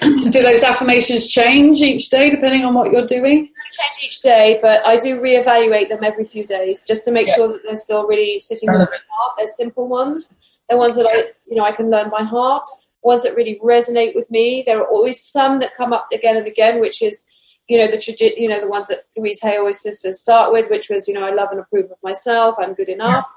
do 0.00 0.30
those 0.30 0.62
affirmations 0.62 1.26
change 1.26 1.80
each 1.80 2.10
day 2.10 2.30
depending 2.30 2.64
on 2.64 2.74
what 2.74 2.92
you're 2.92 3.06
doing? 3.06 3.50
change 3.70 4.04
each 4.04 4.20
day, 4.20 4.58
but 4.60 4.84
I 4.84 4.96
do 4.96 5.20
reevaluate 5.20 5.88
them 5.88 6.02
every 6.02 6.24
few 6.24 6.44
days 6.44 6.82
just 6.82 7.04
to 7.04 7.12
make 7.12 7.28
yeah. 7.28 7.34
sure 7.34 7.48
that 7.48 7.62
they're 7.64 7.76
still 7.76 8.06
really 8.06 8.40
sitting 8.40 8.70
with 8.70 8.80
my 8.80 8.86
heart. 8.86 9.34
They're 9.36 9.46
simple 9.46 9.88
ones. 9.88 10.40
They're 10.68 10.78
ones 10.78 10.96
that 10.96 11.06
I, 11.06 11.30
you 11.48 11.56
know, 11.56 11.64
I 11.64 11.72
can 11.72 11.90
learn 11.90 12.10
by 12.10 12.22
heart. 12.22 12.64
Ones 13.02 13.22
that 13.22 13.36
really 13.36 13.60
resonate 13.62 14.14
with 14.14 14.30
me. 14.30 14.62
There 14.66 14.80
are 14.80 14.86
always 14.86 15.22
some 15.22 15.60
that 15.60 15.74
come 15.74 15.92
up 15.92 16.08
again 16.12 16.36
and 16.36 16.46
again, 16.46 16.80
which 16.80 17.00
is, 17.00 17.24
you 17.68 17.78
know, 17.78 17.86
the 17.86 18.34
you 18.36 18.48
know, 18.48 18.60
the 18.60 18.68
ones 18.68 18.88
that 18.88 19.04
Louise 19.16 19.40
Hay 19.42 19.56
always 19.56 19.80
says 19.80 20.02
to 20.02 20.12
start 20.12 20.52
with, 20.52 20.68
which 20.68 20.90
was, 20.90 21.08
you 21.08 21.14
know, 21.14 21.24
I 21.24 21.32
love 21.32 21.50
and 21.52 21.60
approve 21.60 21.90
of 21.90 21.98
myself. 22.02 22.56
I'm 22.58 22.74
good 22.74 22.88
enough. 22.88 23.26
Yeah 23.28 23.36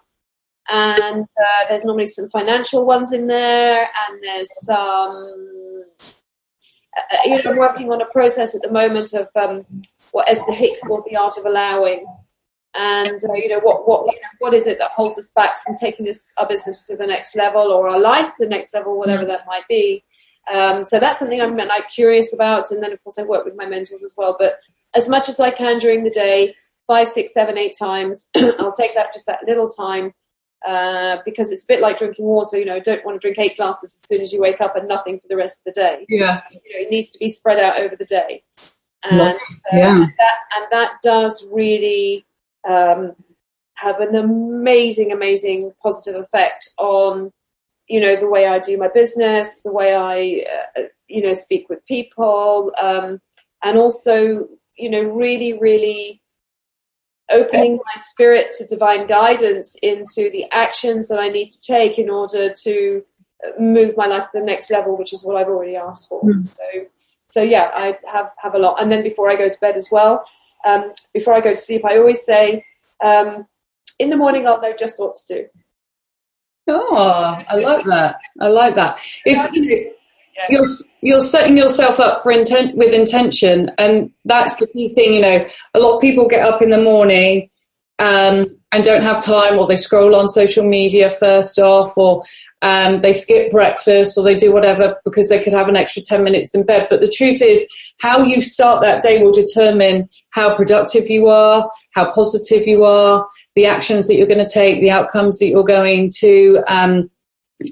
and 0.69 1.23
uh, 1.23 1.67
there's 1.67 1.83
normally 1.83 2.05
some 2.05 2.29
financial 2.29 2.85
ones 2.85 3.11
in 3.11 3.27
there, 3.27 3.81
and 3.83 4.23
there's 4.23 4.49
some. 4.65 5.83
Uh, 6.95 7.17
you 7.25 7.41
know, 7.41 7.51
I'm 7.51 7.57
working 7.57 7.91
on 7.91 8.01
a 8.01 8.05
process 8.05 8.55
at 8.55 8.61
the 8.61 8.71
moment 8.71 9.13
of 9.13 9.27
um, 9.35 9.65
what 10.11 10.29
Esther 10.29 10.53
Hicks 10.53 10.81
calls 10.81 11.03
the 11.05 11.15
art 11.15 11.37
of 11.37 11.45
allowing, 11.45 12.05
and 12.75 13.19
uh, 13.29 13.33
you 13.33 13.49
know 13.49 13.59
what 13.59 13.87
what 13.87 14.05
you 14.05 14.19
know, 14.21 14.29
what 14.39 14.53
is 14.53 14.67
it 14.67 14.77
that 14.77 14.91
holds 14.91 15.17
us 15.17 15.29
back 15.35 15.63
from 15.63 15.75
taking 15.75 16.05
this 16.05 16.31
our 16.37 16.47
business 16.47 16.87
to 16.87 16.95
the 16.95 17.07
next 17.07 17.35
level 17.35 17.71
or 17.71 17.89
our 17.89 17.99
life 17.99 18.27
to 18.37 18.45
the 18.45 18.49
next 18.49 18.73
level, 18.73 18.97
whatever 18.97 19.25
that 19.25 19.45
might 19.47 19.67
be. 19.67 20.03
Um, 20.51 20.83
so 20.83 20.99
that's 20.99 21.19
something 21.19 21.41
I'm 21.41 21.55
like 21.55 21.89
curious 21.89 22.33
about, 22.33 22.71
and 22.71 22.81
then 22.81 22.93
of 22.93 23.03
course 23.03 23.17
I 23.17 23.23
work 23.23 23.43
with 23.43 23.55
my 23.55 23.65
mentors 23.65 24.03
as 24.03 24.13
well. 24.17 24.35
But 24.37 24.59
as 24.95 25.09
much 25.09 25.29
as 25.29 25.39
I 25.39 25.51
can 25.51 25.79
during 25.79 26.03
the 26.03 26.09
day, 26.09 26.55
five, 26.87 27.07
six, 27.07 27.33
seven, 27.33 27.57
eight 27.57 27.75
times, 27.77 28.29
I'll 28.35 28.73
take 28.73 28.93
that 28.95 29.13
just 29.13 29.25
that 29.25 29.39
little 29.47 29.69
time 29.69 30.13
uh, 30.65 31.17
because 31.25 31.51
it's 31.51 31.63
a 31.63 31.67
bit 31.67 31.81
like 31.81 31.97
drinking 31.97 32.25
water. 32.25 32.57
You 32.57 32.65
know, 32.65 32.79
don't 32.79 33.03
want 33.05 33.19
to 33.19 33.19
drink 33.19 33.37
eight 33.39 33.57
glasses 33.57 33.93
as 33.93 34.07
soon 34.07 34.21
as 34.21 34.31
you 34.31 34.41
wake 34.41 34.61
up 34.61 34.75
and 34.75 34.87
nothing 34.87 35.19
for 35.19 35.27
the 35.27 35.35
rest 35.35 35.61
of 35.61 35.73
the 35.73 35.81
day. 35.81 36.05
Yeah, 36.09 36.41
you 36.51 36.57
know, 36.57 36.85
it 36.85 36.89
needs 36.89 37.09
to 37.11 37.19
be 37.19 37.29
spread 37.29 37.59
out 37.59 37.79
over 37.79 37.95
the 37.95 38.05
day, 38.05 38.43
and 39.03 39.21
uh, 39.21 39.33
yeah, 39.73 39.95
and 39.95 40.13
that, 40.17 40.37
and 40.55 40.65
that 40.71 40.91
does 41.01 41.45
really 41.51 42.25
um, 42.67 43.15
have 43.75 43.99
an 43.99 44.15
amazing, 44.15 45.11
amazing 45.11 45.73
positive 45.81 46.21
effect 46.21 46.69
on 46.77 47.31
you 47.87 47.99
know 47.99 48.15
the 48.15 48.29
way 48.29 48.47
I 48.47 48.59
do 48.59 48.77
my 48.77 48.87
business, 48.87 49.61
the 49.61 49.71
way 49.71 49.93
I 49.93 50.45
uh, 50.79 50.83
you 51.07 51.21
know 51.21 51.33
speak 51.33 51.69
with 51.69 51.85
people, 51.85 52.71
um, 52.81 53.21
and 53.63 53.77
also 53.77 54.47
you 54.77 54.89
know 54.89 55.03
really, 55.03 55.59
really 55.59 56.21
opening 57.31 57.77
my 57.77 58.01
spirit 58.01 58.53
to 58.57 58.65
divine 58.65 59.07
guidance 59.07 59.75
into 59.81 60.29
the 60.31 60.45
actions 60.51 61.07
that 61.07 61.19
I 61.19 61.29
need 61.29 61.51
to 61.51 61.61
take 61.61 61.97
in 61.97 62.09
order 62.09 62.53
to 62.63 63.03
move 63.59 63.95
my 63.97 64.05
life 64.05 64.29
to 64.31 64.39
the 64.39 64.45
next 64.45 64.71
level, 64.71 64.97
which 64.97 65.13
is 65.13 65.23
what 65.23 65.35
I've 65.35 65.47
already 65.47 65.75
asked 65.75 66.09
for. 66.09 66.21
Mm. 66.23 66.39
So, 66.39 66.63
so 67.29 67.41
yeah, 67.41 67.71
I 67.73 67.97
have 68.11 68.31
have 68.37 68.55
a 68.55 68.59
lot. 68.59 68.81
And 68.81 68.91
then 68.91 69.03
before 69.03 69.29
I 69.29 69.35
go 69.35 69.49
to 69.49 69.59
bed 69.59 69.77
as 69.77 69.89
well, 69.91 70.25
um, 70.65 70.93
before 71.13 71.33
I 71.33 71.41
go 71.41 71.49
to 71.49 71.55
sleep, 71.55 71.85
I 71.85 71.97
always 71.97 72.23
say, 72.25 72.65
um, 73.03 73.47
in 73.99 74.09
the 74.09 74.17
morning 74.17 74.47
I'll 74.47 74.61
know 74.61 74.73
just 74.77 74.99
what 74.99 75.15
to 75.15 75.35
do. 75.35 75.47
Oh, 76.67 76.95
I 76.95 77.55
like 77.55 77.85
that. 77.85 78.15
I 78.39 78.47
like 78.47 78.75
that. 78.75 78.99
It's, 79.25 79.93
you're 80.49 80.65
you're 81.01 81.19
setting 81.19 81.57
yourself 81.57 81.99
up 81.99 82.23
for 82.23 82.31
intent 82.31 82.75
with 82.75 82.93
intention, 82.93 83.69
and 83.77 84.11
that's 84.25 84.57
the 84.57 84.67
key 84.67 84.93
thing. 84.93 85.13
You 85.13 85.21
know, 85.21 85.45
a 85.73 85.79
lot 85.79 85.95
of 85.95 86.01
people 86.01 86.27
get 86.27 86.45
up 86.45 86.61
in 86.61 86.69
the 86.69 86.81
morning 86.81 87.49
um, 87.99 88.57
and 88.71 88.83
don't 88.83 89.03
have 89.03 89.23
time, 89.23 89.57
or 89.57 89.67
they 89.67 89.75
scroll 89.75 90.15
on 90.15 90.27
social 90.27 90.67
media 90.67 91.09
first 91.09 91.59
off, 91.59 91.97
or 91.97 92.23
um, 92.63 93.01
they 93.01 93.11
skip 93.11 93.51
breakfast 93.51 94.17
or 94.17 94.23
they 94.23 94.35
do 94.35 94.53
whatever 94.53 94.95
because 95.03 95.27
they 95.27 95.43
could 95.43 95.51
have 95.51 95.67
an 95.67 95.75
extra 95.75 96.01
10 96.01 96.23
minutes 96.23 96.55
in 96.55 96.63
bed. 96.63 96.87
But 96.89 97.01
the 97.01 97.11
truth 97.11 97.41
is, 97.41 97.67
how 97.99 98.23
you 98.23 98.41
start 98.41 98.81
that 98.81 99.03
day 99.03 99.21
will 99.21 99.33
determine 99.33 100.09
how 100.29 100.55
productive 100.55 101.09
you 101.09 101.27
are, 101.27 101.69
how 101.91 102.11
positive 102.13 102.65
you 102.65 102.85
are, 102.85 103.27
the 103.55 103.65
actions 103.65 104.07
that 104.07 104.15
you're 104.15 104.27
going 104.27 104.43
to 104.43 104.49
take, 104.49 104.79
the 104.79 104.91
outcomes 104.91 105.39
that 105.39 105.47
you're 105.47 105.65
going 105.65 106.09
to 106.19 106.63
um, 106.67 107.11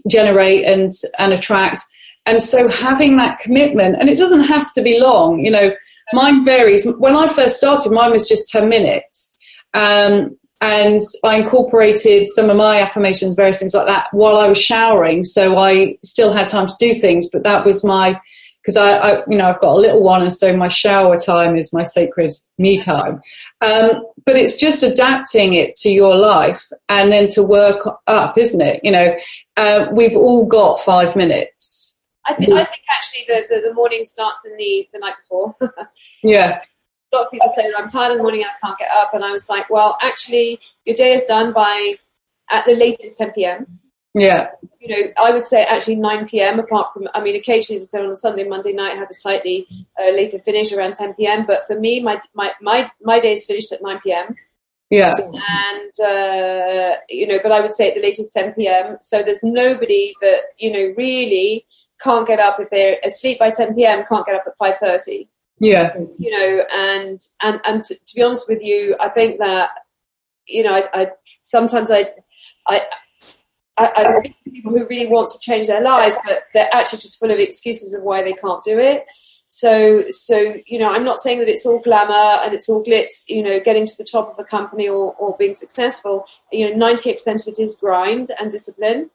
generate 0.09 0.66
and, 0.66 0.91
and 1.18 1.32
attract. 1.32 1.82
And 2.26 2.41
so 2.41 2.69
having 2.69 3.17
that 3.17 3.39
commitment, 3.39 3.97
and 3.99 4.09
it 4.09 4.17
doesn't 4.17 4.43
have 4.43 4.72
to 4.74 4.82
be 4.82 4.99
long, 4.99 5.39
you 5.39 5.51
know, 5.51 5.72
mine 6.13 6.43
varies. 6.45 6.88
When 6.97 7.15
I 7.15 7.28
first 7.28 7.57
started, 7.57 7.91
mine 7.91 8.11
was 8.11 8.28
just 8.28 8.49
10 8.49 8.69
minutes. 8.69 9.39
Um, 9.74 10.38
and 10.61 11.01
I 11.24 11.38
incorporated 11.38 12.28
some 12.30 12.49
of 12.49 12.55
my 12.55 12.82
affirmations, 12.82 13.34
various 13.34 13.59
things 13.59 13.74
like 13.74 13.88
that, 13.88 14.07
while 14.11 14.38
I 14.38 14.47
was 14.47 14.61
showering. 14.61 15.24
So 15.24 15.57
I 15.57 15.97
still 16.03 16.32
had 16.32 16.47
time 16.47 16.67
to 16.67 16.74
do 16.80 16.93
things, 16.93 17.28
but 17.32 17.43
that 17.43 17.65
was 17.65 17.84
my 17.84 18.19
because 18.61 18.78
I, 18.78 18.97
I, 18.97 19.24
you 19.28 19.38
know, 19.38 19.47
I've 19.47 19.59
got 19.59 19.74
a 19.74 19.80
little 19.80 20.03
one, 20.03 20.22
and 20.22 20.32
so 20.32 20.55
my 20.55 20.67
shower 20.67 21.19
time 21.19 21.55
is 21.55 21.74
my 21.74 21.82
sacred 21.82 22.32
me 22.59 22.80
time. 22.80 23.19
Um, 23.61 24.05
but 24.24 24.36
it's 24.36 24.55
just 24.55 24.84
adapting 24.84 25.53
it 25.53 25.76
to 25.78 25.89
your 25.89 26.15
life, 26.15 26.69
and 26.88 27.11
then 27.11 27.28
to 27.30 27.43
work 27.43 27.88
up, 28.05 28.38
isn't 28.38 28.61
it? 28.61 28.82
You 28.84 28.91
know, 28.91 29.17
uh, 29.57 29.88
we've 29.91 30.15
all 30.15 30.45
got 30.45 30.80
five 30.80 31.15
minutes. 31.15 31.91
I 32.26 32.36
think, 32.36 32.51
I 32.53 32.63
think 32.63 32.84
actually 32.89 33.26
the, 33.28 33.47
the, 33.49 33.69
the 33.69 33.74
morning 33.74 34.03
starts 34.03 34.45
in 34.45 34.55
the 34.57 34.88
the 34.93 34.99
night 34.99 35.15
before. 35.22 35.55
yeah 36.24 36.61
a 37.11 37.17
lot 37.17 37.26
of 37.26 37.32
people 37.32 37.47
say, 37.49 37.72
I'm 37.78 37.88
tired 37.88 38.11
in 38.11 38.17
the 38.17 38.24
morning, 38.24 38.43
I 38.43 38.65
can't 38.65 38.78
get 38.78 38.89
up. 38.91 39.13
And 39.13 39.24
I 39.24 39.32
was 39.32 39.49
like, 39.49 39.69
well, 39.69 39.97
actually, 40.01 40.59
your 40.86 40.95
day 40.95 41.13
is 41.13 41.24
done 41.24 41.53
by 41.53 41.95
at 42.49 42.65
the 42.65 42.76
latest 42.76 43.17
10 43.17 43.32
p.m. 43.32 43.80
Yeah. 44.13 44.49
You 44.80 44.88
know, 44.88 45.11
I 45.22 45.32
would 45.32 45.45
say 45.45 45.63
actually 45.63 45.95
9 45.95 46.28
p.m. 46.28 46.59
Apart 46.59 46.93
from, 46.93 47.07
I 47.13 47.22
mean, 47.22 47.36
occasionally 47.36 47.86
on 47.93 48.11
a 48.11 48.15
Sunday, 48.15 48.45
Monday 48.45 48.74
night, 48.74 48.93
I 48.93 48.99
have 48.99 49.09
a 49.09 49.13
slightly 49.13 49.67
uh, 50.01 50.11
later 50.11 50.39
finish 50.39 50.72
around 50.72 50.95
10 50.95 51.13
p.m. 51.15 51.45
But 51.45 51.67
for 51.67 51.80
me, 51.80 52.01
my 52.01 52.19
my 52.34 52.51
my 52.61 52.91
my 53.01 53.19
day 53.19 53.34
is 53.34 53.45
finished 53.45 53.72
at 53.72 53.82
9 53.82 53.99
p.m. 54.03 54.36
Yeah. 54.89 55.13
And 55.17 55.99
uh, 56.05 56.97
you 57.07 57.26
know, 57.26 57.39
but 57.41 57.53
I 57.53 57.61
would 57.61 57.72
say 57.72 57.89
at 57.89 57.95
the 57.95 58.01
latest 58.01 58.34
10 58.34 58.53
p.m. 58.53 58.97
So 58.99 59.24
there's 59.24 59.43
nobody 59.43 60.13
that 60.22 60.41
you 60.57 60.72
know 60.72 60.93
really 60.97 61.65
can't 62.04 62.28
get 62.28 62.39
up 62.39 62.60
if 62.60 62.70
they're 62.70 62.97
asleep 63.04 63.39
by 63.39 63.52
10 63.52 63.76
p.m. 63.76 64.06
Can't 64.08 64.26
get 64.26 64.36
up 64.36 64.43
at 64.47 64.58
5:30. 64.58 65.28
Yeah. 65.60 65.95
You 66.18 66.32
know, 66.32 66.66
and 66.74 67.20
and 67.41 67.62
and 67.66 67.84
to, 67.84 67.95
to 67.95 68.16
be 68.16 68.22
honest 68.22 68.49
with 68.49 68.64
you, 68.64 68.95
I 68.99 69.10
think 69.10 69.39
that 69.39 69.70
you 70.47 70.64
know, 70.64 70.76
I, 70.76 71.02
I 71.02 71.08
sometimes 71.43 71.91
I 71.91 72.08
I. 72.68 72.82
I, 73.78 73.89
I 73.95 74.12
speak 74.12 74.36
to 74.43 74.52
people 74.52 74.72
who 74.74 74.86
really 74.86 75.08
want 75.08 75.32
to 75.32 75.39
change 75.39 75.66
their 75.66 75.82
lives, 75.82 76.18
but 76.26 76.43
they're 76.54 76.70
actually 76.74 76.99
just 76.99 77.18
full 77.18 77.32
of 77.32 77.39
excuses 77.39 77.93
of 77.93 78.04
why 78.04 78.22
they 78.22 78.34
can't 78.34 78.62
do 78.64 78.78
it. 78.78 79.06
So, 79.47 80.10
so 80.12 80.56
you 80.66 80.78
know, 80.78 80.93
I'm 80.93 81.04
not 81.04 81.20
saying 81.20 81.39
that 81.39 81.49
it's 81.49 81.66
all 81.66 81.80
glamour 81.80 82.41
and 82.43 82.54
it's 82.54 82.70
all 82.70 82.84
glitz. 82.84 83.24
You 83.28 83.41
know, 83.41 83.60
getting 83.60 83.88
to 83.88 83.97
the 83.97 84.04
top 84.04 84.32
of 84.32 84.39
a 84.39 84.43
company 84.43 84.88
or, 84.88 85.14
or 85.16 85.36
being 85.38 85.54
successful. 85.54 86.26
You 86.52 86.76
know, 86.76 86.88
98% 86.88 87.41
of 87.41 87.47
it 87.47 87.60
is 87.60 87.76
grind 87.76 88.30
and 88.39 88.52
discipline. 88.52 89.10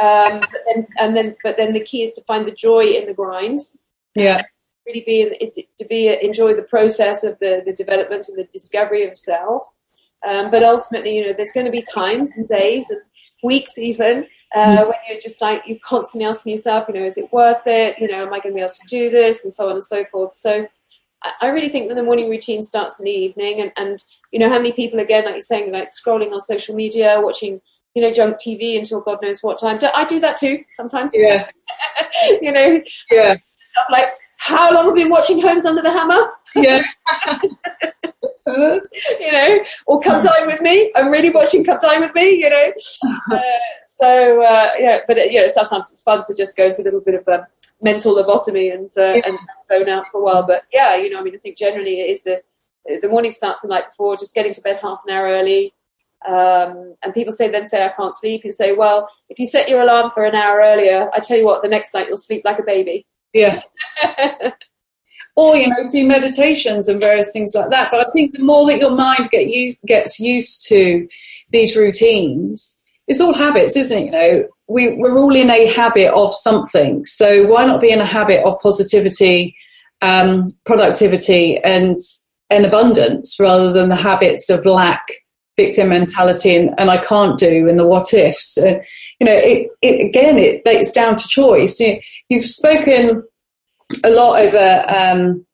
Um, 0.00 0.40
but 0.40 0.60
then, 0.66 0.86
and 0.98 1.16
then, 1.16 1.36
but 1.42 1.56
then 1.56 1.72
the 1.72 1.84
key 1.84 2.02
is 2.02 2.12
to 2.12 2.22
find 2.22 2.46
the 2.46 2.52
joy 2.52 2.84
in 2.84 3.06
the 3.06 3.14
grind. 3.14 3.60
Yeah 4.14 4.42
really 4.86 5.04
be 5.06 5.36
it's 5.40 5.56
to 5.78 5.84
be 5.86 6.08
enjoy 6.22 6.54
the 6.54 6.62
process 6.62 7.24
of 7.24 7.38
the 7.38 7.62
the 7.64 7.72
development 7.72 8.28
and 8.28 8.38
the 8.38 8.44
discovery 8.44 9.06
of 9.06 9.16
self. 9.16 9.66
Um, 10.26 10.50
but 10.50 10.62
ultimately, 10.62 11.16
you 11.16 11.26
know, 11.26 11.32
there's 11.32 11.52
going 11.52 11.64
to 11.64 11.72
be 11.72 11.82
times 11.82 12.36
and 12.36 12.46
days 12.46 12.90
and 12.90 13.00
weeks 13.42 13.78
even 13.78 14.26
uh, 14.54 14.76
mm. 14.76 14.84
when 14.84 14.96
you're 15.08 15.20
just 15.20 15.40
like 15.40 15.62
you're 15.66 15.78
constantly 15.82 16.28
asking 16.28 16.52
yourself, 16.52 16.86
you 16.88 16.94
know, 16.94 17.04
is 17.04 17.16
it 17.16 17.32
worth 17.32 17.62
it? 17.66 17.98
You 17.98 18.08
know, 18.08 18.26
am 18.26 18.32
I 18.34 18.40
going 18.40 18.54
to 18.54 18.54
be 18.54 18.60
able 18.60 18.70
to 18.70 18.86
do 18.88 19.10
this, 19.10 19.44
and 19.44 19.52
so 19.52 19.66
on 19.68 19.72
and 19.72 19.84
so 19.84 20.04
forth. 20.04 20.34
So. 20.34 20.66
I 21.42 21.48
really 21.48 21.68
think 21.68 21.88
that 21.88 21.96
the 21.96 22.02
morning 22.02 22.30
routine 22.30 22.62
starts 22.62 22.98
in 22.98 23.04
the 23.04 23.10
evening, 23.10 23.60
and, 23.60 23.70
and 23.76 24.02
you 24.30 24.38
know 24.38 24.48
how 24.48 24.56
many 24.56 24.72
people 24.72 25.00
again, 25.00 25.26
like 25.26 25.34
you're 25.34 25.40
saying, 25.40 25.70
like 25.70 25.90
scrolling 25.90 26.32
on 26.32 26.40
social 26.40 26.74
media, 26.74 27.20
watching 27.20 27.60
you 27.94 28.02
know, 28.02 28.12
junk 28.12 28.36
TV 28.36 28.78
until 28.78 29.00
God 29.00 29.18
knows 29.22 29.42
what 29.42 29.58
time. 29.60 29.78
I 29.94 30.04
do 30.04 30.20
that 30.20 30.36
too 30.36 30.64
sometimes. 30.72 31.12
Yeah. 31.14 31.48
you 32.42 32.52
know. 32.52 32.80
Yeah. 33.10 33.36
Like 33.90 34.08
how 34.38 34.72
long 34.72 34.86
have 34.86 34.96
you 34.96 35.04
been 35.04 35.10
watching 35.10 35.40
Homes 35.40 35.64
Under 35.66 35.82
the 35.82 35.90
Hammer? 35.90 36.30
Yeah. 36.54 36.82
you 39.20 39.32
know, 39.32 39.58
or 39.86 40.00
come 40.00 40.22
dine 40.22 40.46
with 40.46 40.60
me. 40.60 40.90
I'm 40.96 41.10
really 41.10 41.30
watching 41.30 41.64
Come 41.64 41.78
Dine 41.80 42.00
with 42.00 42.14
me. 42.14 42.32
You 42.32 42.50
know, 42.50 42.72
uh, 43.32 43.40
so 43.84 44.42
uh, 44.42 44.70
yeah. 44.78 45.00
But 45.06 45.30
you 45.30 45.40
know, 45.40 45.48
sometimes 45.48 45.90
it's 45.90 46.02
fun 46.02 46.24
to 46.26 46.34
just 46.34 46.56
go 46.56 46.66
into 46.66 46.82
a 46.82 46.84
little 46.84 47.02
bit 47.04 47.14
of 47.14 47.28
a 47.28 47.46
mental 47.82 48.14
lobotomy 48.14 48.72
and 48.74 48.90
uh, 48.96 49.14
yeah. 49.14 49.22
and 49.26 49.38
zone 49.66 49.88
out 49.88 50.06
for 50.10 50.20
a 50.20 50.24
while. 50.24 50.46
But 50.46 50.64
yeah, 50.72 50.96
you 50.96 51.10
know, 51.10 51.20
I 51.20 51.22
mean, 51.22 51.34
I 51.34 51.38
think 51.38 51.56
generally 51.56 52.00
it 52.00 52.10
is 52.10 52.24
the 52.24 52.42
the 53.02 53.08
morning 53.08 53.30
starts 53.30 53.62
the 53.62 53.68
night 53.68 53.90
before. 53.90 54.16
Just 54.16 54.34
getting 54.34 54.54
to 54.54 54.60
bed 54.62 54.80
half 54.82 55.00
an 55.06 55.14
hour 55.14 55.26
early. 55.28 55.74
Um, 56.26 56.94
and 57.02 57.14
people 57.14 57.32
say 57.32 57.50
then 57.50 57.66
say 57.66 57.84
I 57.84 57.92
can't 57.96 58.14
sleep. 58.14 58.44
You 58.44 58.52
say, 58.52 58.74
well, 58.74 59.10
if 59.28 59.38
you 59.38 59.46
set 59.46 59.68
your 59.68 59.80
alarm 59.80 60.10
for 60.10 60.24
an 60.24 60.34
hour 60.34 60.60
earlier, 60.62 61.08
I 61.14 61.20
tell 61.20 61.38
you 61.38 61.46
what, 61.46 61.62
the 61.62 61.68
next 61.68 61.94
night 61.94 62.08
you'll 62.08 62.16
sleep 62.16 62.42
like 62.44 62.58
a 62.58 62.64
baby. 62.64 63.06
Yeah. 63.32 63.62
or 65.36 65.56
you 65.56 65.68
know 65.68 65.88
do 65.88 66.06
meditations 66.06 66.88
and 66.88 67.00
various 67.00 67.32
things 67.32 67.54
like 67.54 67.70
that 67.70 67.90
but 67.90 68.06
i 68.06 68.10
think 68.10 68.32
the 68.32 68.42
more 68.42 68.66
that 68.66 68.78
your 68.78 68.94
mind 68.94 69.30
get 69.30 69.46
you, 69.46 69.74
gets 69.86 70.18
used 70.18 70.66
to 70.66 71.08
these 71.50 71.76
routines 71.76 72.80
it's 73.06 73.20
all 73.20 73.34
habits 73.34 73.76
isn't 73.76 73.98
it 73.98 74.04
you 74.06 74.10
know 74.10 74.48
we, 74.68 74.96
we're 74.96 75.18
all 75.18 75.34
in 75.34 75.50
a 75.50 75.66
habit 75.72 76.12
of 76.12 76.34
something 76.34 77.04
so 77.06 77.46
why 77.46 77.64
not 77.64 77.80
be 77.80 77.90
in 77.90 78.00
a 78.00 78.04
habit 78.04 78.44
of 78.44 78.60
positivity 78.60 79.56
um, 80.02 80.56
productivity 80.64 81.58
and 81.58 81.98
and 82.48 82.64
abundance 82.64 83.36
rather 83.38 83.72
than 83.72 83.88
the 83.88 83.96
habits 83.96 84.48
of 84.48 84.64
lack 84.64 85.06
victim 85.60 85.88
mentality 85.88 86.56
and, 86.56 86.70
and 86.78 86.90
i 86.90 86.98
can't 87.10 87.38
do 87.38 87.68
and 87.68 87.78
the 87.78 87.86
what 87.86 88.12
ifs 88.14 88.58
uh, 88.58 88.78
you 89.18 89.26
know 89.26 89.38
it, 89.52 89.68
it 89.82 90.06
again 90.08 90.38
it, 90.38 90.62
it's 90.66 90.92
down 90.92 91.16
to 91.16 91.28
choice 91.28 91.80
you, 91.80 92.00
you've 92.28 92.44
spoken 92.44 93.22
a 94.04 94.10
lot 94.10 94.40
over 94.40 94.84
um, 94.88 95.44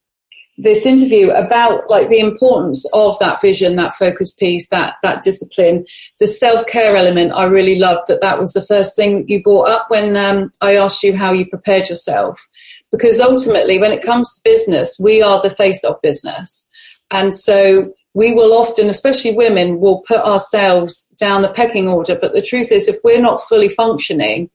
this 0.58 0.86
interview 0.86 1.30
about 1.30 1.88
like 1.90 2.08
the 2.08 2.18
importance 2.18 2.86
of 2.92 3.18
that 3.18 3.40
vision, 3.40 3.76
that 3.76 3.94
focus 3.94 4.32
piece, 4.34 4.68
that 4.70 4.94
that 5.02 5.22
discipline, 5.22 5.84
the 6.18 6.26
self 6.26 6.66
care 6.66 6.96
element. 6.96 7.32
I 7.34 7.44
really 7.44 7.78
loved 7.78 8.08
that. 8.08 8.22
That 8.22 8.38
was 8.38 8.52
the 8.52 8.64
first 8.64 8.96
thing 8.96 9.28
you 9.28 9.42
brought 9.42 9.68
up 9.68 9.90
when 9.90 10.16
um, 10.16 10.50
I 10.60 10.76
asked 10.76 11.02
you 11.02 11.16
how 11.16 11.32
you 11.32 11.46
prepared 11.46 11.88
yourself, 11.88 12.48
because 12.90 13.20
ultimately, 13.20 13.78
when 13.78 13.92
it 13.92 14.02
comes 14.02 14.34
to 14.34 14.50
business, 14.50 14.98
we 14.98 15.22
are 15.22 15.40
the 15.42 15.50
face 15.50 15.84
of 15.84 16.00
business, 16.02 16.68
and 17.10 17.34
so 17.34 17.92
we 18.16 18.32
will 18.32 18.54
often, 18.54 18.88
especially 18.88 19.34
women, 19.34 19.78
will 19.78 20.02
put 20.08 20.20
ourselves 20.20 21.08
down 21.20 21.42
the 21.42 21.52
pecking 21.52 21.86
order. 21.86 22.16
But 22.18 22.32
the 22.32 22.40
truth 22.40 22.72
is, 22.72 22.88
if 22.88 22.96
we're 23.04 23.20
not 23.20 23.42
fully 23.42 23.68
functioning, 23.68 24.48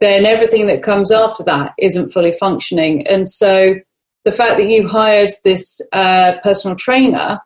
then 0.00 0.26
everything 0.26 0.66
that 0.66 0.82
comes 0.82 1.12
after 1.12 1.44
that 1.44 1.74
isn't 1.78 2.10
fully 2.10 2.32
functioning. 2.32 3.06
And 3.06 3.28
so 3.28 3.76
the 4.24 4.32
fact 4.32 4.58
that 4.58 4.66
you 4.66 4.88
hired 4.88 5.30
this 5.44 5.80
uh, 5.92 6.38
personal 6.42 6.76
trainer 6.76 7.38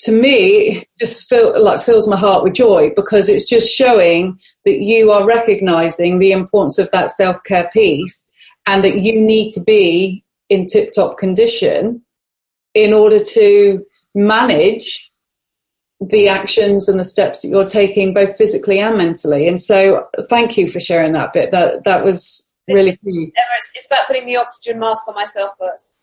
to 0.00 0.10
me 0.10 0.82
just 0.98 1.28
feel 1.28 1.62
like 1.62 1.80
fills 1.80 2.08
my 2.08 2.16
heart 2.16 2.42
with 2.42 2.54
joy 2.54 2.90
because 2.96 3.28
it's 3.28 3.48
just 3.48 3.72
showing 3.72 4.40
that 4.64 4.80
you 4.80 5.12
are 5.12 5.24
recognizing 5.24 6.18
the 6.18 6.32
importance 6.32 6.80
of 6.80 6.90
that 6.90 7.12
self-care 7.12 7.70
piece 7.72 8.28
and 8.66 8.82
that 8.82 8.96
you 8.96 9.20
need 9.20 9.52
to 9.52 9.60
be 9.60 10.24
in 10.48 10.66
tip-top 10.66 11.16
condition 11.16 12.02
in 12.74 12.92
order 12.92 13.20
to 13.20 13.86
manage 14.14 15.10
the 16.00 16.28
actions 16.28 16.88
and 16.88 16.98
the 16.98 17.04
steps 17.04 17.42
that 17.42 17.48
you're 17.48 17.66
taking 17.66 18.14
both 18.14 18.36
physically 18.36 18.80
and 18.80 18.96
mentally. 18.96 19.46
And 19.46 19.60
so 19.60 20.08
thank 20.28 20.56
you 20.56 20.68
for 20.68 20.80
sharing 20.80 21.12
that 21.12 21.32
bit. 21.32 21.50
That 21.50 21.84
that 21.84 22.04
was 22.04 22.48
really 22.68 22.96
key. 23.04 23.32
It's 23.74 23.86
about 23.86 24.06
putting 24.06 24.26
the 24.26 24.36
oxygen 24.36 24.78
mask 24.78 25.06
on 25.08 25.14
myself 25.14 25.54
first. 25.58 25.96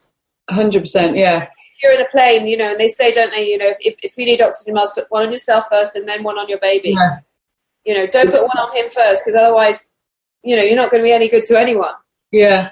100% 0.51 1.17
yeah. 1.17 1.43
If 1.43 1.83
you're 1.83 1.93
in 1.93 2.01
a 2.01 2.09
plane 2.09 2.47
you 2.47 2.57
know 2.57 2.71
and 2.71 2.79
they 2.79 2.87
say 2.87 3.11
don't 3.11 3.31
they 3.31 3.47
you 3.47 3.57
know 3.57 3.73
if, 3.79 3.97
if 4.01 4.17
you 4.17 4.25
need 4.25 4.41
oxygen 4.41 4.75
mask 4.75 4.95
put 4.95 5.09
one 5.09 5.25
on 5.25 5.31
yourself 5.31 5.65
first 5.69 5.95
and 5.95 6.07
then 6.07 6.23
one 6.23 6.37
on 6.37 6.47
your 6.47 6.59
baby. 6.59 6.91
Yeah. 6.91 7.19
you 7.83 7.93
know 7.93 8.07
don't 8.07 8.31
put 8.31 8.43
one 8.43 8.57
on 8.57 8.75
him 8.75 8.89
first 8.91 9.23
because 9.25 9.39
otherwise 9.39 9.95
you 10.43 10.55
know 10.55 10.63
you're 10.63 10.75
not 10.75 10.91
going 10.91 11.01
to 11.01 11.07
be 11.07 11.11
any 11.11 11.27
good 11.27 11.45
to 11.45 11.59
anyone. 11.59 11.95
Yeah. 12.31 12.69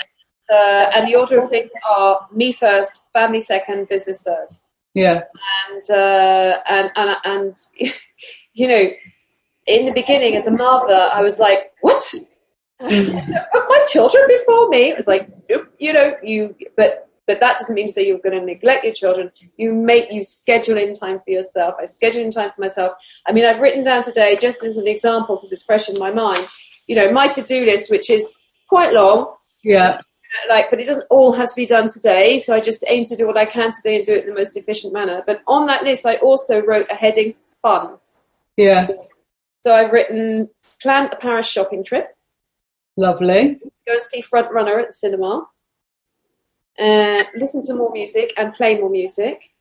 Uh, 0.47 0.91
and 0.93 1.07
the 1.07 1.15
order 1.15 1.39
of 1.39 1.49
things 1.49 1.71
are 1.89 2.27
me 2.31 2.51
first 2.51 3.01
family 3.13 3.39
second 3.39 3.89
business 3.89 4.21
third 4.21 4.47
yeah. 4.95 5.21
And 5.69 5.89
uh, 5.91 6.61
and 6.67 6.91
and 6.95 7.15
and 7.23 7.55
you 8.53 8.67
know, 8.67 8.89
in 9.67 9.85
the 9.85 9.91
beginning 9.91 10.35
as 10.35 10.47
a 10.47 10.51
mother, 10.51 11.09
I 11.13 11.21
was 11.21 11.39
like, 11.39 11.71
what? 11.81 12.03
Put 12.79 12.89
my 12.89 13.85
children 13.87 14.23
before 14.27 14.69
me. 14.69 14.89
It 14.89 14.97
was 14.97 15.07
like, 15.07 15.29
nope. 15.49 15.67
You 15.77 15.93
know, 15.93 16.15
you 16.23 16.55
but 16.75 17.09
but 17.27 17.39
that 17.39 17.59
doesn't 17.59 17.75
mean 17.75 17.87
to 17.87 17.91
say 17.91 18.05
you're 18.07 18.19
going 18.19 18.39
to 18.39 18.45
neglect 18.45 18.83
your 18.85 18.93
children. 18.93 19.31
You 19.57 19.73
make 19.73 20.11
you 20.11 20.23
schedule 20.23 20.77
in 20.77 20.93
time 20.93 21.19
for 21.19 21.31
yourself. 21.31 21.75
I 21.79 21.85
schedule 21.85 22.21
in 22.21 22.31
time 22.31 22.51
for 22.51 22.61
myself. 22.61 22.93
I 23.25 23.31
mean, 23.31 23.45
I've 23.45 23.59
written 23.59 23.83
down 23.83 24.03
today 24.03 24.37
just 24.39 24.63
as 24.63 24.77
an 24.77 24.87
example 24.87 25.35
because 25.35 25.51
it's 25.51 25.63
fresh 25.63 25.89
in 25.89 25.97
my 25.99 26.11
mind. 26.11 26.47
you 26.87 26.95
know, 26.95 27.11
my 27.11 27.27
to-do 27.27 27.65
list, 27.65 27.89
which 27.89 28.09
is 28.09 28.35
quite 28.69 28.93
long. 28.93 29.33
Yeah. 29.63 30.01
Like, 30.49 30.69
but 30.69 30.79
it 30.79 30.86
doesn't 30.86 31.07
all 31.09 31.31
have 31.33 31.49
to 31.49 31.55
be 31.55 31.65
done 31.65 31.88
today. 31.88 32.39
So 32.39 32.55
I 32.55 32.59
just 32.59 32.86
aim 32.88 33.05
to 33.05 33.15
do 33.15 33.27
what 33.27 33.38
I 33.38 33.45
can 33.45 33.71
today 33.71 33.97
and 33.97 34.05
do 34.05 34.13
it 34.13 34.23
in 34.23 34.29
the 34.29 34.36
most 34.36 34.57
efficient 34.57 34.93
manner. 34.93 35.23
But 35.25 35.41
on 35.47 35.65
that 35.67 35.83
list, 35.83 36.05
I 36.05 36.15
also 36.17 36.61
wrote 36.61 36.88
a 36.89 36.95
heading 36.95 37.36
fun. 37.61 37.97
Yeah. 38.57 38.88
So 39.63 39.73
I've 39.73 39.91
written 39.91 40.49
plan 40.81 41.09
a 41.11 41.15
Paris 41.15 41.47
shopping 41.47 41.83
trip. 41.83 42.15
Lovely. 42.97 43.59
Go 43.88 43.93
and 43.93 44.03
see 44.03 44.21
Front 44.21 44.51
Runner 44.51 44.79
at 44.79 44.88
the 44.88 44.93
cinema. 44.93 45.47
Uh, 46.77 47.23
listen 47.36 47.63
to 47.65 47.73
more 47.73 47.91
music 47.91 48.33
and 48.38 48.53
play 48.53 48.79
more 48.79 48.89
music. 48.89 49.51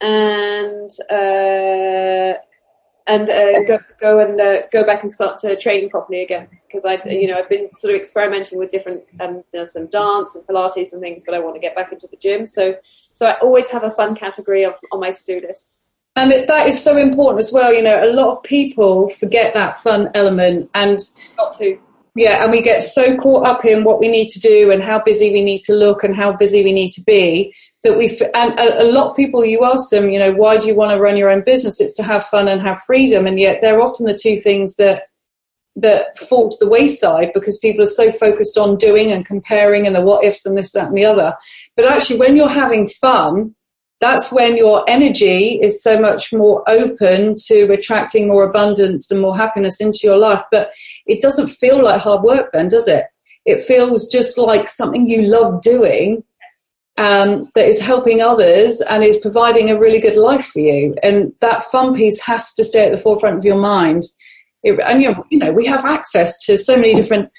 And 0.00 0.90
uh, 1.10 2.38
and 3.10 3.28
uh, 3.28 3.64
go 3.64 3.78
go 4.00 4.18
and 4.20 4.40
uh, 4.40 4.62
go 4.72 4.84
back 4.84 5.02
and 5.02 5.10
start 5.10 5.36
to 5.38 5.56
training 5.56 5.90
properly 5.90 6.22
again 6.22 6.48
because 6.66 6.84
I 6.84 7.02
you 7.06 7.26
know 7.26 7.38
I've 7.38 7.48
been 7.48 7.74
sort 7.74 7.92
of 7.94 8.00
experimenting 8.00 8.58
with 8.58 8.70
different 8.70 9.02
um, 9.18 9.42
you 9.52 9.60
know, 9.60 9.64
some 9.64 9.86
dance 9.86 10.36
and 10.36 10.46
Pilates 10.46 10.92
and 10.92 11.00
things, 11.00 11.24
but 11.24 11.34
I 11.34 11.40
want 11.40 11.56
to 11.56 11.60
get 11.60 11.74
back 11.74 11.92
into 11.92 12.06
the 12.06 12.16
gym. 12.16 12.46
So 12.46 12.76
so 13.12 13.26
I 13.26 13.38
always 13.40 13.68
have 13.70 13.82
a 13.82 13.90
fun 13.90 14.14
category 14.14 14.64
of, 14.64 14.74
on 14.92 15.00
my 15.00 15.10
to 15.10 15.24
do 15.24 15.46
list. 15.46 15.80
And 16.14 16.32
it, 16.32 16.46
that 16.46 16.68
is 16.68 16.82
so 16.82 16.96
important 16.96 17.40
as 17.40 17.52
well. 17.52 17.74
You 17.74 17.82
know, 17.82 18.04
a 18.04 18.12
lot 18.12 18.36
of 18.36 18.42
people 18.44 19.08
forget 19.08 19.54
that 19.54 19.80
fun 19.80 20.10
element 20.14 20.70
and 20.74 20.98
got 21.36 21.56
to. 21.58 21.78
Yeah, 22.14 22.42
and 22.42 22.52
we 22.52 22.62
get 22.62 22.82
so 22.82 23.16
caught 23.16 23.46
up 23.46 23.64
in 23.64 23.84
what 23.84 24.00
we 24.00 24.08
need 24.08 24.28
to 24.28 24.40
do 24.40 24.72
and 24.72 24.82
how 24.82 25.00
busy 25.00 25.32
we 25.32 25.42
need 25.42 25.60
to 25.62 25.72
look 25.72 26.02
and 26.02 26.14
how 26.14 26.32
busy 26.32 26.64
we 26.64 26.72
need 26.72 26.90
to 26.90 27.02
be 27.02 27.54
that 27.82 27.96
we 27.96 28.08
and 28.34 28.58
a, 28.58 28.84
lot 28.84 29.10
of 29.10 29.16
people 29.16 29.44
you 29.44 29.64
ask 29.64 29.90
them 29.90 30.10
you 30.10 30.18
know 30.18 30.32
why 30.32 30.58
do 30.58 30.66
you 30.66 30.74
want 30.74 30.90
to 30.90 31.00
run 31.00 31.16
your 31.16 31.30
own 31.30 31.42
business? 31.42 31.80
It's 31.80 31.96
to 31.96 32.02
have 32.02 32.26
fun 32.26 32.48
and 32.48 32.60
have 32.60 32.82
freedom 32.82 33.26
and 33.26 33.38
yet 33.38 33.60
they're 33.60 33.80
often 33.80 34.06
the 34.06 34.18
two 34.20 34.38
things 34.38 34.76
that 34.76 35.04
that 35.76 36.18
fall 36.18 36.50
to 36.50 36.56
the 36.60 36.68
wayside 36.68 37.30
because 37.32 37.58
people 37.58 37.82
are 37.82 37.86
so 37.86 38.10
focused 38.10 38.58
on 38.58 38.76
doing 38.76 39.10
and 39.10 39.24
comparing 39.24 39.86
and 39.86 39.94
the 39.94 40.02
what 40.02 40.24
ifs 40.24 40.44
and 40.44 40.58
this 40.58 40.72
that 40.72 40.88
and 40.88 40.96
the 40.96 41.04
other. 41.04 41.34
But 41.76 41.86
actually 41.86 42.18
when 42.18 42.36
you're 42.36 42.48
having 42.48 42.86
fun 42.86 43.54
that's 44.00 44.32
when 44.32 44.56
your 44.56 44.82
energy 44.88 45.60
is 45.62 45.82
so 45.82 46.00
much 46.00 46.32
more 46.32 46.64
open 46.68 47.34
to 47.48 47.70
attracting 47.70 48.28
more 48.28 48.44
abundance 48.44 49.10
and 49.10 49.20
more 49.20 49.36
happiness 49.36 49.78
into 49.78 50.00
your 50.04 50.16
life. 50.16 50.42
But 50.50 50.70
it 51.06 51.20
doesn't 51.20 51.48
feel 51.48 51.82
like 51.84 52.00
hard 52.00 52.22
work 52.22 52.50
then 52.52 52.68
does 52.68 52.88
it? 52.88 53.04
It 53.44 53.60
feels 53.60 54.10
just 54.10 54.38
like 54.38 54.68
something 54.68 55.06
you 55.06 55.22
love 55.22 55.60
doing 55.60 56.24
um, 56.96 57.50
that 57.54 57.66
is 57.66 57.80
helping 57.80 58.20
others 58.20 58.80
and 58.82 59.02
is 59.02 59.18
providing 59.18 59.70
a 59.70 59.78
really 59.78 60.00
good 60.00 60.16
life 60.16 60.46
for 60.46 60.60
you. 60.60 60.94
And 61.02 61.32
that 61.40 61.64
fun 61.64 61.94
piece 61.94 62.20
has 62.22 62.54
to 62.54 62.64
stay 62.64 62.84
at 62.84 62.90
the 62.90 63.00
forefront 63.00 63.38
of 63.38 63.44
your 63.44 63.58
mind. 63.58 64.04
It, 64.62 64.78
and 64.80 65.02
you 65.02 65.38
know, 65.38 65.52
we 65.52 65.66
have 65.66 65.84
access 65.84 66.44
to 66.44 66.58
so 66.58 66.76
many 66.76 66.94
different 66.94 67.30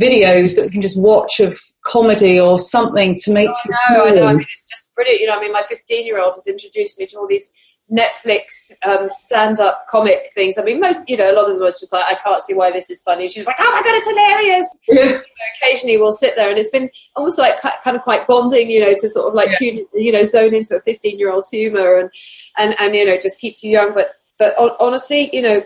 videos 0.00 0.56
that 0.56 0.64
we 0.64 0.70
can 0.70 0.82
just 0.82 1.00
watch 1.00 1.40
of 1.40 1.60
comedy 1.84 2.40
or 2.40 2.58
something 2.58 3.18
to 3.20 3.32
make 3.32 3.50
oh. 3.50 3.70
No, 3.90 4.04
I 4.06 4.10
know. 4.10 4.26
I 4.26 4.32
mean, 4.32 4.46
it's 4.50 4.68
just 4.68 4.94
brilliant. 4.94 5.20
You 5.20 5.26
know, 5.26 5.36
I 5.36 5.40
mean, 5.40 5.52
my 5.52 5.64
15 5.68 6.06
year 6.06 6.20
old 6.20 6.34
has 6.34 6.46
introduced 6.46 6.98
me 6.98 7.06
to 7.06 7.18
all 7.18 7.26
these 7.26 7.52
Netflix 7.90 8.72
um, 8.84 9.08
stand-up 9.10 9.86
comic 9.88 10.30
things. 10.34 10.58
I 10.58 10.62
mean, 10.62 10.80
most, 10.80 11.08
you 11.08 11.16
know, 11.16 11.30
a 11.30 11.34
lot 11.34 11.50
of 11.50 11.56
them 11.56 11.64
was 11.64 11.80
just 11.80 11.92
like, 11.92 12.04
I 12.06 12.14
can't 12.14 12.42
see 12.42 12.54
why 12.54 12.70
this 12.70 12.88
is 12.88 13.02
funny. 13.02 13.28
She's 13.28 13.46
like, 13.46 13.56
oh 13.58 13.70
my 13.70 13.82
god, 13.82 13.96
it's 13.96 14.08
hilarious. 14.08 14.78
Yeah. 14.88 14.94
You 14.94 15.10
know, 15.12 15.20
occasionally, 15.62 15.96
we'll 15.98 16.12
sit 16.12 16.36
there, 16.36 16.50
and 16.50 16.58
it's 16.58 16.70
been 16.70 16.90
almost 17.16 17.38
like 17.38 17.60
kind 17.60 17.96
of 17.96 18.02
quite 18.02 18.26
bonding, 18.26 18.70
you 18.70 18.80
know, 18.80 18.94
to 18.96 19.08
sort 19.08 19.28
of 19.28 19.34
like 19.34 19.50
yeah. 19.60 19.72
tune, 19.72 19.86
you 19.94 20.12
know, 20.12 20.22
zone 20.22 20.54
into 20.54 20.76
a 20.76 20.80
15-year-old's 20.80 21.50
humor, 21.50 21.98
and 21.98 22.10
and 22.58 22.74
and 22.78 22.94
you 22.94 23.04
know, 23.04 23.18
just 23.18 23.40
keeps 23.40 23.64
you 23.64 23.72
young. 23.72 23.92
But 23.92 24.12
but 24.38 24.54
honestly, 24.78 25.34
you 25.34 25.42
know, 25.42 25.62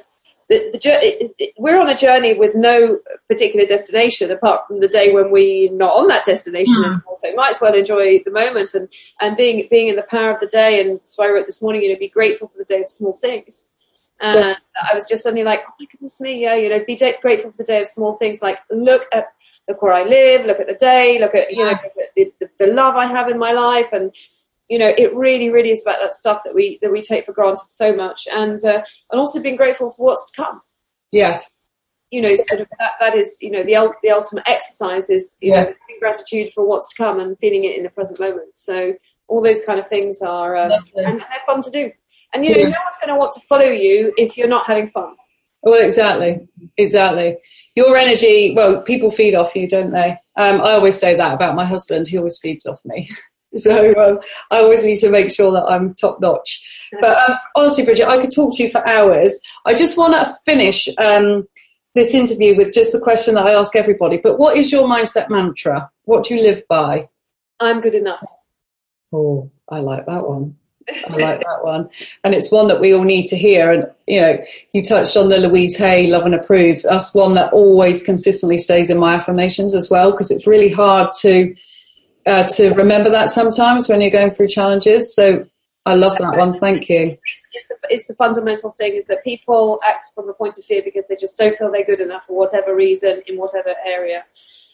the, 0.49 0.71
the, 0.73 0.79
it, 1.03 1.35
it, 1.39 1.55
we're 1.59 1.81
on 1.81 1.89
a 1.89 1.97
journey 1.97 2.35
with 2.35 2.55
no 2.55 2.99
particular 3.29 3.67
destination 3.67 4.31
apart 4.31 4.67
from 4.67 4.81
the 4.81 4.89
day 4.89 5.13
when 5.13 5.31
we're 5.31 5.73
not 5.73 5.95
on 5.95 6.09
that 6.09 6.25
destination 6.25 6.75
mm. 6.75 6.85
anymore. 6.85 7.17
So 7.17 7.35
might 7.35 7.53
as 7.53 7.61
well 7.61 7.75
enjoy 7.75 8.21
the 8.25 8.31
moment 8.31 8.75
and, 8.75 8.89
and 9.21 9.37
being 9.37 9.67
being 9.71 9.89
in 9.89 9.97
the 9.97 10.03
power 10.03 10.33
of 10.33 10.41
the 10.41 10.47
day. 10.47 10.81
And 10.81 11.01
so 11.05 11.25
I 11.25 11.31
wrote 11.31 11.47
this 11.47 11.63
morning, 11.63 11.83
you 11.83 11.93
know, 11.93 11.99
be 11.99 12.09
grateful 12.09 12.49
for 12.49 12.59
the 12.59 12.65
day 12.65 12.83
of 12.83 12.89
small 12.89 13.13
things. 13.13 13.67
And 14.21 14.39
yeah. 14.39 14.57
I 14.91 14.95
was 14.95 15.09
just 15.09 15.23
suddenly 15.23 15.45
like, 15.45 15.65
oh 15.69 15.73
my 15.79 15.87
goodness 15.91 16.21
me, 16.21 16.41
yeah, 16.41 16.55
you 16.55 16.69
know, 16.69 16.85
be 16.85 16.97
de- 16.97 17.19
grateful 17.21 17.51
for 17.51 17.59
the 17.59 17.65
day 17.65 17.81
of 17.81 17.89
small 17.89 18.13
things. 18.13 18.43
Like 18.43 18.61
look 18.71 19.07
at 19.13 19.29
look 19.69 19.83
where 19.83 19.95
I 19.95 20.05
live, 20.05 20.47
look 20.47 20.61
at 20.61 20.67
the 20.67 20.75
day, 20.75 21.19
look 21.19 21.35
at 21.35 21.53
you 21.53 21.65
yeah. 21.65 21.71
know 21.71 22.05
the, 22.17 22.33
the, 22.41 22.51
the 22.59 22.67
love 22.73 22.97
I 22.97 23.07
have 23.07 23.29
in 23.29 23.39
my 23.39 23.53
life, 23.53 23.93
and 23.93 24.13
you 24.69 24.79
know, 24.79 24.93
it 24.97 25.15
really, 25.15 25.51
really 25.51 25.71
is 25.71 25.83
about 25.83 25.99
that 26.01 26.13
stuff 26.13 26.43
that 26.45 26.55
we 26.55 26.79
that 26.81 26.91
we 26.91 27.03
take 27.03 27.27
for 27.27 27.33
granted 27.33 27.69
so 27.69 27.95
much, 27.95 28.27
and 28.31 28.65
uh, 28.65 28.83
and 29.11 29.19
also 29.19 29.41
being 29.41 29.57
grateful 29.57 29.91
for 29.91 30.07
what's 30.07 30.31
to 30.33 30.43
come. 30.43 30.61
Yes. 31.13 31.55
You 32.11 32.23
know, 32.23 32.37
sort 32.37 32.61
of 32.61 32.69
that, 32.79 32.93
that 33.01 33.17
is, 33.17 33.39
you 33.41 33.51
know, 33.51 33.65
the 33.65 33.93
the 34.03 34.11
ultimate 34.11 34.45
exercise 34.47 35.11
is, 35.11 35.37
you 35.41 35.53
yeah. 35.53 35.65
know, 35.65 35.75
gratitude 36.01 36.51
for 36.53 36.67
what's 36.67 36.95
to 36.95 36.97
come 36.97 37.19
and 37.19 37.39
feeling 37.39 37.65
it 37.65 37.77
in 37.77 37.83
the 37.83 37.89
present 37.89 38.21
moment. 38.21 38.57
So 38.57 38.95
all 39.27 39.43
those 39.43 39.63
kind 39.65 39.81
of 39.81 39.89
things 39.89 40.23
are, 40.23 40.57
uh, 40.57 40.79
and, 40.97 41.21
they're 41.21 41.27
fun 41.47 41.63
to 41.63 41.71
do. 41.71 41.91
And 42.33 42.45
you 42.45 42.53
know, 42.53 42.59
yeah. 42.59 42.69
no 42.69 42.79
one's 42.85 42.97
going 43.01 43.09
to 43.09 43.17
want 43.17 43.33
to 43.33 43.41
follow 43.41 43.71
you 43.71 44.13
if 44.17 44.37
you're 44.37 44.49
not 44.49 44.67
having 44.67 44.91
fun. 44.91 45.15
Well, 45.63 45.83
exactly, 45.83 46.47
exactly. 46.77 47.39
Your 47.75 47.97
energy, 47.97 48.55
well, 48.55 48.83
people 48.83 49.11
feed 49.11 49.35
off 49.35 49.57
you, 49.57 49.67
don't 49.67 49.93
they? 49.93 50.19
Um, 50.37 50.61
I 50.61 50.73
always 50.73 50.99
say 50.99 51.17
that 51.17 51.35
about 51.35 51.57
my 51.57 51.65
husband. 51.65 52.07
He 52.07 52.19
always 52.19 52.39
feeds 52.39 52.67
off 52.67 52.81
me. 52.85 53.09
So 53.59 53.93
um, 54.03 54.19
I 54.51 54.59
always 54.59 54.85
need 54.85 54.97
to 54.97 55.11
make 55.11 55.31
sure 55.31 55.53
that 55.53 55.65
I'm 55.65 55.95
top 55.95 56.21
notch. 56.21 56.89
But 57.01 57.17
um, 57.31 57.37
honestly, 57.55 57.85
Bridget, 57.85 58.09
I 58.09 58.21
could 58.21 58.35
talk 58.35 58.57
to 58.57 58.63
you 58.65 58.71
for 58.71 58.87
hours. 58.87 59.41
I 59.65 59.75
just 59.75 59.97
want 59.97 60.15
to 60.15 60.37
finish 60.45 60.89
um, 60.99 61.47
this 61.95 62.15
interview 62.15 62.57
with 62.57 62.73
just 62.73 62.93
the 62.93 63.01
question 63.01 63.35
that 63.37 63.47
I 63.47 63.55
ask 63.55 63.77
everybody. 63.77 64.19
But 64.19 64.39
what 64.39 64.57
is 64.57 64.73
your 64.73 64.89
mindset 64.89 65.31
mantra? 65.31 65.91
What 66.05 66.25
do 66.25 66.35
you 66.35 66.43
live 66.43 66.65
by? 66.69 67.09
I'm 67.61 67.81
good 67.81 67.95
enough. 67.95 68.25
Oh, 69.13 69.51
I 69.69 69.79
like 69.79 70.07
that 70.07 70.27
one. 70.29 70.57
I 71.09 71.17
like 71.17 71.41
that 71.41 71.61
one. 71.63 71.89
And 72.25 72.35
it's 72.35 72.51
one 72.51 72.69
that 72.69 72.81
we 72.81 72.93
all 72.93 73.05
need 73.05 73.27
to 73.27 73.37
hear. 73.37 73.73
And, 73.73 73.91
you 74.07 74.21
know, 74.21 74.45
you 74.73 74.83
touched 74.83 75.17
on 75.17 75.29
the 75.29 75.39
Louise 75.39 75.77
Hay, 75.77 76.09
love 76.09 76.25
and 76.25 76.35
approve. 76.35 76.83
That's 76.83 77.15
one 77.15 77.35
that 77.35 77.53
always 77.53 78.03
consistently 78.03 78.59
stays 78.59 78.91
in 78.91 78.99
my 78.99 79.15
affirmations 79.15 79.75
as 79.75 79.89
well, 79.89 80.11
because 80.11 80.31
it's 80.31 80.47
really 80.47 80.69
hard 80.69 81.11
to 81.21 81.55
uh, 82.27 82.49
to 82.49 82.71
remember 82.75 83.11
that 83.11 83.31
sometimes 83.31 83.89
when 83.89 84.01
you're 84.01 84.11
going 84.11 84.31
through 84.31 84.49
challenges. 84.49 85.15
So 85.15 85.47
I 85.87 85.95
love 85.95 86.17
that 86.19 86.37
one. 86.37 86.59
Thank 86.59 86.89
you. 86.89 87.19
It's, 87.53 87.69
the, 87.69 87.77
it's, 87.91 88.07
the, 88.07 88.15
fundamental 88.15 88.71
thing 88.71 88.95
is 88.95 89.07
that 89.07 89.23
people 89.23 89.81
act 89.85 90.07
from 90.15 90.29
a 90.29 90.33
point 90.33 90.57
of 90.57 90.65
fear 90.65 90.81
because 90.83 91.07
they 91.09 91.17
just 91.17 91.37
don't 91.37 91.57
feel 91.57 91.71
they're 91.71 91.85
good 91.85 92.01
enough 92.01 92.25
for 92.25 92.37
whatever 92.37 92.75
reason 92.75 93.23
in 93.27 93.37
whatever 93.37 93.75
area. 93.85 94.25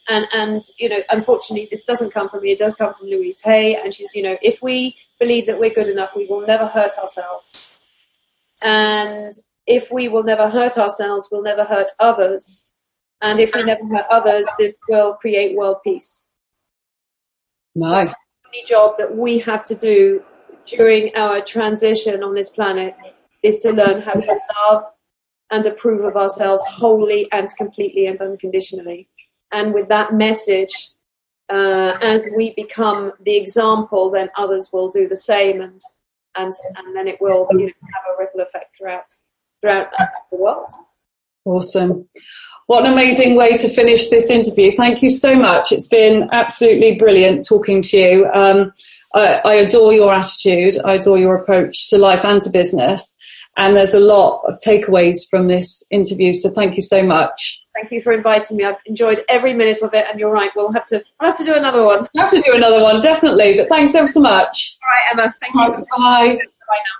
And, 0.09 0.27
and, 0.33 0.63
you 0.79 0.89
know, 0.89 1.01
unfortunately, 1.11 1.69
this 1.71 1.85
doesn't 1.85 2.13
come 2.13 2.29
from 2.29 2.43
me. 2.43 2.53
It 2.53 2.59
does 2.59 2.75
come 2.75 2.95
from 2.95 3.09
Louise 3.09 3.41
Hay. 3.41 3.77
And 3.77 3.93
she's, 3.93 4.15
you 4.15 4.23
know, 4.23 4.39
if 4.41 4.63
we 4.63 4.97
believe 5.19 5.47
that 5.47 5.59
we're 5.59 5.75
good 5.75 5.89
enough, 5.89 6.11
we 6.15 6.27
will 6.27 6.47
never 6.47 6.67
hurt 6.67 6.93
ourselves. 6.99 7.81
And 8.63 9.35
if 9.67 9.91
we 9.91 10.09
will 10.09 10.23
never 10.23 10.49
hurt 10.49 10.79
ourselves, 10.79 11.29
we'll 11.31 11.43
never 11.43 11.65
hurt 11.65 11.91
others. 11.99 12.71
And 13.21 13.41
if 13.41 13.55
we 13.55 13.65
never 13.65 13.85
hurt 13.87 14.07
others, 14.11 14.49
this 14.59 14.75
will 14.89 15.15
create 15.15 15.57
world 15.57 15.79
peace. 15.85 16.30
Nice. 17.75 18.11
So 18.11 18.17
the 18.43 18.49
only 18.49 18.67
job 18.67 18.99
that 18.99 19.17
we 19.17 19.39
have 19.41 19.65
to 19.65 19.75
do 19.75 20.23
during 20.67 21.15
our 21.15 21.41
transition 21.41 22.23
on 22.23 22.35
this 22.35 22.51
planet 22.51 22.95
is 23.43 23.59
to 23.61 23.71
learn 23.73 24.03
how 24.03 24.13
to 24.13 24.39
love 24.69 24.85
and 25.51 25.67
approve 25.67 26.05
of 26.05 26.17
ourselves 26.17 26.65
wholly 26.67 27.29
and 27.33 27.49
completely 27.57 28.07
and 28.07 28.21
unconditionally. 28.21 29.09
And 29.53 29.75
with 29.75 29.89
that 29.89 30.15
message, 30.15 30.91
uh, 31.53 31.99
as 32.01 32.29
we 32.37 32.55
become 32.55 33.13
the 33.21 33.37
example, 33.37 34.11
then 34.11 34.31
others 34.37 34.71
will 34.73 34.89
do 34.89 35.09
the 35.09 35.17
same, 35.17 35.61
and 35.61 35.81
and 36.37 36.53
and 36.77 36.97
then 36.97 37.09
it 37.09 37.21
will 37.21 37.49
you 37.51 37.59
know, 37.59 37.67
have 37.67 38.15
a 38.15 38.19
ripple 38.19 38.41
effect 38.41 38.77
throughout 38.79 39.07
throughout 39.61 39.89
the 40.31 40.37
world. 40.37 40.71
Awesome. 41.45 42.09
What 42.71 42.87
an 42.87 42.93
amazing 42.93 43.35
way 43.35 43.55
to 43.55 43.69
finish 43.69 44.11
this 44.11 44.31
interview. 44.31 44.71
Thank 44.77 45.03
you 45.03 45.11
so 45.11 45.35
much. 45.35 45.73
It's 45.73 45.89
been 45.89 46.29
absolutely 46.31 46.95
brilliant 46.95 47.45
talking 47.45 47.83
to 47.83 47.99
you. 47.99 48.31
Um, 48.33 48.73
I, 49.13 49.41
I, 49.45 49.55
adore 49.55 49.93
your 49.93 50.15
attitude. 50.15 50.77
I 50.85 50.95
adore 50.95 51.19
your 51.19 51.35
approach 51.35 51.91
to 51.91 51.99
life 51.99 52.25
and 52.25 52.41
to 52.43 52.49
business. 52.49 53.17
And 53.57 53.77
there's 53.77 53.93
a 53.93 53.99
lot 53.99 54.43
of 54.47 54.61
takeaways 54.65 55.29
from 55.29 55.49
this 55.49 55.85
interview. 55.91 56.33
So 56.33 56.49
thank 56.51 56.77
you 56.77 56.83
so 56.83 57.03
much. 57.03 57.61
Thank 57.75 57.91
you 57.91 58.01
for 58.01 58.13
inviting 58.13 58.59
me. 58.59 58.65
I've 58.65 58.79
enjoyed 58.87 59.25
every 59.29 59.53
minute 59.53 59.83
of 59.83 59.93
it. 59.93 60.07
And 60.09 60.21
you're 60.21 60.31
right. 60.31 60.53
We'll 60.55 60.71
have 60.71 60.87
to, 60.87 61.03
we'll 61.21 61.31
have 61.31 61.39
to 61.39 61.45
do 61.45 61.57
another 61.57 61.83
one. 61.83 62.07
We'll 62.15 62.23
have 62.23 62.31
to 62.31 62.41
do 62.41 62.55
another 62.55 62.85
one, 62.85 63.01
definitely. 63.01 63.57
But 63.57 63.69
thanks 63.69 63.97
ever 63.97 64.07
so 64.07 64.21
much. 64.21 64.79
All 64.81 65.19
right, 65.19 65.25
Emma. 65.25 65.35
Thank 65.41 65.55
you. 65.57 65.85
Bye. 65.99 66.37
Bye 66.37 66.37
now. 66.37 67.00